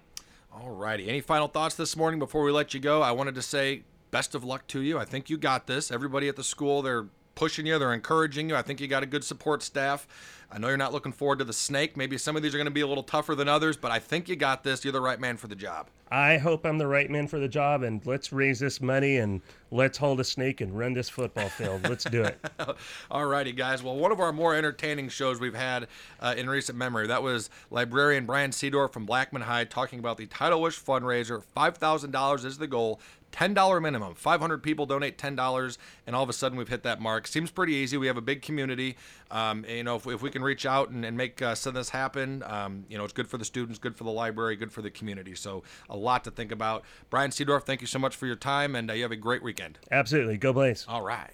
All 0.53 0.69
righty. 0.69 1.09
Any 1.09 1.21
final 1.21 1.47
thoughts 1.47 1.75
this 1.75 1.97
morning 1.97 2.19
before 2.19 2.43
we 2.43 2.51
let 2.51 2.73
you 2.73 2.79
go? 2.79 3.01
I 3.01 3.11
wanted 3.11 3.35
to 3.35 3.41
say 3.41 3.83
best 4.11 4.35
of 4.35 4.43
luck 4.43 4.67
to 4.67 4.81
you. 4.81 4.97
I 4.97 5.05
think 5.05 5.29
you 5.29 5.37
got 5.37 5.67
this. 5.67 5.91
Everybody 5.91 6.29
at 6.29 6.37
the 6.37 6.43
school, 6.43 6.81
they're 6.81 7.07
pushing 7.35 7.65
you, 7.65 7.77
they're 7.77 7.93
encouraging 7.93 8.49
you. 8.49 8.55
I 8.55 8.61
think 8.61 8.79
you 8.79 8.87
got 8.87 9.03
a 9.03 9.05
good 9.05 9.23
support 9.23 9.61
staff. 9.61 10.07
I 10.51 10.57
know 10.57 10.67
you're 10.67 10.77
not 10.77 10.93
looking 10.93 11.11
forward 11.11 11.39
to 11.39 11.45
the 11.45 11.53
snake. 11.53 11.97
Maybe 11.97 12.17
some 12.17 12.35
of 12.35 12.43
these 12.43 12.53
are 12.53 12.57
going 12.57 12.65
to 12.65 12.71
be 12.71 12.81
a 12.81 12.87
little 12.87 13.03
tougher 13.03 13.35
than 13.35 13.49
others, 13.49 13.77
but 13.77 13.91
I 13.91 13.99
think 13.99 14.29
you 14.29 14.35
got 14.35 14.63
this. 14.63 14.85
You're 14.85 14.93
the 14.93 15.01
right 15.01 15.19
man 15.19 15.37
for 15.37 15.47
the 15.47 15.55
job. 15.55 15.87
I 16.11 16.37
hope 16.37 16.65
I'm 16.65 16.77
the 16.77 16.87
right 16.87 17.09
man 17.09 17.27
for 17.27 17.39
the 17.39 17.47
job, 17.47 17.81
and 17.81 18.05
let's 18.05 18.31
raise 18.31 18.59
this 18.59 18.79
money 18.79 19.17
and 19.17 19.41
let's 19.71 19.97
hold 19.97 20.19
a 20.19 20.23
snake 20.23 20.61
and 20.61 20.77
run 20.77 20.93
this 20.93 21.09
football 21.09 21.49
field. 21.49 21.81
Let's 21.89 22.03
do 22.03 22.23
it. 22.23 22.39
All 23.11 23.25
righty, 23.25 23.51
guys. 23.51 23.81
Well, 23.81 23.95
one 23.95 24.11
of 24.11 24.19
our 24.19 24.31
more 24.31 24.55
entertaining 24.55 25.09
shows 25.09 25.39
we've 25.39 25.55
had 25.55 25.87
uh, 26.19 26.35
in 26.37 26.47
recent 26.47 26.77
memory. 26.77 27.07
That 27.07 27.23
was 27.23 27.49
librarian 27.71 28.27
Brian 28.27 28.51
Seedorf 28.51 28.93
from 28.93 29.05
Blackman 29.05 29.41
High 29.41 29.63
talking 29.65 29.97
about 29.97 30.17
the 30.17 30.27
Title 30.27 30.61
Wish 30.61 30.79
fundraiser. 30.79 31.43
$5,000 31.57 32.45
is 32.45 32.59
the 32.59 32.67
goal. 32.67 33.01
$10 33.35 33.81
minimum. 33.81 34.15
500 34.15 34.63
people 34.63 34.85
donate 34.85 35.17
$10, 35.17 35.77
and 36.07 36.15
all 36.15 36.23
of 36.23 36.29
a 36.29 36.33
sudden 36.33 36.57
we've 36.57 36.69
hit 36.69 36.83
that 36.83 37.01
mark. 37.01 37.27
Seems 37.27 37.51
pretty 37.51 37.73
easy. 37.73 37.97
We 37.97 38.07
have 38.07 38.17
a 38.17 38.21
big 38.21 38.41
community. 38.41 38.95
Um, 39.31 39.65
you 39.67 39.83
know, 39.83 39.95
if, 39.95 40.07
if 40.07 40.21
we 40.21 40.29
can 40.29 40.43
reach 40.43 40.65
out 40.65 40.89
and, 40.89 41.03
and 41.03 41.17
make 41.17 41.41
uh, 41.41 41.55
some 41.55 41.71
of 41.71 41.75
this 41.75 41.89
happen, 41.89 42.43
um, 42.45 42.85
you 42.89 42.97
know, 42.97 43.03
it's 43.03 43.13
good 43.13 43.27
for 43.27 43.37
the 43.37 43.45
students, 43.45 43.79
good 43.79 43.95
for 43.95 44.03
the 44.03 44.11
library, 44.11 44.55
good 44.55 44.71
for 44.71 44.81
the 44.81 44.91
community. 44.91 45.35
So 45.35 45.63
a 45.89 45.97
lot 45.97 46.23
to 46.25 46.31
think 46.31 46.51
about. 46.51 46.83
Brian 47.09 47.31
Seedorf, 47.31 47.63
thank 47.63 47.81
you 47.81 47.87
so 47.87 47.99
much 47.99 48.15
for 48.15 48.27
your 48.27 48.35
time, 48.35 48.75
and 48.75 48.89
uh, 48.89 48.93
you 48.93 49.03
have 49.03 49.11
a 49.11 49.15
great 49.17 49.43
weekend. 49.43 49.79
Absolutely. 49.91 50.37
Go 50.37 50.53
Blaze. 50.53 50.85
All 50.87 51.01
right. 51.01 51.31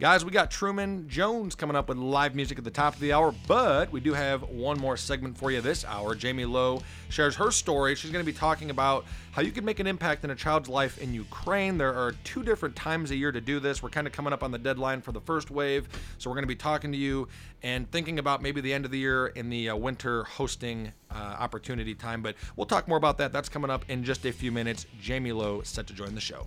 Guys, 0.00 0.24
we 0.24 0.30
got 0.30 0.48
Truman 0.48 1.08
Jones 1.08 1.56
coming 1.56 1.74
up 1.74 1.88
with 1.88 1.98
live 1.98 2.36
music 2.36 2.56
at 2.56 2.62
the 2.62 2.70
top 2.70 2.94
of 2.94 3.00
the 3.00 3.12
hour, 3.12 3.34
but 3.48 3.90
we 3.90 3.98
do 3.98 4.14
have 4.14 4.44
one 4.44 4.78
more 4.78 4.96
segment 4.96 5.36
for 5.36 5.50
you 5.50 5.60
this 5.60 5.84
hour. 5.84 6.14
Jamie 6.14 6.44
Lowe 6.44 6.82
shares 7.08 7.34
her 7.34 7.50
story. 7.50 7.96
She's 7.96 8.12
going 8.12 8.24
to 8.24 8.32
be 8.32 8.36
talking 8.36 8.70
about 8.70 9.06
how 9.32 9.42
you 9.42 9.50
can 9.50 9.64
make 9.64 9.80
an 9.80 9.88
impact 9.88 10.22
in 10.22 10.30
a 10.30 10.36
child's 10.36 10.68
life 10.68 10.98
in 10.98 11.14
Ukraine. 11.14 11.78
There 11.78 11.94
are 11.94 12.12
two 12.22 12.44
different 12.44 12.76
times 12.76 13.10
a 13.10 13.16
year 13.16 13.32
to 13.32 13.40
do 13.40 13.58
this. 13.58 13.82
We're 13.82 13.88
kind 13.88 14.06
of 14.06 14.12
coming 14.12 14.32
up 14.32 14.44
on 14.44 14.52
the 14.52 14.58
deadline 14.58 15.00
for 15.00 15.10
the 15.10 15.20
first 15.20 15.50
wave, 15.50 15.88
so 16.18 16.30
we're 16.30 16.34
going 16.34 16.44
to 16.44 16.48
be 16.48 16.56
talking 16.56 16.92
to 16.92 16.98
you 16.98 17.27
and 17.62 17.90
thinking 17.90 18.18
about 18.18 18.42
maybe 18.42 18.60
the 18.60 18.72
end 18.72 18.84
of 18.84 18.90
the 18.90 18.98
year 18.98 19.28
in 19.28 19.50
the 19.50 19.70
uh, 19.70 19.76
winter 19.76 20.24
hosting 20.24 20.92
uh, 21.10 21.14
opportunity 21.14 21.94
time. 21.94 22.22
But 22.22 22.36
we'll 22.56 22.66
talk 22.66 22.88
more 22.88 22.98
about 22.98 23.18
that. 23.18 23.32
That's 23.32 23.48
coming 23.48 23.70
up 23.70 23.84
in 23.88 24.04
just 24.04 24.24
a 24.24 24.32
few 24.32 24.52
minutes. 24.52 24.86
Jamie 25.00 25.32
Lowe 25.32 25.62
set 25.62 25.86
to 25.88 25.92
join 25.92 26.14
the 26.14 26.20
show. 26.20 26.46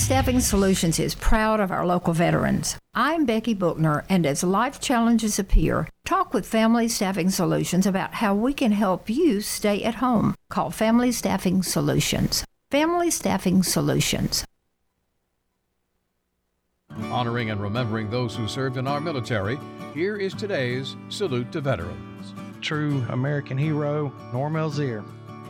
Staffing 0.00 0.40
Solutions 0.40 0.98
is 0.98 1.14
proud 1.14 1.60
of 1.60 1.70
our 1.70 1.84
local 1.84 2.14
veterans. 2.14 2.78
I'm 2.94 3.26
Becky 3.26 3.54
Bookner, 3.54 4.06
and 4.08 4.24
as 4.24 4.42
life 4.42 4.80
challenges 4.80 5.38
appear, 5.38 5.88
talk 6.06 6.32
with 6.32 6.46
Family 6.46 6.88
Staffing 6.88 7.28
Solutions 7.28 7.86
about 7.86 8.14
how 8.14 8.34
we 8.34 8.54
can 8.54 8.72
help 8.72 9.10
you 9.10 9.42
stay 9.42 9.84
at 9.84 9.96
home. 9.96 10.34
Call 10.48 10.70
Family 10.70 11.12
Staffing 11.12 11.62
Solutions. 11.62 12.46
Family 12.70 13.10
Staffing 13.10 13.62
Solutions. 13.62 14.42
Honoring 17.10 17.50
and 17.50 17.60
remembering 17.60 18.08
those 18.08 18.34
who 18.34 18.48
served 18.48 18.78
in 18.78 18.88
our 18.88 19.02
military, 19.02 19.58
here 19.92 20.16
is 20.16 20.32
today's 20.32 20.96
Salute 21.10 21.52
to 21.52 21.60
Veterans. 21.60 22.32
True 22.62 23.04
American 23.10 23.58
hero, 23.58 24.10
Norm 24.32 24.56
Elzier. 24.56 25.04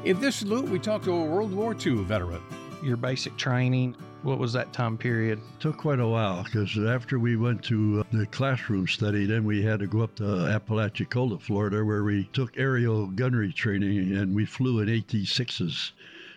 In 0.04 0.20
this 0.20 0.36
salute, 0.36 0.68
we 0.68 0.80
talk 0.80 1.04
to 1.04 1.12
a 1.12 1.24
World 1.24 1.52
War 1.52 1.74
II 1.74 2.02
veteran. 2.02 2.42
Your 2.82 2.96
basic 2.96 3.36
training, 3.36 3.94
what 4.22 4.38
was 4.38 4.52
that 4.52 4.72
time 4.72 4.98
period? 4.98 5.40
Took 5.60 5.78
quite 5.78 6.00
a 6.00 6.06
while 6.06 6.42
because 6.42 6.76
after 6.76 7.18
we 7.18 7.36
went 7.36 7.62
to 7.64 8.00
uh, 8.00 8.16
the 8.16 8.26
classroom 8.26 8.86
study, 8.86 9.24
then 9.24 9.44
we 9.44 9.62
had 9.62 9.80
to 9.80 9.86
go 9.86 10.00
up 10.00 10.14
to 10.16 10.46
Apalachicola, 10.46 11.38
Florida, 11.38 11.84
where 11.84 12.04
we 12.04 12.24
took 12.32 12.58
aerial 12.58 13.06
gunnery 13.06 13.52
training 13.52 14.14
and 14.14 14.34
we 14.34 14.44
flew 14.44 14.80
in 14.80 14.88
AT-6s 14.88 15.92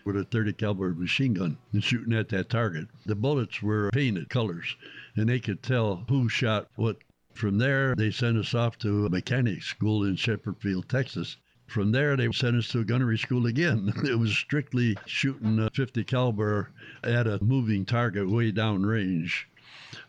with 0.06 0.16
a 0.16 0.24
30 0.24 0.54
caliber 0.54 0.94
machine 0.94 1.34
gun 1.34 1.58
and 1.74 1.84
shooting 1.84 2.14
at 2.14 2.30
that 2.30 2.50
target. 2.50 2.88
The 3.06 3.16
bullets 3.16 3.62
were 3.62 3.90
painted 3.92 4.30
colors 4.30 4.78
and 5.16 5.28
they 5.28 5.40
could 5.40 5.62
tell 5.62 6.06
who 6.08 6.30
shot 6.30 6.70
what. 6.76 6.98
From 7.34 7.58
there, 7.58 7.96
they 7.96 8.12
sent 8.12 8.38
us 8.38 8.54
off 8.54 8.78
to 8.80 9.08
a 9.08 9.10
mechanic 9.10 9.64
school 9.64 10.04
in 10.04 10.16
Sheppard 10.16 10.58
Field, 10.60 10.88
Texas. 10.88 11.38
From 11.68 11.92
there, 11.92 12.16
they 12.16 12.32
sent 12.32 12.56
us 12.58 12.68
to 12.70 12.80
a 12.80 12.84
gunnery 12.86 13.18
school 13.18 13.46
again. 13.46 13.94
It 14.04 14.20
was 14.20 14.36
strictly 14.36 14.98
shooting 15.06 15.60
a 15.60 15.70
50 15.72 16.04
caliber 16.04 16.70
at 17.04 17.26
a 17.28 17.44
moving 17.44 17.86
target 17.86 18.30
way 18.30 18.52
down 18.52 18.86
range. 18.86 19.48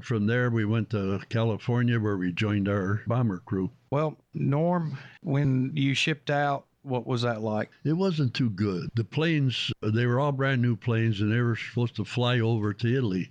From 0.00 0.26
there, 0.26 0.50
we 0.50 0.64
went 0.64 0.90
to 0.90 1.20
California 1.28 2.00
where 2.00 2.16
we 2.16 2.32
joined 2.32 2.68
our 2.68 3.02
bomber 3.06 3.38
crew. 3.38 3.70
Well, 3.90 4.16
Norm, 4.34 4.98
when 5.22 5.70
you 5.74 5.94
shipped 5.94 6.30
out 6.30 6.66
What 6.82 7.06
was 7.06 7.22
that 7.22 7.40
like? 7.40 7.70
It 7.82 7.94
wasn't 7.94 8.34
too 8.34 8.50
good. 8.50 8.90
The 8.94 9.04
planes, 9.04 9.72
they 9.80 10.04
were 10.06 10.20
all 10.20 10.32
brand 10.32 10.60
new 10.60 10.76
planes 10.76 11.20
and 11.20 11.32
they 11.32 11.40
were 11.40 11.56
supposed 11.56 11.96
to 11.96 12.04
fly 12.04 12.40
over 12.40 12.74
to 12.74 12.94
Italy. 12.96 13.30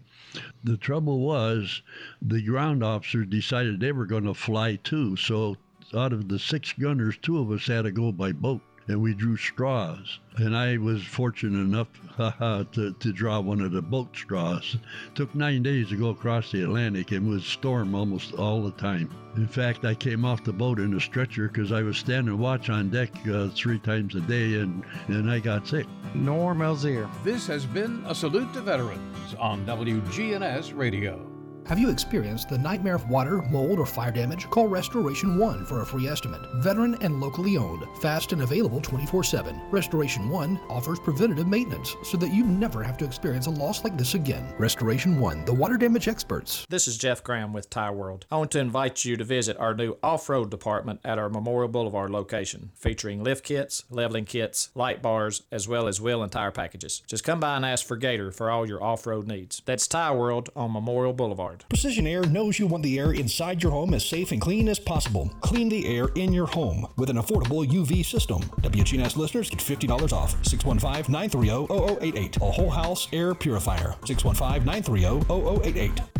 The 0.63 0.78
trouble 0.78 1.19
was 1.19 1.84
the 2.19 2.41
ground 2.41 2.84
officers 2.84 3.28
decided 3.28 3.80
they 3.80 3.91
were 3.91 4.07
going 4.07 4.24
to 4.24 4.34
fly 4.34 4.78
too. 4.78 5.15
So 5.17 5.57
out 5.95 6.13
of 6.13 6.27
the 6.27 6.39
six 6.39 6.73
gunners, 6.73 7.17
two 7.21 7.39
of 7.39 7.51
us 7.51 7.67
had 7.67 7.83
to 7.83 7.91
go 7.91 8.11
by 8.11 8.31
boat 8.31 8.61
and 8.87 9.01
we 9.01 9.13
drew 9.13 9.37
straws. 9.37 10.19
And 10.37 10.55
I 10.55 10.77
was 10.77 11.03
fortunate 11.03 11.59
enough 11.59 11.87
to, 12.73 12.93
to 12.93 13.13
draw 13.13 13.39
one 13.39 13.61
of 13.61 13.71
the 13.71 13.81
boat 13.81 14.15
straws. 14.15 14.75
It 15.07 15.15
took 15.15 15.33
nine 15.35 15.63
days 15.63 15.89
to 15.89 15.97
go 15.97 16.09
across 16.09 16.51
the 16.51 16.63
Atlantic 16.63 17.11
and 17.11 17.27
was 17.27 17.45
storm 17.45 17.95
almost 17.95 18.33
all 18.33 18.63
the 18.63 18.71
time. 18.71 19.09
In 19.35 19.47
fact, 19.47 19.85
I 19.85 19.95
came 19.95 20.25
off 20.25 20.43
the 20.43 20.53
boat 20.53 20.79
in 20.79 20.95
a 20.95 20.99
stretcher 20.99 21.47
because 21.47 21.71
I 21.71 21.81
was 21.81 21.97
standing 21.97 22.37
watch 22.37 22.69
on 22.69 22.89
deck 22.89 23.09
uh, 23.27 23.49
three 23.49 23.79
times 23.79 24.15
a 24.15 24.21
day 24.21 24.55
and, 24.55 24.83
and 25.07 25.29
I 25.29 25.39
got 25.39 25.67
sick. 25.67 25.87
Norm 26.13 26.59
Elzier. 26.59 27.09
This 27.23 27.47
has 27.47 27.65
been 27.65 28.03
a 28.05 28.13
salute 28.13 28.53
to 28.53 28.61
veterans 28.61 29.33
on 29.39 29.65
WGNS 29.65 30.77
Radio. 30.77 31.32
Have 31.68 31.80
you 31.80 31.89
experienced 31.89 32.49
the 32.49 32.57
nightmare 32.57 32.95
of 32.95 33.09
water, 33.09 33.41
mold, 33.43 33.80
or 33.80 33.86
fire 33.86 34.11
damage? 34.11 34.49
Call 34.49 34.68
Restoration 34.68 35.38
One 35.38 35.66
for 35.66 35.82
a 35.82 35.86
free 35.86 36.09
estimate. 36.09 36.41
Veteran 36.55 36.97
and 37.01 37.22
locally 37.22 37.55
owned, 37.55 37.86
fast 38.01 38.34
and 38.34 38.41
available 38.41 38.82
24 38.82 39.24
7. 39.24 39.61
Restoration 39.72 40.30
One 40.30 40.59
offers 40.70 40.99
preventative 40.99 41.47
maintenance 41.47 41.95
so 42.03 42.18
that 42.18 42.34
you 42.34 42.43
never 42.43 42.84
have 42.84 42.97
to 42.97 43.05
experience 43.05 43.47
a 43.47 43.49
loss 43.49 43.86
like 43.86 43.97
this 43.97 44.14
again. 44.14 44.53
Restoration 44.57 45.18
One, 45.22 45.45
the 45.45 45.53
water 45.53 45.78
damage 45.78 46.09
experts. 46.09 46.66
This 46.68 46.86
is 46.86 46.97
Jeff 46.97 47.24
Graham 47.24 47.53
with 47.53 47.70
Tire 47.70 47.93
World. 47.93 48.26
I 48.30 48.36
want 48.38 48.51
to 48.51 48.59
invite 48.59 49.05
you 49.05 49.16
to 49.16 49.24
visit 49.24 49.55
our 49.57 49.74
new 49.74 49.95
off 50.03 50.28
road 50.28 50.51
department 50.51 50.99
at 51.05 51.18
our 51.18 51.30
Memorial 51.30 51.70
Boulevard 51.70 52.11
location, 52.11 52.72
featuring 52.76 53.24
lift 53.24 53.45
kits, 53.45 53.86
leveling 53.89 54.26
kits, 54.26 54.70
light 54.76 55.01
bars, 55.01 55.43
as 55.49 55.66
well 55.70 55.88
as 55.88 56.01
wheel 56.01 56.24
and 56.24 56.32
tire 56.32 56.51
packages. 56.51 57.03
Just 57.07 57.24
come 57.24 57.39
by 57.39 57.55
and 57.55 57.66
ask 57.66 57.86
for 57.86 57.95
Gator 57.95 58.32
for 58.32 58.51
all 58.51 58.68
your 58.68 58.84
off 58.84 59.07
road 59.07 59.28
needs. 59.28 59.61
That's 59.66 59.88
Tire 59.88 60.18
World 60.18 60.49
on 60.57 60.74
Memorial 60.74 61.14
Boulevard. 61.14 61.52
Precision 61.69 62.07
Air 62.07 62.23
knows 62.23 62.59
you 62.59 62.67
want 62.67 62.83
the 62.83 62.99
air 62.99 63.13
inside 63.13 63.61
your 63.61 63.71
home 63.71 63.93
as 63.93 64.05
safe 64.05 64.31
and 64.31 64.41
clean 64.41 64.67
as 64.69 64.79
possible. 64.79 65.31
Clean 65.41 65.69
the 65.69 65.85
air 65.85 66.09
in 66.15 66.33
your 66.33 66.47
home 66.47 66.87
with 66.97 67.09
an 67.09 67.17
affordable 67.17 67.65
UV 67.67 68.05
system. 68.05 68.41
WGNS 68.61 69.17
listeners 69.17 69.49
get 69.49 69.59
$50 69.59 70.13
off. 70.13 70.31
615 70.45 71.11
930 71.11 71.67
0088. 71.99 72.37
A 72.37 72.39
whole 72.39 72.69
house 72.69 73.07
air 73.13 73.33
purifier. 73.33 73.95
615 74.05 74.65
930 74.65 75.25
0088. 75.61 76.12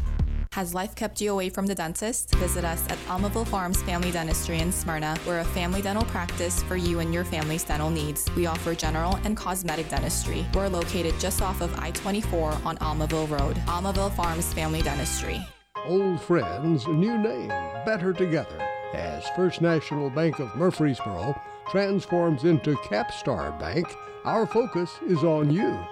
Has 0.54 0.76
life 0.76 0.94
kept 0.94 1.20
you 1.20 1.32
away 1.32 1.50
from 1.50 1.66
the 1.66 1.74
dentist? 1.74 2.36
Visit 2.36 2.64
us 2.64 2.86
at 2.88 3.00
Almaville 3.08 3.48
Farms 3.48 3.82
Family 3.82 4.12
Dentistry 4.12 4.60
in 4.60 4.72
Smyrna. 4.72 5.18
We're 5.26 5.40
a 5.40 5.44
family 5.46 5.82
dental 5.82 6.06
practice 6.06 6.62
for 6.62 6.76
you 6.76 7.00
and 7.00 7.12
your 7.12 7.24
family's 7.24 7.64
dental 7.64 7.90
needs. 7.90 8.30
We 8.36 8.46
offer 8.46 8.76
general 8.76 9.16
and 9.24 9.36
cosmetic 9.36 9.90
dentistry. 9.90 10.46
We're 10.54 10.68
located 10.68 11.20
just 11.20 11.42
off 11.42 11.62
of 11.62 11.74
I 11.80 11.90
24 11.90 12.52
on 12.66 12.78
Almaville 12.78 13.32
Road. 13.32 13.56
Almaville 13.66 14.16
Farms 14.16 14.54
Family 14.54 14.84
Dentistry. 14.84 15.44
Old 15.88 16.22
friends, 16.22 16.86
new 16.86 17.18
name, 17.18 17.50
better 17.84 18.14
together. 18.14 18.60
As 18.94 19.28
First 19.36 19.60
National 19.60 20.12
Bank 20.12 20.38
of 20.38 20.56
Murfreesboro 20.56 21.36
transforms 21.72 22.44
into 22.44 22.76
Capstar 22.76 23.60
Bank, 23.60 23.88
our 24.24 24.46
focus 24.46 25.00
is 25.08 25.24
on 25.24 25.50
you. 25.50 25.84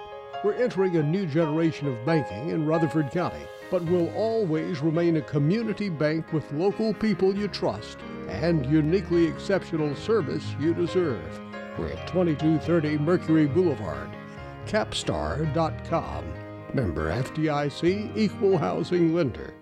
We're 0.44 0.54
entering 0.54 0.98
a 0.98 1.02
new 1.02 1.26
generation 1.26 1.88
of 1.88 2.06
banking 2.06 2.50
in 2.50 2.64
Rutherford 2.64 3.10
County, 3.10 3.44
but 3.72 3.82
will 3.86 4.14
always 4.14 4.80
remain 4.80 5.16
a 5.16 5.22
community 5.22 5.88
bank 5.88 6.30
with 6.30 6.52
local 6.52 6.92
people 6.92 7.34
you 7.34 7.48
trust 7.48 7.96
and 8.28 8.66
uniquely 8.66 9.26
exceptional 9.26 9.96
service 9.96 10.44
you 10.60 10.74
deserve. 10.74 11.40
We're 11.78 11.88
at 11.88 12.06
2230 12.06 12.98
Mercury 12.98 13.46
Boulevard. 13.46 14.10
Capstar.com. 14.66 16.24
Member 16.74 17.10
FDIC 17.10 18.14
Equal 18.14 18.58
Housing 18.58 19.14
Lender. 19.14 19.54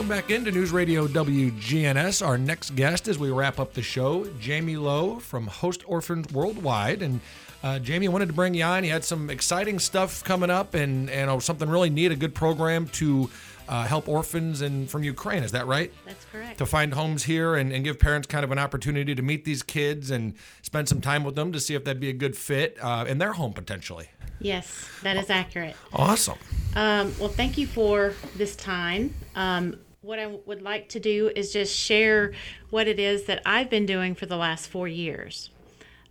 Welcome 0.00 0.16
back 0.16 0.30
into 0.30 0.50
News 0.50 0.72
Radio 0.72 1.06
WGNS. 1.06 2.26
Our 2.26 2.38
next 2.38 2.74
guest, 2.74 3.06
as 3.06 3.18
we 3.18 3.30
wrap 3.30 3.60
up 3.60 3.74
the 3.74 3.82
show, 3.82 4.24
Jamie 4.40 4.78
Lowe 4.78 5.18
from 5.18 5.46
Host 5.46 5.82
Orphans 5.86 6.32
Worldwide. 6.32 7.02
And 7.02 7.20
uh, 7.62 7.80
Jamie, 7.80 8.08
I 8.08 8.10
wanted 8.10 8.28
to 8.28 8.32
bring 8.32 8.54
you 8.54 8.64
on. 8.64 8.82
You 8.82 8.92
had 8.92 9.04
some 9.04 9.28
exciting 9.28 9.78
stuff 9.78 10.24
coming 10.24 10.48
up 10.48 10.72
and, 10.72 11.10
and 11.10 11.28
oh, 11.28 11.38
something 11.38 11.68
really 11.68 11.90
neat, 11.90 12.12
a 12.12 12.16
good 12.16 12.34
program 12.34 12.88
to 12.88 13.28
uh, 13.68 13.84
help 13.84 14.08
orphans 14.08 14.62
and 14.62 14.88
from 14.88 15.04
Ukraine. 15.04 15.42
Is 15.42 15.52
that 15.52 15.66
right? 15.66 15.92
That's 16.06 16.24
correct. 16.32 16.56
To 16.56 16.64
find 16.64 16.94
homes 16.94 17.24
here 17.24 17.56
and, 17.56 17.70
and 17.70 17.84
give 17.84 18.00
parents 18.00 18.26
kind 18.26 18.42
of 18.42 18.50
an 18.52 18.58
opportunity 18.58 19.14
to 19.14 19.20
meet 19.20 19.44
these 19.44 19.62
kids 19.62 20.10
and 20.10 20.32
spend 20.62 20.88
some 20.88 21.02
time 21.02 21.24
with 21.24 21.34
them 21.34 21.52
to 21.52 21.60
see 21.60 21.74
if 21.74 21.84
that'd 21.84 22.00
be 22.00 22.08
a 22.08 22.14
good 22.14 22.38
fit 22.38 22.78
uh, 22.80 23.04
in 23.06 23.18
their 23.18 23.34
home 23.34 23.52
potentially. 23.52 24.08
Yes, 24.38 24.88
that 25.02 25.18
is 25.18 25.28
accurate. 25.28 25.76
Awesome. 25.92 26.38
Um, 26.74 27.14
well, 27.20 27.28
thank 27.28 27.58
you 27.58 27.66
for 27.66 28.14
this 28.38 28.56
time. 28.56 29.14
Um, 29.34 29.76
what 30.02 30.18
I 30.18 30.26
would 30.26 30.62
like 30.62 30.88
to 30.90 31.00
do 31.00 31.30
is 31.36 31.52
just 31.52 31.76
share 31.76 32.32
what 32.70 32.88
it 32.88 32.98
is 32.98 33.24
that 33.24 33.42
I've 33.44 33.68
been 33.68 33.84
doing 33.84 34.14
for 34.14 34.24
the 34.24 34.36
last 34.36 34.68
four 34.68 34.88
years. 34.88 35.50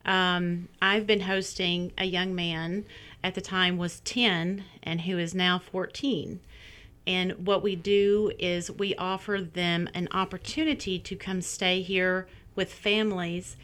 Um, 0.06 0.70
I've 0.80 1.08
been 1.08 1.22
hosting 1.22 1.92
a 1.98 2.06
young 2.06 2.36
man 2.36 2.86
at 3.24 3.34
the 3.34 3.42
time 3.42 3.78
was 3.78 4.00
10 4.02 4.64
and 4.84 5.02
who 5.02 5.18
is 5.18 5.34
now 5.34 5.58
14. 5.58 6.40
And 7.08 7.48
what 7.48 7.64
we 7.64 7.76
do 7.76 8.32
is 8.38 8.70
we 8.70 8.94
offer 8.96 9.42
them 9.42 9.90
an 9.96 10.08
opportunity 10.12 11.00
to 11.00 11.16
come 11.16 11.42
stay 11.42 11.82
here 11.82 12.28
with 12.56 12.72
families 12.72 13.58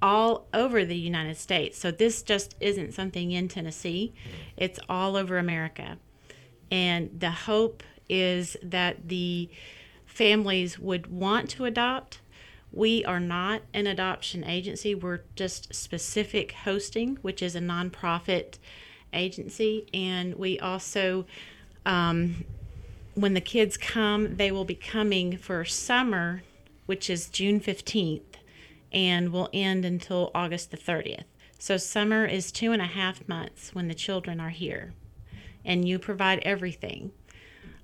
all 0.00 0.46
over 0.54 0.84
the 0.84 0.96
United 0.96 1.36
States. 1.36 1.76
So 1.76 1.90
this 1.90 2.22
just 2.22 2.54
isn't 2.60 2.94
something 2.94 3.32
in 3.32 3.48
Tennessee, 3.48 4.12
it's 4.56 4.78
all 4.88 5.16
over 5.16 5.38
America. 5.38 5.98
And 6.70 7.18
the 7.18 7.32
hope 7.32 7.82
is 8.10 8.56
that 8.62 9.08
the 9.08 9.48
families 10.06 10.78
would 10.78 11.06
want 11.06 11.48
to 11.50 11.64
adopt. 11.64 12.20
We 12.72 13.04
are 13.04 13.20
not 13.20 13.62
an 13.72 13.86
adoption 13.86 14.44
agency, 14.44 14.94
we're 14.94 15.20
just 15.34 15.74
specific 15.74 16.52
hosting, 16.52 17.16
which 17.22 17.42
is 17.42 17.56
a 17.56 17.60
nonprofit 17.60 18.58
agency. 19.12 19.86
And 19.92 20.34
we 20.34 20.58
also, 20.60 21.26
um, 21.84 22.44
when 23.14 23.34
the 23.34 23.40
kids 23.40 23.76
come, 23.76 24.36
they 24.36 24.52
will 24.52 24.64
be 24.64 24.74
coming 24.74 25.36
for 25.36 25.64
summer, 25.64 26.42
which 26.86 27.10
is 27.10 27.28
June 27.28 27.60
15th 27.60 28.22
and 28.92 29.32
will 29.32 29.48
end 29.52 29.84
until 29.84 30.30
August 30.34 30.70
the 30.70 30.76
30th. 30.76 31.24
So 31.58 31.76
summer 31.76 32.24
is 32.24 32.50
two 32.50 32.72
and 32.72 32.80
a 32.82 32.86
half 32.86 33.28
months 33.28 33.74
when 33.74 33.88
the 33.88 33.94
children 33.94 34.40
are 34.40 34.50
here, 34.50 34.94
and 35.64 35.86
you 35.86 35.98
provide 35.98 36.40
everything. 36.40 37.12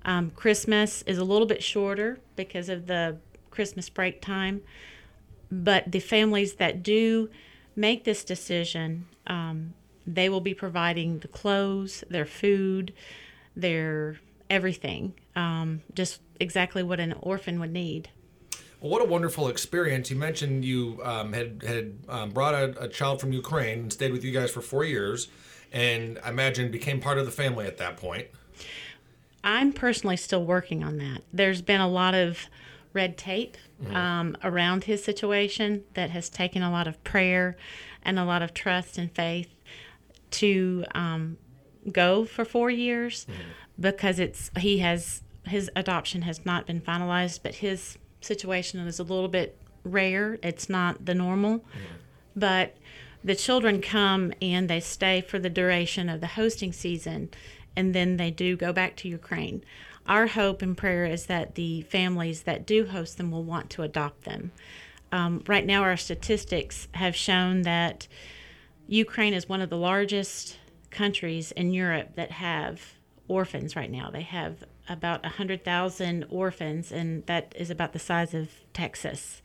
Um, 0.07 0.31
Christmas 0.31 1.01
is 1.03 1.17
a 1.17 1.25
little 1.25 1.45
bit 1.45 1.61
shorter 1.61 2.17
because 2.37 2.69
of 2.69 2.87
the 2.87 3.17
Christmas 3.51 3.89
break 3.89 4.21
time, 4.21 4.61
but 5.51 5.91
the 5.91 5.99
families 5.99 6.55
that 6.55 6.81
do 6.81 7.29
make 7.75 8.05
this 8.05 8.23
decision, 8.23 9.05
um, 9.27 9.73
they 10.07 10.29
will 10.29 10.39
be 10.39 10.53
providing 10.53 11.19
the 11.19 11.27
clothes, 11.27 12.05
their 12.09 12.25
food, 12.25 12.93
their 13.53 14.17
everything, 14.49 15.13
um, 15.35 15.81
just 15.93 16.21
exactly 16.39 16.81
what 16.83 17.01
an 17.01 17.13
orphan 17.19 17.59
would 17.59 17.73
need. 17.73 18.09
Well, 18.79 18.91
what 18.91 19.01
a 19.01 19.05
wonderful 19.05 19.49
experience! 19.49 20.09
You 20.09 20.15
mentioned 20.15 20.63
you 20.63 21.01
um, 21.03 21.33
had 21.33 21.63
had 21.63 21.97
um, 22.07 22.29
brought 22.29 22.53
a, 22.53 22.83
a 22.83 22.87
child 22.87 23.19
from 23.19 23.33
Ukraine 23.33 23.79
and 23.79 23.93
stayed 23.93 24.13
with 24.13 24.23
you 24.23 24.31
guys 24.31 24.51
for 24.51 24.61
four 24.61 24.85
years, 24.85 25.27
and 25.73 26.17
I 26.23 26.29
imagine 26.29 26.71
became 26.71 27.01
part 27.01 27.17
of 27.17 27.25
the 27.25 27.31
family 27.31 27.65
at 27.65 27.77
that 27.79 27.97
point. 27.97 28.27
I'm 29.43 29.71
personally 29.73 30.17
still 30.17 30.43
working 30.43 30.83
on 30.83 30.97
that. 30.97 31.21
There's 31.31 31.61
been 31.61 31.81
a 31.81 31.87
lot 31.87 32.13
of 32.15 32.47
red 32.93 33.17
tape 33.17 33.57
Mhm. 33.83 33.95
um, 33.95 34.37
around 34.43 34.85
his 34.85 35.03
situation 35.03 35.83
that 35.93 36.09
has 36.09 36.29
taken 36.29 36.63
a 36.63 36.71
lot 36.71 36.87
of 36.87 37.01
prayer 37.03 37.55
and 38.03 38.17
a 38.17 38.25
lot 38.25 38.41
of 38.41 38.53
trust 38.53 38.97
and 38.97 39.11
faith 39.13 39.49
to 40.31 40.83
um, 40.95 41.37
go 41.91 42.25
for 42.25 42.43
four 42.43 42.69
years 42.71 43.27
because 43.79 44.19
it's 44.19 44.49
he 44.57 44.79
has 44.79 45.21
his 45.45 45.69
adoption 45.75 46.23
has 46.23 46.45
not 46.45 46.65
been 46.67 46.81
finalized, 46.81 47.39
but 47.43 47.55
his 47.55 47.97
situation 48.19 48.79
is 48.85 48.99
a 48.99 49.03
little 49.03 49.29
bit 49.29 49.57
rare. 49.85 50.37
It's 50.43 50.69
not 50.69 51.05
the 51.05 51.13
normal, 51.15 51.63
but 52.35 52.75
the 53.23 53.35
children 53.35 53.81
come 53.81 54.33
and 54.41 54.69
they 54.69 54.79
stay 54.81 55.21
for 55.21 55.39
the 55.39 55.49
duration 55.49 56.09
of 56.09 56.19
the 56.19 56.27
hosting 56.27 56.73
season 56.73 57.29
and 57.77 57.95
then 57.95 58.17
they 58.17 58.31
do 58.31 58.57
go 58.57 58.73
back 58.73 58.97
to 58.97 59.07
Ukraine. 59.07 59.63
Our 60.07 60.27
hope 60.27 60.61
and 60.61 60.75
prayer 60.75 61.05
is 61.05 61.27
that 61.27 61.55
the 61.55 61.81
families 61.83 62.43
that 62.43 62.65
do 62.65 62.87
host 62.87 63.17
them 63.17 63.31
will 63.31 63.43
want 63.43 63.69
to 63.71 63.83
adopt 63.83 64.23
them. 64.23 64.51
Um, 65.11 65.43
right 65.47 65.65
now, 65.65 65.83
our 65.83 65.95
statistics 65.95 66.87
have 66.93 67.15
shown 67.15 67.61
that 67.61 68.07
Ukraine 68.87 69.33
is 69.33 69.47
one 69.47 69.61
of 69.61 69.69
the 69.69 69.77
largest 69.77 70.57
countries 70.89 71.51
in 71.51 71.71
Europe 71.71 72.15
that 72.15 72.31
have 72.31 72.81
orphans 73.27 73.75
right 73.75 73.91
now. 73.91 74.09
They 74.09 74.21
have 74.21 74.63
about 74.89 75.23
100,000 75.23 76.25
orphans, 76.29 76.91
and 76.91 77.25
that 77.27 77.53
is 77.55 77.69
about 77.69 77.93
the 77.93 77.99
size 77.99 78.33
of 78.33 78.49
Texas. 78.73 79.41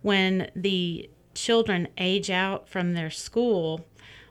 When 0.00 0.50
the 0.56 1.08
children 1.34 1.88
age 1.96 2.30
out 2.30 2.68
from 2.68 2.94
their 2.94 3.10
school 3.10 3.86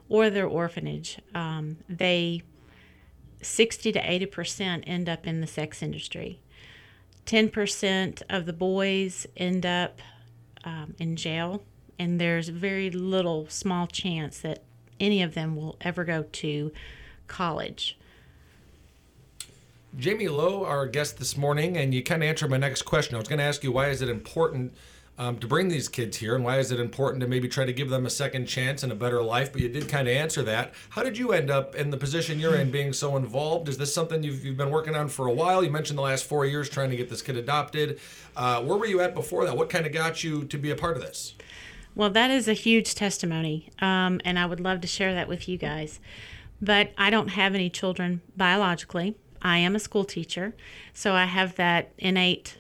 or 0.10 0.30
their 0.30 0.48
orphanage, 0.48 1.20
um, 1.34 1.78
they 1.88 2.42
60 3.42 3.92
to 3.92 4.12
80 4.12 4.26
percent 4.28 4.84
end 4.88 5.10
up 5.10 5.28
in 5.28 5.42
the 5.42 5.48
sex 5.48 5.82
industry. 5.82 6.40
10 7.26 7.50
percent 7.50 8.22
of 8.30 8.46
the 8.46 8.54
boys 8.54 9.28
end 9.38 9.66
up 9.66 10.02
um, 10.64 10.96
in 11.00 11.16
jail, 11.16 11.64
and 11.98 12.20
there's 12.20 12.50
very 12.50 12.90
little 12.90 13.48
small 13.50 13.88
chance 13.88 14.40
that 14.40 14.64
any 15.00 15.22
of 15.22 15.34
them 15.34 15.56
will 15.56 15.78
ever 15.82 16.04
go 16.04 16.24
to 16.32 16.72
college. 17.28 17.98
Jamie 19.98 20.30
Lowe, 20.30 20.64
our 20.64 20.88
guest 20.88 21.20
this 21.20 21.36
morning, 21.36 21.76
and 21.76 21.94
you 21.94 22.02
kind 22.02 22.24
of 22.24 22.30
answered 22.30 22.50
my 22.50 22.58
next 22.58 22.84
question. 22.84 23.16
I 23.16 23.20
was 23.20 23.28
going 23.28 23.40
to 23.40 23.46
ask 23.46 23.64
you 23.64 23.74
why 23.74 23.90
is 23.90 24.02
it 24.02 24.08
important 24.08 24.74
um, 25.22 25.38
to 25.38 25.46
bring 25.46 25.68
these 25.68 25.88
kids 25.88 26.18
here, 26.18 26.34
and 26.34 26.44
why 26.44 26.58
is 26.58 26.72
it 26.72 26.80
important 26.80 27.22
to 27.22 27.28
maybe 27.28 27.48
try 27.48 27.64
to 27.64 27.72
give 27.72 27.92
them 27.92 28.08
a 28.08 28.10
second 28.10 28.48
chance 28.48 28.82
and 28.82 28.92
a 28.92 28.96
better 28.96 29.22
life? 29.22 29.54
But 29.54 29.62
you 29.62 29.70
did 29.70 29.88
kind 29.88 30.08
of 30.08 30.16
answer 30.16 30.42
that. 30.42 30.74
How 30.90 31.04
did 31.04 31.16
you 31.16 31.32
end 31.32 31.52
up 31.52 31.76
in 31.76 31.92
the 31.92 31.98
position 31.98 32.40
you're 32.40 32.56
in, 32.56 32.72
being 32.72 32.92
so 32.92 33.16
involved? 33.18 33.70
Is 33.70 33.78
this 33.78 33.94
something 33.94 34.24
you've, 34.24 34.44
you've 34.44 34.58
been 34.58 34.72
working 34.72 34.96
on 34.96 35.10
for 35.10 35.28
a 35.28 35.32
while? 35.32 35.64
You 35.64 35.70
mentioned 35.70 36.00
the 36.00 36.02
last 36.02 36.26
four 36.26 36.48
years 36.48 36.70
trying 36.70 36.90
to 36.90 36.96
get 36.96 37.08
this 37.08 37.22
kid 37.22 37.38
adopted. 37.38 38.00
Uh, 38.36 38.64
where 38.64 38.80
were 38.80 38.88
you 38.88 39.00
at 39.02 39.14
before 39.14 39.46
that? 39.46 39.56
What 39.56 39.70
kind 39.70 39.86
of 39.86 39.94
got 39.94 40.24
you 40.24 40.44
to 40.46 40.58
be 40.58 40.72
a 40.72 40.76
part 40.76 40.98
of 40.98 41.04
this? 41.04 41.36
Well, 41.94 42.10
that 42.10 42.32
is 42.32 42.48
a 42.48 42.54
huge 42.54 42.96
testimony, 42.96 43.70
um, 43.78 44.22
and 44.26 44.40
I 44.40 44.48
would 44.48 44.60
love 44.60 44.82
to 44.82 44.88
share 44.88 45.14
that 45.14 45.28
with 45.28 45.48
you 45.48 45.60
guys. 45.60 46.00
But 46.60 46.94
I 46.98 47.12
don't 47.12 47.28
have 47.28 47.54
any 47.54 47.70
children 47.70 48.22
biologically. 48.36 49.18
I 49.40 49.60
am 49.60 49.76
a 49.76 49.80
school 49.80 50.04
teacher, 50.04 50.56
so 50.96 51.14
I 51.14 51.26
have 51.26 51.58
that 51.58 51.92
innate 52.00 52.58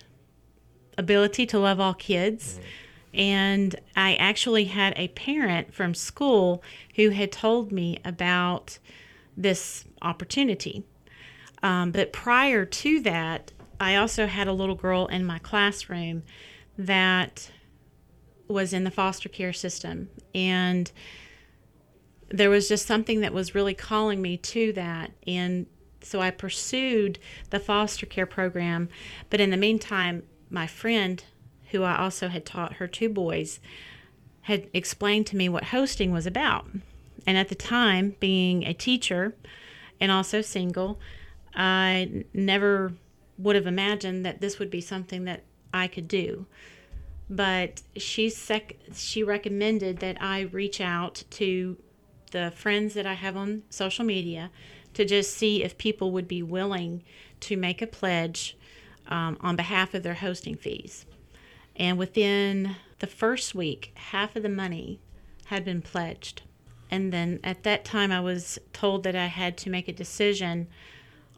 ability 1.02 1.46
to 1.48 1.60
love 1.60 1.80
all 1.80 1.94
kids. 1.94 2.60
And 3.14 3.76
I 3.96 4.16
actually 4.16 4.66
had 4.66 4.94
a 4.96 5.10
parent 5.10 5.74
from 5.74 5.94
school 5.94 6.64
who 6.96 7.10
had 7.10 7.32
told 7.32 7.72
me 7.72 8.00
about 8.06 8.80
this 9.36 9.86
opportunity. 10.02 10.86
Um, 11.62 11.92
but 11.92 12.14
prior 12.14 12.66
to 12.66 13.00
that, 13.02 13.52
I 13.80 13.96
also 13.96 14.28
had 14.28 14.48
a 14.48 14.54
little 14.54 14.76
girl 14.76 15.08
in 15.08 15.26
my 15.26 15.40
classroom 15.40 16.24
that 16.78 17.52
was 18.48 18.74
in 18.74 18.84
the 18.84 18.92
foster 18.92 19.30
care 19.30 19.54
system. 19.54 20.10
And 20.34 20.92
there 22.30 22.50
was 22.50 22.68
just 22.68 22.86
something 22.88 23.22
that 23.22 23.34
was 23.34 23.56
really 23.56 23.74
calling 23.74 24.22
me 24.22 24.38
to 24.38 24.72
that. 24.74 25.12
And 25.28 25.66
so 26.02 26.22
I 26.22 26.32
pursued 26.32 27.20
the 27.50 27.60
foster 27.60 28.06
care 28.06 28.26
program. 28.26 28.90
But 29.30 29.42
in 29.42 29.50
the 29.50 29.58
meantime, 29.58 30.24
my 30.52 30.68
friend, 30.68 31.24
who 31.72 31.84
I 31.84 31.98
also 31.98 32.28
had 32.28 32.46
taught 32.46 32.74
her 32.74 32.88
two 32.88 33.10
boys, 33.10 33.60
had 34.42 34.68
explained 34.74 35.28
to 35.28 35.38
me 35.38 35.50
what 35.50 35.66
hosting 35.66 36.12
was 36.12 36.26
about. 36.26 36.68
And 37.26 37.38
at 37.38 37.50
the 37.50 37.56
time, 37.56 38.16
being 38.20 38.64
a 38.64 38.74
teacher 38.74 39.36
and 40.00 40.12
also 40.12 40.42
single, 40.42 41.00
I 41.56 42.26
never 42.34 42.94
would 43.38 43.56
have 43.56 43.68
imagined 43.68 44.26
that 44.26 44.42
this 44.42 44.60
would 44.60 44.70
be 44.70 44.82
something 44.82 45.26
that 45.26 45.44
I 45.74 45.88
could 45.88 46.08
do. 46.08 46.46
But 47.30 47.82
she 47.96 48.30
sec- 48.30 48.78
she 48.94 49.24
recommended 49.24 50.00
that 50.00 50.22
I 50.22 50.42
reach 50.42 50.82
out 50.82 51.24
to 51.32 51.78
the 52.32 52.52
friends 52.56 52.94
that 52.94 53.06
I 53.06 53.14
have 53.14 53.38
on 53.38 53.64
social 53.70 54.04
media 54.04 54.52
to 54.94 55.06
just 55.06 55.34
see 55.34 55.64
if 55.64 55.78
people 55.78 56.12
would 56.12 56.28
be 56.28 56.44
willing 56.44 57.04
to 57.42 57.56
make 57.56 57.82
a 57.82 57.88
pledge 57.88 58.58
um, 59.12 59.38
on 59.42 59.56
behalf 59.56 59.94
of 59.94 60.02
their 60.02 60.16
hosting 60.16 60.56
fees. 60.56 61.06
And 61.76 62.00
within 62.00 62.76
the 63.00 63.08
first 63.08 63.54
week, 63.54 63.92
half 63.96 64.36
of 64.36 64.44
the 64.44 64.50
money 64.50 65.00
had 65.46 65.66
been 65.66 65.82
pledged. 65.82 66.42
And 66.90 67.12
then 67.14 67.40
at 67.44 67.64
that 67.64 67.86
time, 67.86 68.12
I 68.12 68.22
was 68.22 68.58
told 68.74 69.04
that 69.04 69.16
I 69.16 69.28
had 69.28 69.58
to 69.60 69.70
make 69.70 69.88
a 69.88 69.94
decision 69.94 70.68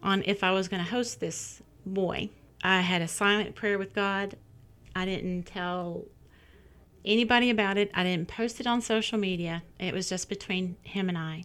on 0.02 0.22
if 0.24 0.42
I 0.42 0.52
was 0.52 0.68
going 0.68 0.82
to 0.82 0.90
host 0.90 1.20
this 1.20 1.62
boy. 1.84 2.30
I 2.62 2.80
had 2.80 3.02
a 3.02 3.08
silent 3.08 3.54
prayer 3.54 3.78
with 3.78 3.94
God. 3.94 4.36
I 4.96 5.04
didn't 5.04 5.44
tell 5.44 6.04
anybody 7.04 7.50
about 7.50 7.76
it. 7.76 7.90
I 7.94 8.04
didn't 8.04 8.28
post 8.28 8.60
it 8.60 8.66
on 8.66 8.80
social 8.80 9.18
media. 9.18 9.62
It 9.78 9.94
was 9.94 10.08
just 10.08 10.28
between 10.28 10.76
him 10.82 11.08
and 11.08 11.18
I. 11.18 11.44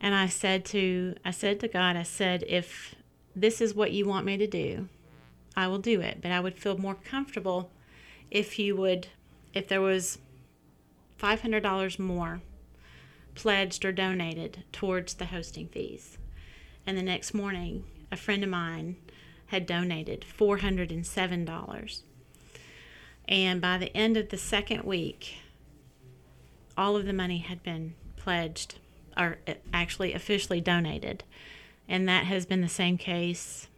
And 0.00 0.14
I 0.14 0.28
said 0.28 0.64
to 0.66 1.16
I 1.24 1.32
said 1.32 1.58
to 1.60 1.68
God, 1.68 1.96
I 1.96 2.04
said, 2.04 2.44
if 2.46 2.94
this 3.34 3.60
is 3.60 3.74
what 3.74 3.92
you 3.92 4.06
want 4.06 4.26
me 4.26 4.36
to 4.36 4.46
do, 4.46 4.88
I 5.56 5.66
will 5.66 5.78
do 5.78 6.00
it. 6.00 6.18
But 6.20 6.30
I 6.30 6.40
would 6.40 6.58
feel 6.58 6.78
more 6.78 6.94
comfortable 6.94 7.70
if 8.30 8.58
you 8.58 8.76
would 8.76 9.08
if 9.54 9.68
there 9.68 9.80
was 9.80 10.18
five 11.16 11.40
hundred 11.40 11.62
dollars 11.62 11.98
more 11.98 12.40
pledged 13.34 13.84
or 13.84 13.92
donated 13.92 14.64
towards 14.72 15.14
the 15.14 15.26
hosting 15.26 15.68
fees. 15.68 16.18
And 16.86 16.96
the 16.96 17.02
next 17.02 17.34
morning, 17.34 17.84
a 18.10 18.16
friend 18.16 18.42
of 18.42 18.50
mine 18.50 18.96
had 19.46 19.66
donated 19.66 20.24
four 20.24 20.58
hundred 20.58 20.90
and 20.90 21.06
seven 21.06 21.44
dollars. 21.44 22.02
And 23.26 23.60
by 23.60 23.78
the 23.78 23.94
end 23.96 24.16
of 24.16 24.30
the 24.30 24.38
second 24.38 24.84
week, 24.84 25.38
all 26.76 26.96
of 26.96 27.04
the 27.04 27.12
money 27.12 27.38
had 27.38 27.62
been 27.62 27.94
pledged 28.16 28.76
or 29.16 29.38
uh, 29.46 29.54
actually 29.72 30.14
officially 30.14 30.60
donated. 30.60 31.24
And 31.88 32.08
that 32.08 32.24
has 32.24 32.46
been 32.46 32.60
the 32.60 32.68
same 32.68 32.96
case 32.96 33.68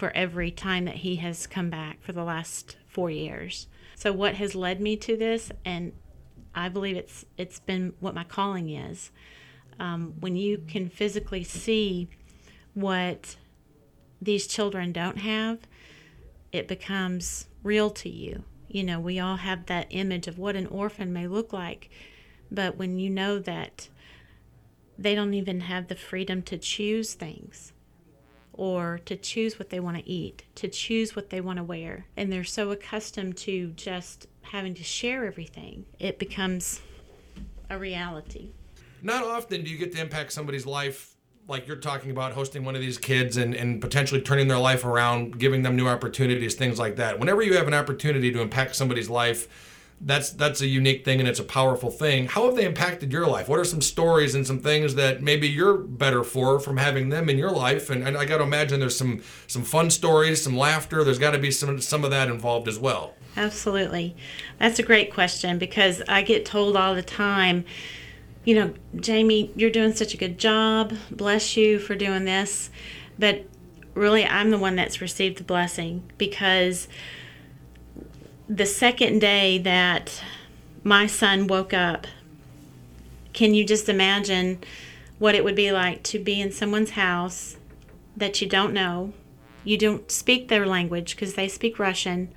for 0.00 0.10
every 0.16 0.50
time 0.50 0.86
that 0.86 0.96
he 0.96 1.16
has 1.16 1.46
come 1.46 1.68
back 1.68 2.02
for 2.02 2.12
the 2.12 2.24
last 2.24 2.78
four 2.88 3.10
years. 3.10 3.66
So 3.94 4.14
what 4.14 4.36
has 4.36 4.54
led 4.54 4.80
me 4.80 4.96
to 4.96 5.14
this, 5.14 5.52
and 5.62 5.92
I 6.54 6.70
believe 6.70 6.96
it's 6.96 7.26
it's 7.36 7.60
been 7.60 7.92
what 8.00 8.14
my 8.14 8.24
calling 8.24 8.70
is. 8.70 9.10
Um, 9.78 10.14
when 10.18 10.36
you 10.36 10.64
can 10.66 10.88
physically 10.88 11.44
see 11.44 12.08
what 12.72 13.36
these 14.22 14.46
children 14.46 14.90
don't 14.90 15.18
have, 15.18 15.58
it 16.50 16.66
becomes 16.66 17.48
real 17.62 17.90
to 17.90 18.08
you. 18.08 18.44
You 18.68 18.84
know, 18.84 19.00
we 19.00 19.20
all 19.20 19.36
have 19.36 19.66
that 19.66 19.86
image 19.90 20.26
of 20.26 20.38
what 20.38 20.56
an 20.56 20.66
orphan 20.68 21.12
may 21.12 21.26
look 21.26 21.52
like, 21.52 21.90
but 22.50 22.78
when 22.78 22.98
you 22.98 23.10
know 23.10 23.38
that 23.38 23.90
they 24.96 25.14
don't 25.14 25.34
even 25.34 25.60
have 25.60 25.88
the 25.88 25.94
freedom 25.94 26.40
to 26.44 26.56
choose 26.56 27.12
things 27.12 27.74
or 28.60 29.00
to 29.06 29.16
choose 29.16 29.58
what 29.58 29.70
they 29.70 29.80
want 29.80 29.96
to 29.96 30.06
eat, 30.06 30.44
to 30.54 30.68
choose 30.68 31.16
what 31.16 31.30
they 31.30 31.40
want 31.40 31.56
to 31.56 31.62
wear, 31.62 32.04
and 32.14 32.30
they're 32.30 32.44
so 32.44 32.70
accustomed 32.70 33.34
to 33.34 33.68
just 33.68 34.26
having 34.42 34.74
to 34.74 34.84
share 34.84 35.24
everything, 35.24 35.86
it 35.98 36.18
becomes 36.18 36.82
a 37.70 37.78
reality. 37.78 38.50
Not 39.00 39.24
often 39.24 39.64
do 39.64 39.70
you 39.70 39.78
get 39.78 39.92
to 39.92 40.00
impact 40.02 40.34
somebody's 40.34 40.66
life 40.66 41.16
like 41.48 41.66
you're 41.66 41.78
talking 41.78 42.10
about 42.10 42.32
hosting 42.32 42.62
one 42.62 42.74
of 42.74 42.82
these 42.82 42.98
kids 42.98 43.38
and, 43.38 43.54
and 43.54 43.80
potentially 43.80 44.20
turning 44.20 44.46
their 44.46 44.58
life 44.58 44.84
around, 44.84 45.38
giving 45.38 45.62
them 45.62 45.74
new 45.74 45.88
opportunities, 45.88 46.54
things 46.54 46.78
like 46.78 46.96
that. 46.96 47.18
Whenever 47.18 47.40
you 47.40 47.56
have 47.56 47.66
an 47.66 47.72
opportunity 47.72 48.30
to 48.30 48.42
impact 48.42 48.76
somebody's 48.76 49.08
life, 49.08 49.69
that's 50.02 50.30
that's 50.30 50.62
a 50.62 50.66
unique 50.66 51.04
thing 51.04 51.20
and 51.20 51.28
it's 51.28 51.40
a 51.40 51.44
powerful 51.44 51.90
thing. 51.90 52.26
How 52.26 52.46
have 52.46 52.56
they 52.56 52.64
impacted 52.64 53.12
your 53.12 53.26
life? 53.26 53.48
What 53.48 53.58
are 53.58 53.64
some 53.64 53.82
stories 53.82 54.34
and 54.34 54.46
some 54.46 54.60
things 54.60 54.94
that 54.94 55.22
maybe 55.22 55.46
you're 55.46 55.76
better 55.76 56.24
for 56.24 56.58
from 56.58 56.78
having 56.78 57.10
them 57.10 57.28
in 57.28 57.36
your 57.36 57.50
life? 57.50 57.90
And, 57.90 58.06
and 58.06 58.16
I 58.16 58.24
got 58.24 58.38
to 58.38 58.44
imagine 58.44 58.80
there's 58.80 58.96
some 58.96 59.22
some 59.46 59.62
fun 59.62 59.90
stories, 59.90 60.42
some 60.42 60.56
laughter. 60.56 61.04
There's 61.04 61.18
got 61.18 61.32
to 61.32 61.38
be 61.38 61.50
some 61.50 61.80
some 61.80 62.04
of 62.04 62.10
that 62.10 62.28
involved 62.28 62.66
as 62.66 62.78
well. 62.78 63.14
Absolutely. 63.36 64.16
That's 64.58 64.78
a 64.78 64.82
great 64.82 65.12
question 65.12 65.58
because 65.58 66.02
I 66.08 66.22
get 66.22 66.46
told 66.46 66.76
all 66.76 66.94
the 66.94 67.02
time, 67.02 67.64
you 68.44 68.54
know, 68.54 68.74
Jamie, 68.96 69.52
you're 69.54 69.70
doing 69.70 69.92
such 69.94 70.14
a 70.14 70.16
good 70.16 70.38
job. 70.38 70.94
Bless 71.10 71.56
you 71.56 71.78
for 71.78 71.94
doing 71.94 72.24
this. 72.24 72.70
But 73.18 73.44
really, 73.94 74.24
I'm 74.24 74.50
the 74.50 74.58
one 74.58 74.76
that's 74.76 75.02
received 75.02 75.38
the 75.38 75.44
blessing 75.44 76.10
because 76.16 76.88
the 78.50 78.66
second 78.66 79.20
day 79.20 79.58
that 79.58 80.20
my 80.82 81.06
son 81.06 81.46
woke 81.46 81.72
up, 81.72 82.08
can 83.32 83.54
you 83.54 83.64
just 83.64 83.88
imagine 83.88 84.58
what 85.20 85.36
it 85.36 85.44
would 85.44 85.54
be 85.54 85.70
like 85.70 86.02
to 86.02 86.18
be 86.18 86.40
in 86.40 86.50
someone's 86.50 86.90
house 86.90 87.56
that 88.16 88.40
you 88.40 88.48
don't 88.48 88.72
know? 88.72 89.12
You 89.62 89.78
don't 89.78 90.10
speak 90.10 90.48
their 90.48 90.66
language 90.66 91.14
because 91.14 91.34
they 91.34 91.46
speak 91.46 91.78
Russian. 91.78 92.32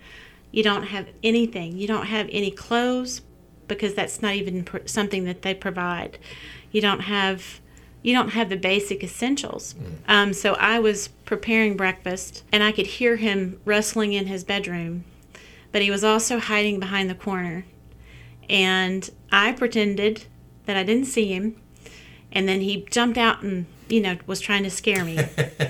You 0.52 0.62
don't 0.62 0.84
have 0.84 1.08
anything. 1.24 1.78
You 1.78 1.88
don't 1.88 2.06
have 2.06 2.30
any 2.32 2.52
clothes 2.52 3.22
because 3.68 3.96
that's 3.96 4.22
not 4.22 4.36
even 4.36 4.66
pr- 4.66 4.86
something 4.86 5.24
that 5.24 5.42
they 5.42 5.56
provide. 5.56 6.20
You 6.72 6.82
don't 6.82 7.02
have 7.02 7.60
you 8.04 8.14
don't 8.14 8.30
have 8.30 8.50
the 8.50 8.58
basic 8.58 9.02
essentials. 9.04 9.74
Um, 10.10 10.34
so 10.34 10.54
I 10.56 10.78
was 10.78 11.08
preparing 11.08 11.78
breakfast 11.78 12.44
and 12.52 12.62
I 12.62 12.74
could 12.74 12.86
hear 12.86 13.16
him 13.16 13.62
rustling 13.64 14.12
in 14.12 14.28
his 14.28 14.44
bedroom, 14.44 15.06
but 15.74 15.82
he 15.82 15.92
was 15.92 16.06
also 16.06 16.40
hiding 16.40 16.80
behind 16.80 17.10
the 17.10 17.16
corner. 17.16 17.66
And 18.50 19.10
I 19.32 19.52
pretended 19.52 20.28
that 20.66 20.78
I 20.78 20.84
didn't 20.84 21.08
see 21.08 21.34
him 21.34 21.58
and 22.34 22.50
then 22.50 22.60
he 22.60 22.86
jumped 22.90 23.18
out 23.18 23.42
and 23.44 23.66
you 23.88 24.02
know 24.02 24.18
was 24.26 24.42
trying 24.42 24.64
to 24.64 24.70
scare 24.70 25.06
me. 25.06 25.20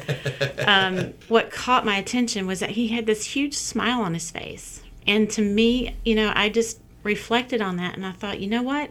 um, 0.65 1.13
what 1.27 1.51
caught 1.51 1.85
my 1.85 1.97
attention 1.97 2.47
was 2.47 2.61
that 2.61 2.71
he 2.71 2.87
had 2.87 3.05
this 3.05 3.25
huge 3.25 3.53
smile 3.53 4.01
on 4.01 4.15
his 4.15 4.31
face, 4.31 4.81
and 5.05 5.29
to 5.31 5.41
me, 5.41 5.95
you 6.03 6.15
know, 6.15 6.31
I 6.33 6.49
just 6.49 6.79
reflected 7.03 7.61
on 7.61 7.75
that, 7.75 7.95
and 7.95 8.05
I 8.05 8.13
thought, 8.13 8.39
you 8.39 8.47
know 8.47 8.63
what, 8.63 8.89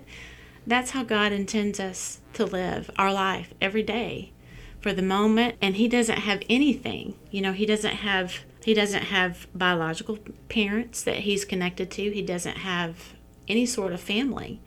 that's 0.67 0.91
how 0.91 1.03
God 1.03 1.33
intends 1.33 1.81
us 1.81 2.21
to 2.35 2.45
live 2.45 2.91
our 2.97 3.13
life 3.13 3.53
every 3.61 3.83
day, 3.83 4.33
for 4.81 4.93
the 4.93 5.03
moment, 5.03 5.57
and 5.61 5.77
He 5.77 5.89
doesn't 5.89 6.19
have 6.19 6.43
anything. 6.49 7.15
You 7.31 7.41
know, 7.41 7.53
He 7.53 7.67
doesn't 7.67 7.97
have 7.97 8.41
he 8.65 8.75
doesn't 8.75 9.05
have 9.05 9.47
biological 9.55 10.19
parents 10.49 11.03
that 11.03 11.19
he's 11.19 11.45
connected 11.45 11.91
to. 11.93 12.11
He 12.11 12.23
doesn't 12.23 12.59
have 12.59 13.15
any 13.49 13.67
sort 13.67 13.93
of 13.93 14.01
family. 14.01 14.61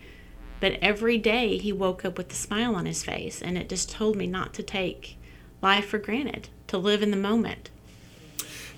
But 0.60 0.74
every 0.82 1.18
day 1.18 1.58
he 1.58 1.72
woke 1.72 2.06
up 2.06 2.18
with 2.18 2.32
a 2.32 2.36
smile 2.36 2.76
on 2.76 2.86
his 2.86 3.04
face, 3.04 3.42
and 3.42 3.58
it 3.58 3.70
just 3.70 3.90
told 3.90 4.16
me 4.16 4.28
not 4.28 4.54
to 4.56 4.64
take 4.64 5.18
life 5.62 5.86
for 5.88 5.98
granted, 5.98 6.50
to 6.68 6.78
live 6.78 7.02
in 7.02 7.12
the 7.12 7.18
moment. 7.18 7.70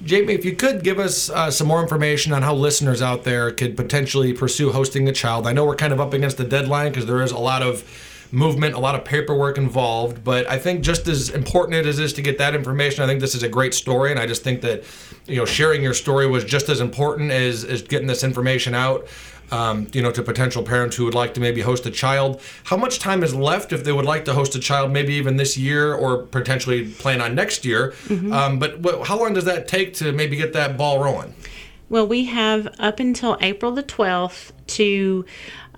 Jamie, 0.04 0.34
if 0.34 0.46
you 0.46 0.56
could 0.56 0.84
give 0.84 1.00
us 1.00 1.30
uh, 1.30 1.50
some 1.50 1.68
more 1.68 1.82
information 1.82 2.32
on 2.32 2.44
how 2.44 2.54
listeners 2.54 3.02
out 3.02 3.24
there 3.24 3.50
could 3.52 3.76
potentially 3.76 4.32
pursue 4.32 4.72
hosting 4.72 5.08
a 5.08 5.12
child. 5.12 5.48
I 5.48 5.54
know 5.54 5.66
we're 5.66 5.76
kind 5.76 5.92
of 5.92 6.00
up 6.00 6.14
against 6.14 6.38
the 6.38 6.44
deadline 6.44 6.92
because 6.92 7.08
there 7.08 7.22
is 7.22 7.32
a 7.32 7.38
lot 7.40 7.64
of 7.64 7.84
movement, 8.32 8.76
a 8.76 8.80
lot 8.80 8.96
of 8.96 9.06
paperwork 9.06 9.58
involved, 9.58 10.24
but 10.24 10.50
I 10.50 10.58
think 10.58 10.82
just 10.82 11.08
as 11.08 11.30
important 11.30 11.76
as 11.76 12.00
it 12.00 12.04
is 12.04 12.14
to 12.14 12.22
get 12.22 12.38
that 12.40 12.56
information, 12.56 13.04
I 13.04 13.08
think 13.08 13.22
this 13.22 13.36
is 13.36 13.44
a 13.44 13.50
great 13.50 13.74
story, 13.74 14.12
and 14.12 14.20
I 14.20 14.26
just 14.26 14.44
think 14.44 14.62
that 14.62 14.84
you 15.28 15.38
know 15.38 15.46
sharing 15.46 15.82
your 15.82 15.94
story 15.94 16.28
was 16.28 16.44
just 16.44 16.70
as 16.70 16.80
important 16.80 17.32
as, 17.32 17.64
as 17.64 17.82
getting 17.82 18.08
this 18.08 18.24
information 18.24 18.74
out. 18.76 19.08
Um, 19.50 19.88
you 19.94 20.02
know, 20.02 20.12
to 20.12 20.22
potential 20.24 20.62
parents 20.62 20.98
who 20.98 21.06
would 21.06 21.16
like 21.16 21.34
to 21.36 21.40
maybe 21.40 21.62
host 21.62 21.86
a 21.86 21.90
child. 21.90 22.42
How 22.66 22.76
much 22.76 23.00
time 23.00 23.24
is 23.24 23.34
left 23.34 23.72
if 23.72 23.86
they 23.86 23.94
would 23.94 24.04
like 24.04 24.26
to 24.26 24.34
host 24.34 24.56
a 24.56 24.60
child, 24.60 24.92
maybe 24.92 25.14
even 25.14 25.38
this 25.38 25.58
year 25.58 25.94
or 25.94 26.24
potentially 26.24 26.92
plan 26.92 27.22
on 27.22 27.34
next 27.34 27.64
year? 27.64 27.94
Mhm. 28.10 28.34
Um, 28.34 28.60
but 28.60 28.82
what, 28.82 29.08
how 29.08 29.18
long 29.18 29.34
does 29.34 29.46
that 29.46 29.70
take 29.70 29.94
to 29.96 30.12
maybe 30.12 30.36
get 30.36 30.52
that 30.52 30.76
ball 30.78 31.02
rolling? 31.02 31.34
Well, 31.90 32.06
we 32.06 32.26
have 32.26 32.68
up 32.78 33.00
until 33.00 33.38
April 33.40 33.72
the 33.72 33.84
12th 33.84 34.52
to 34.68 35.26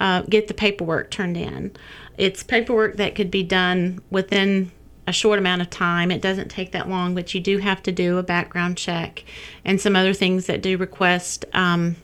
uh, 0.01 0.23
get 0.23 0.47
the 0.47 0.55
paperwork 0.55 1.11
turned 1.11 1.37
in. 1.37 1.71
It's 2.19 2.43
paperwork 2.43 2.97
that 2.97 3.15
could 3.15 3.31
be 3.31 3.43
done 3.43 4.01
within 4.09 4.71
a 5.07 5.13
short 5.13 5.39
amount 5.39 5.61
of 5.61 5.69
time. 5.69 6.11
It 6.11 6.21
doesn't 6.21 6.49
take 6.49 6.73
that 6.73 6.89
long, 6.89 7.15
but 7.15 7.33
you 7.33 7.39
do 7.39 7.59
have 7.59 7.81
to 7.83 7.91
do 7.91 8.17
a 8.17 8.23
background 8.23 8.77
check 8.77 9.23
and 9.63 9.79
some 9.79 9.95
other 9.95 10.13
things 10.13 10.45
that 10.45 10.61
do 10.61 10.77
request 10.77 11.45
um, 11.53 11.95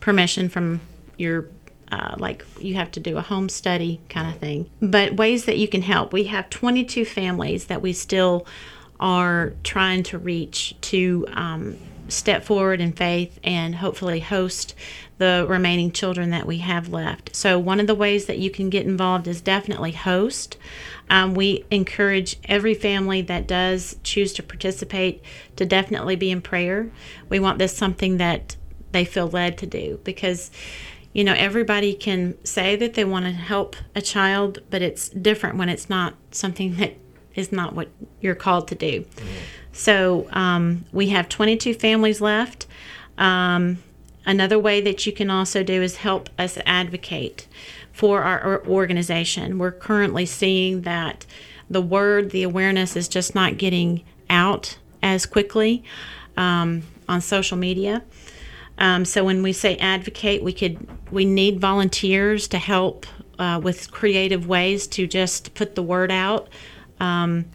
permission 0.00 0.48
from 0.48 0.80
your 1.16 1.46
uh, 1.92 2.14
like 2.18 2.44
you 2.60 2.74
have 2.74 2.90
to 2.92 3.00
do 3.00 3.16
a 3.16 3.22
home 3.22 3.48
study 3.48 4.00
kind 4.08 4.32
of 4.32 4.40
thing. 4.40 4.68
But 4.80 5.16
ways 5.16 5.44
that 5.46 5.56
you 5.56 5.68
can 5.68 5.82
help. 5.82 6.12
We 6.12 6.24
have 6.24 6.50
22 6.50 7.04
families 7.04 7.66
that 7.66 7.80
we 7.80 7.92
still 7.92 8.46
are 9.00 9.54
trying 9.64 10.02
to 10.04 10.18
reach 10.18 10.76
to 10.82 11.26
um, 11.32 11.78
step 12.10 12.44
forward 12.44 12.80
in 12.80 12.92
faith 12.92 13.38
and 13.42 13.76
hopefully 13.76 14.20
host 14.20 14.74
the 15.18 15.44
remaining 15.48 15.92
children 15.92 16.30
that 16.30 16.46
we 16.46 16.58
have 16.58 16.88
left. 16.88 17.36
So, 17.36 17.58
one 17.58 17.78
of 17.78 17.86
the 17.86 17.94
ways 17.94 18.26
that 18.26 18.38
you 18.38 18.50
can 18.50 18.70
get 18.70 18.86
involved 18.86 19.28
is 19.28 19.40
definitely 19.40 19.92
host. 19.92 20.56
Um, 21.10 21.34
we 21.34 21.64
encourage 21.70 22.36
every 22.44 22.74
family 22.74 23.20
that 23.22 23.46
does 23.46 23.96
choose 24.02 24.32
to 24.34 24.42
participate 24.42 25.22
to 25.56 25.66
definitely 25.66 26.16
be 26.16 26.30
in 26.30 26.40
prayer. 26.40 26.90
We 27.28 27.38
want 27.38 27.58
this 27.58 27.76
something 27.76 28.16
that 28.16 28.56
they 28.92 29.04
feel 29.04 29.28
led 29.28 29.58
to 29.58 29.66
do 29.66 30.00
because 30.04 30.50
you 31.12 31.24
know 31.24 31.34
everybody 31.34 31.94
can 31.94 32.36
say 32.44 32.76
that 32.76 32.94
they 32.94 33.04
want 33.04 33.24
to 33.24 33.32
help 33.32 33.76
a 33.94 34.02
child 34.02 34.58
but 34.70 34.82
it's 34.82 35.08
different 35.10 35.56
when 35.56 35.68
it's 35.68 35.88
not 35.88 36.14
something 36.30 36.76
that 36.76 36.94
is 37.34 37.52
not 37.52 37.74
what 37.74 37.88
you're 38.20 38.34
called 38.34 38.68
to 38.68 38.74
do 38.74 39.04
so 39.72 40.28
um, 40.32 40.84
we 40.92 41.08
have 41.10 41.28
22 41.28 41.74
families 41.74 42.20
left. 42.20 42.66
Um, 43.18 43.78
another 44.26 44.58
way 44.58 44.80
that 44.80 45.06
you 45.06 45.12
can 45.12 45.30
also 45.30 45.62
do 45.62 45.82
is 45.82 45.96
help 45.96 46.28
us 46.38 46.58
advocate 46.66 47.46
for 47.92 48.22
our 48.22 48.42
or- 48.42 48.66
organization. 48.66 49.58
We're 49.58 49.72
currently 49.72 50.26
seeing 50.26 50.82
that 50.82 51.26
the 51.68 51.80
word 51.80 52.30
the 52.30 52.42
awareness 52.42 52.96
is 52.96 53.08
just 53.08 53.34
not 53.34 53.58
getting 53.58 54.02
out 54.28 54.78
as 55.02 55.26
quickly 55.26 55.84
um, 56.36 56.82
on 57.08 57.20
social 57.20 57.56
media. 57.56 58.02
Um, 58.78 59.04
so 59.04 59.24
when 59.24 59.42
we 59.42 59.52
say 59.52 59.76
advocate, 59.76 60.42
we 60.42 60.52
could 60.52 60.86
we 61.10 61.24
need 61.24 61.60
volunteers 61.60 62.48
to 62.48 62.58
help 62.58 63.06
uh, 63.38 63.60
with 63.62 63.90
creative 63.90 64.46
ways 64.46 64.86
to 64.88 65.06
just 65.06 65.54
put 65.54 65.74
the 65.74 65.82
word 65.82 66.10
out. 66.10 66.48
Um, 66.98 67.46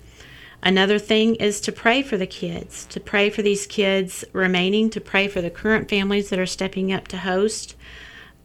another 0.63 0.99
thing 0.99 1.35
is 1.35 1.61
to 1.61 1.71
pray 1.71 2.01
for 2.01 2.17
the 2.17 2.27
kids, 2.27 2.85
to 2.87 2.99
pray 2.99 3.29
for 3.29 3.41
these 3.41 3.67
kids 3.67 4.25
remaining, 4.33 4.89
to 4.91 5.01
pray 5.01 5.27
for 5.27 5.41
the 5.41 5.49
current 5.49 5.89
families 5.89 6.29
that 6.29 6.39
are 6.39 6.45
stepping 6.45 6.91
up 6.91 7.07
to 7.09 7.17
host. 7.17 7.75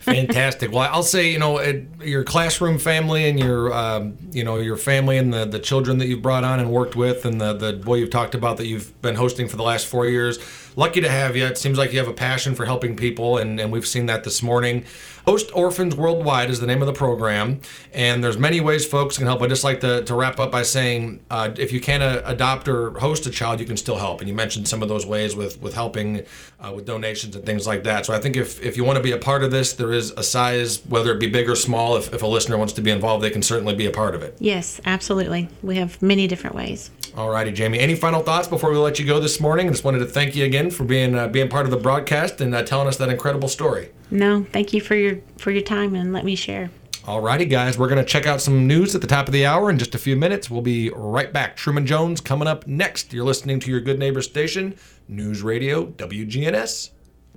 Fantastic. 0.00 0.72
Well, 0.72 0.88
I'll 0.90 1.02
say, 1.02 1.30
you 1.30 1.38
know, 1.38 1.60
your 2.02 2.24
classroom 2.24 2.78
family 2.78 3.28
and 3.28 3.38
your, 3.38 3.72
um, 3.72 4.16
you 4.32 4.44
know, 4.44 4.56
your 4.56 4.78
family 4.78 5.18
and 5.18 5.32
the, 5.32 5.44
the 5.44 5.58
children 5.58 5.98
that 5.98 6.06
you've 6.06 6.22
brought 6.22 6.42
on 6.42 6.58
and 6.58 6.70
worked 6.70 6.96
with, 6.96 7.26
and 7.26 7.38
the 7.38 7.52
the 7.52 7.74
boy 7.74 7.96
you've 7.96 8.10
talked 8.10 8.34
about 8.34 8.56
that 8.56 8.66
you've 8.66 9.00
been 9.02 9.14
hosting 9.14 9.46
for 9.46 9.56
the 9.56 9.62
last 9.62 9.86
four 9.86 10.06
years. 10.06 10.38
Lucky 10.76 11.00
to 11.00 11.08
have 11.08 11.36
you. 11.36 11.46
It 11.46 11.58
seems 11.58 11.78
like 11.78 11.92
you 11.92 11.98
have 11.98 12.08
a 12.08 12.12
passion 12.12 12.54
for 12.54 12.64
helping 12.64 12.96
people, 12.96 13.38
and, 13.38 13.60
and 13.60 13.72
we've 13.72 13.86
seen 13.86 14.06
that 14.06 14.24
this 14.24 14.42
morning. 14.42 14.84
Host 15.26 15.50
Orphans 15.54 15.94
Worldwide 15.94 16.50
is 16.50 16.60
the 16.60 16.66
name 16.66 16.80
of 16.80 16.86
the 16.86 16.92
program, 16.92 17.60
and 17.92 18.24
there's 18.24 18.38
many 18.38 18.60
ways 18.60 18.86
folks 18.86 19.18
can 19.18 19.26
help. 19.26 19.42
I'd 19.42 19.50
just 19.50 19.64
like 19.64 19.80
to, 19.80 20.02
to 20.04 20.14
wrap 20.14 20.40
up 20.40 20.50
by 20.50 20.62
saying, 20.62 21.20
uh, 21.30 21.50
if 21.58 21.72
you 21.72 21.80
can't 21.80 22.02
uh, 22.02 22.22
adopt 22.24 22.68
or 22.68 22.98
host 22.98 23.26
a 23.26 23.30
child, 23.30 23.60
you 23.60 23.66
can 23.66 23.76
still 23.76 23.98
help. 23.98 24.20
And 24.20 24.28
you 24.28 24.34
mentioned 24.34 24.66
some 24.66 24.82
of 24.82 24.88
those 24.88 25.04
ways 25.04 25.36
with 25.36 25.60
with 25.60 25.74
helping 25.74 26.22
uh, 26.58 26.72
with 26.74 26.86
donations 26.86 27.36
and 27.36 27.44
things 27.44 27.66
like 27.66 27.84
that. 27.84 28.06
So 28.06 28.14
I 28.14 28.18
think 28.18 28.36
if 28.36 28.62
if 28.62 28.76
you 28.76 28.84
want 28.84 28.96
to 28.96 29.02
be 29.02 29.12
a 29.12 29.18
part 29.18 29.44
of 29.44 29.50
this, 29.50 29.74
there 29.74 29.92
is 29.92 30.12
a 30.12 30.22
size, 30.22 30.84
whether 30.86 31.12
it 31.12 31.20
be 31.20 31.28
big 31.28 31.48
or 31.48 31.56
small. 31.56 31.96
If, 31.96 32.12
if 32.14 32.22
a 32.22 32.26
listener 32.26 32.56
wants 32.56 32.72
to 32.74 32.80
be 32.80 32.90
involved, 32.90 33.22
they 33.22 33.30
can 33.30 33.42
certainly 33.42 33.74
be 33.74 33.86
a 33.86 33.90
part 33.90 34.14
of 34.14 34.22
it. 34.22 34.36
Yes, 34.38 34.80
absolutely. 34.86 35.48
We 35.62 35.76
have 35.76 36.00
many 36.00 36.26
different 36.26 36.56
ways. 36.56 36.90
Alrighty, 37.14 37.52
Jamie. 37.54 37.78
Any 37.80 37.94
final 37.96 38.22
thoughts 38.22 38.46
before 38.48 38.70
we 38.70 38.76
let 38.78 38.98
you 38.98 39.06
go 39.06 39.18
this 39.20 39.40
morning? 39.40 39.66
I 39.68 39.70
just 39.70 39.84
wanted 39.84 39.98
to 40.00 40.06
thank 40.06 40.36
you 40.36 40.44
again 40.44 40.70
for 40.70 40.84
being 40.84 41.14
uh, 41.16 41.28
being 41.28 41.48
part 41.48 41.64
of 41.64 41.70
the 41.70 41.76
broadcast 41.76 42.40
and 42.40 42.54
uh, 42.54 42.62
telling 42.62 42.86
us 42.88 42.96
that 42.98 43.08
incredible 43.08 43.48
story. 43.48 43.90
No, 44.10 44.44
thank 44.52 44.72
you 44.72 44.80
for 44.80 44.94
your 44.94 45.18
for 45.38 45.50
your 45.50 45.62
time 45.62 45.94
and 45.94 46.12
let 46.12 46.24
me 46.24 46.34
share. 46.36 46.70
Alrighty, 47.04 47.48
guys, 47.50 47.78
we're 47.78 47.88
going 47.88 47.98
to 47.98 48.04
check 48.04 48.26
out 48.26 48.40
some 48.40 48.66
news 48.66 48.94
at 48.94 49.00
the 49.00 49.06
top 49.06 49.26
of 49.26 49.32
the 49.32 49.44
hour 49.46 49.70
in 49.70 49.78
just 49.78 49.94
a 49.94 49.98
few 49.98 50.14
minutes. 50.16 50.50
We'll 50.50 50.60
be 50.62 50.90
right 50.90 51.32
back. 51.32 51.56
Truman 51.56 51.86
Jones 51.86 52.20
coming 52.20 52.46
up 52.46 52.66
next. 52.66 53.12
You're 53.12 53.24
listening 53.24 53.58
to 53.60 53.70
your 53.70 53.80
Good 53.80 53.98
Neighbor 53.98 54.20
station, 54.22 54.76
News 55.08 55.42
Radio, 55.42 55.86
WGNS. 55.86 56.90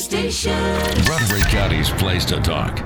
station. 0.00 0.52
Rutherford 1.06 1.42
County's 1.50 1.90
place 1.90 2.24
to 2.26 2.40
talk. 2.40 2.84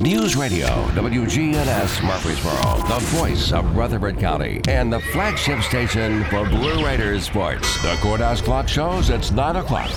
News 0.00 0.36
Radio, 0.36 0.68
WGNS 0.94 2.04
Murfreesboro, 2.04 2.86
the 2.86 3.00
voice 3.16 3.52
of 3.52 3.76
Rutherford 3.76 4.18
County, 4.18 4.60
and 4.68 4.92
the 4.92 5.00
flagship 5.00 5.60
station 5.62 6.22
for 6.26 6.48
Blue 6.48 6.84
Raiders 6.84 7.24
sports. 7.24 7.82
The 7.82 7.98
courthouse 8.00 8.40
clock 8.40 8.68
shows 8.68 9.10
it's 9.10 9.32
9 9.32 9.56
o'clock. 9.56 9.90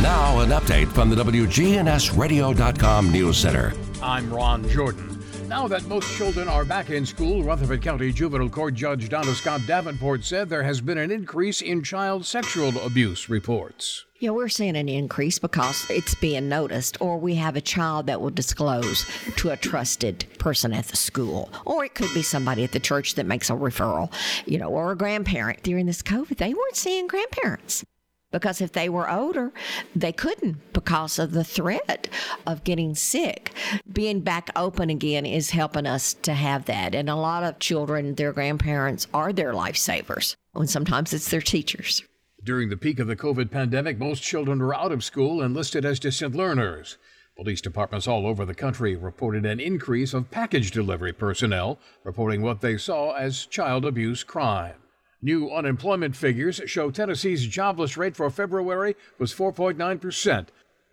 Now, 0.00 0.38
an 0.38 0.50
update 0.50 0.86
from 0.92 1.10
the 1.10 1.16
WGNSradio.com 1.16 3.10
News 3.10 3.36
Center. 3.36 3.72
I'm 4.00 4.32
Ron 4.32 4.68
Jordan. 4.68 5.17
Now 5.48 5.66
that 5.68 5.86
most 5.86 6.14
children 6.14 6.46
are 6.46 6.62
back 6.62 6.90
in 6.90 7.06
school, 7.06 7.42
Rutherford 7.42 7.80
County 7.80 8.12
Juvenile 8.12 8.50
Court 8.50 8.74
Judge 8.74 9.08
Donna 9.08 9.34
Scott 9.34 9.62
Davenport 9.66 10.22
said 10.22 10.50
there 10.50 10.62
has 10.62 10.82
been 10.82 10.98
an 10.98 11.10
increase 11.10 11.62
in 11.62 11.82
child 11.82 12.26
sexual 12.26 12.78
abuse 12.80 13.30
reports. 13.30 14.04
Yeah, 14.18 14.30
we're 14.30 14.50
seeing 14.50 14.76
an 14.76 14.90
increase 14.90 15.38
because 15.38 15.88
it's 15.88 16.14
being 16.16 16.50
noticed, 16.50 17.00
or 17.00 17.16
we 17.16 17.34
have 17.36 17.56
a 17.56 17.62
child 17.62 18.08
that 18.08 18.20
will 18.20 18.28
disclose 18.28 19.06
to 19.38 19.48
a 19.48 19.56
trusted 19.56 20.26
person 20.38 20.74
at 20.74 20.84
the 20.88 20.96
school, 20.96 21.50
or 21.64 21.82
it 21.82 21.94
could 21.94 22.12
be 22.12 22.22
somebody 22.22 22.62
at 22.62 22.72
the 22.72 22.80
church 22.80 23.14
that 23.14 23.24
makes 23.24 23.48
a 23.48 23.54
referral, 23.54 24.12
you 24.44 24.58
know, 24.58 24.68
or 24.68 24.92
a 24.92 24.96
grandparent. 24.96 25.62
During 25.62 25.86
this 25.86 26.02
COVID, 26.02 26.36
they 26.36 26.52
weren't 26.52 26.76
seeing 26.76 27.06
grandparents 27.06 27.86
because 28.30 28.60
if 28.60 28.72
they 28.72 28.88
were 28.88 29.10
older, 29.10 29.52
they 29.94 30.12
couldn't 30.12 30.72
because 30.72 31.18
of 31.18 31.32
the 31.32 31.44
threat 31.44 32.08
of 32.46 32.64
getting 32.64 32.94
sick. 32.94 33.52
Being 33.90 34.20
back 34.20 34.50
open 34.56 34.90
again 34.90 35.26
is 35.26 35.50
helping 35.50 35.86
us 35.86 36.14
to 36.14 36.34
have 36.34 36.66
that. 36.66 36.94
And 36.94 37.08
a 37.08 37.16
lot 37.16 37.44
of 37.44 37.58
children, 37.58 38.14
their 38.14 38.32
grandparents 38.32 39.06
are 39.14 39.32
their 39.32 39.52
lifesavers, 39.52 40.36
and 40.54 40.68
sometimes 40.68 41.12
it's 41.12 41.30
their 41.30 41.40
teachers. 41.40 42.02
During 42.44 42.68
the 42.68 42.76
peak 42.76 42.98
of 42.98 43.08
the 43.08 43.16
COVID 43.16 43.50
pandemic, 43.50 43.98
most 43.98 44.22
children 44.22 44.60
were 44.60 44.74
out 44.74 44.92
of 44.92 45.04
school 45.04 45.42
and 45.42 45.54
listed 45.54 45.84
as 45.84 45.98
distant 45.98 46.34
learners. 46.34 46.96
Police 47.36 47.60
departments 47.60 48.08
all 48.08 48.26
over 48.26 48.44
the 48.44 48.54
country 48.54 48.96
reported 48.96 49.46
an 49.46 49.60
increase 49.60 50.12
of 50.12 50.30
package 50.30 50.70
delivery 50.70 51.12
personnel 51.12 51.78
reporting 52.02 52.42
what 52.42 52.60
they 52.60 52.76
saw 52.76 53.12
as 53.12 53.46
child 53.46 53.84
abuse 53.84 54.24
crime. 54.24 54.74
New 55.20 55.50
unemployment 55.50 56.14
figures 56.14 56.60
show 56.66 56.92
Tennessee's 56.92 57.48
jobless 57.48 57.96
rate 57.96 58.14
for 58.14 58.30
February 58.30 58.94
was 59.18 59.34
4.9%. 59.34 60.46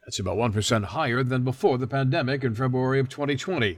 That's 0.04 0.18
about 0.18 0.38
1% 0.38 0.84
higher 0.86 1.24
than 1.24 1.44
before 1.44 1.78
the 1.78 1.86
pandemic 1.86 2.44
in 2.44 2.56
February 2.56 3.00
of 3.00 3.08
2020. 3.08 3.78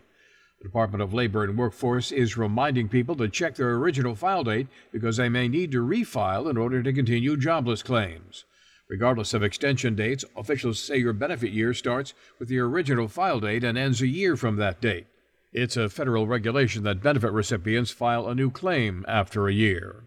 The 0.60 0.64
Department 0.64 1.02
of 1.02 1.14
Labor 1.14 1.44
and 1.44 1.58
Workforce 1.58 2.14
is 2.14 2.38
reminding 2.38 2.88
people 2.88 3.16
to 3.16 3.28
check 3.28 3.56
their 3.56 3.76
original 3.76 4.16
file 4.16 4.46
date 4.46 4.68
because 4.94 5.18
they 5.18 5.28
may 5.28 5.50
need 5.50 5.72
to 5.74 5.86
refile 5.86 6.50
in 6.50 6.56
order 6.56 6.82
to 6.82 6.94
continue 6.94 7.36
jobless 7.36 7.84
claims. 7.84 8.46
Regardless 8.88 9.34
of 9.34 9.44
extension 9.44 9.96
dates, 9.96 10.24
officials 10.38 10.80
say 10.80 10.96
your 10.96 11.12
benefit 11.12 11.52
year 11.52 11.74
starts 11.74 12.14
with 12.40 12.48
the 12.48 12.60
original 12.60 13.10
file 13.10 13.42
date 13.42 13.66
and 13.66 13.78
ends 13.78 14.02
a 14.02 14.08
year 14.08 14.38
from 14.38 14.56
that 14.56 14.80
date. 14.80 15.08
It's 15.52 15.76
a 15.76 15.90
federal 15.90 16.26
regulation 16.26 16.84
that 16.84 17.04
benefit 17.04 17.34
recipients 17.34 17.92
file 17.92 18.28
a 18.28 18.36
new 18.36 18.50
claim 18.50 19.04
after 19.10 19.48
a 19.48 19.54
year. 19.54 20.07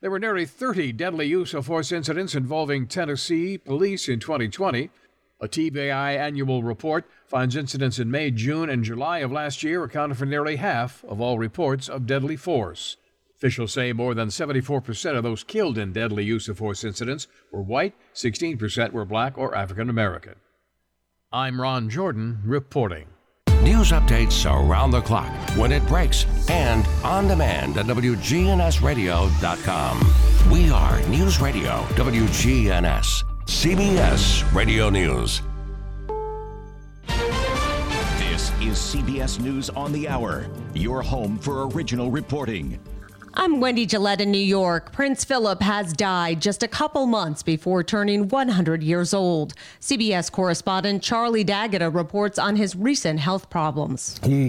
There 0.00 0.10
were 0.10 0.18
nearly 0.18 0.46
30 0.46 0.92
deadly 0.92 1.26
use 1.26 1.52
of 1.52 1.66
force 1.66 1.92
incidents 1.92 2.34
involving 2.34 2.86
Tennessee 2.86 3.58
police 3.58 4.08
in 4.08 4.18
2020. 4.18 4.88
A 5.42 5.48
TBI 5.48 6.16
annual 6.16 6.62
report 6.62 7.04
finds 7.26 7.54
incidents 7.54 7.98
in 7.98 8.10
May, 8.10 8.30
June, 8.30 8.70
and 8.70 8.82
July 8.82 9.18
of 9.18 9.30
last 9.30 9.62
year 9.62 9.84
accounted 9.84 10.16
for 10.16 10.24
nearly 10.24 10.56
half 10.56 11.04
of 11.04 11.20
all 11.20 11.38
reports 11.38 11.86
of 11.86 12.06
deadly 12.06 12.36
force. 12.36 12.96
Officials 13.36 13.72
say 13.72 13.92
more 13.92 14.14
than 14.14 14.28
74% 14.28 15.16
of 15.16 15.22
those 15.22 15.44
killed 15.44 15.76
in 15.76 15.92
deadly 15.92 16.24
use 16.24 16.48
of 16.48 16.56
force 16.56 16.82
incidents 16.82 17.26
were 17.52 17.62
white, 17.62 17.94
16% 18.14 18.92
were 18.92 19.04
black 19.04 19.36
or 19.36 19.54
African 19.54 19.90
American. 19.90 20.36
I'm 21.30 21.60
Ron 21.60 21.90
Jordan 21.90 22.40
reporting. 22.46 23.06
News 23.62 23.92
updates 23.92 24.50
around 24.50 24.90
the 24.90 25.02
clock, 25.02 25.30
when 25.54 25.70
it 25.70 25.86
breaks, 25.86 26.24
and 26.48 26.86
on 27.04 27.28
demand 27.28 27.76
at 27.76 27.84
WGNSradio.com. 27.84 30.50
We 30.50 30.70
are 30.70 30.98
News 31.08 31.42
Radio 31.42 31.82
WGNS, 31.90 33.22
CBS 33.44 34.54
Radio 34.54 34.88
News. 34.88 35.42
This 38.18 38.50
is 38.62 38.78
CBS 38.78 39.38
News 39.38 39.68
on 39.68 39.92
the 39.92 40.08
Hour, 40.08 40.46
your 40.72 41.02
home 41.02 41.36
for 41.36 41.68
original 41.68 42.10
reporting. 42.10 42.78
I'm 43.34 43.60
Wendy 43.60 43.86
Gillette 43.86 44.20
in 44.20 44.32
New 44.32 44.38
York. 44.38 44.90
Prince 44.90 45.24
Philip 45.24 45.62
has 45.62 45.92
died 45.92 46.42
just 46.42 46.64
a 46.64 46.68
couple 46.68 47.06
months 47.06 47.44
before 47.44 47.84
turning 47.84 48.26
100 48.28 48.82
years 48.82 49.14
old. 49.14 49.54
CBS 49.80 50.32
correspondent 50.32 51.00
Charlie 51.00 51.44
D'Agata 51.44 51.90
reports 51.90 52.40
on 52.40 52.56
his 52.56 52.74
recent 52.74 53.20
health 53.20 53.48
problems. 53.48 54.18
He 54.24 54.48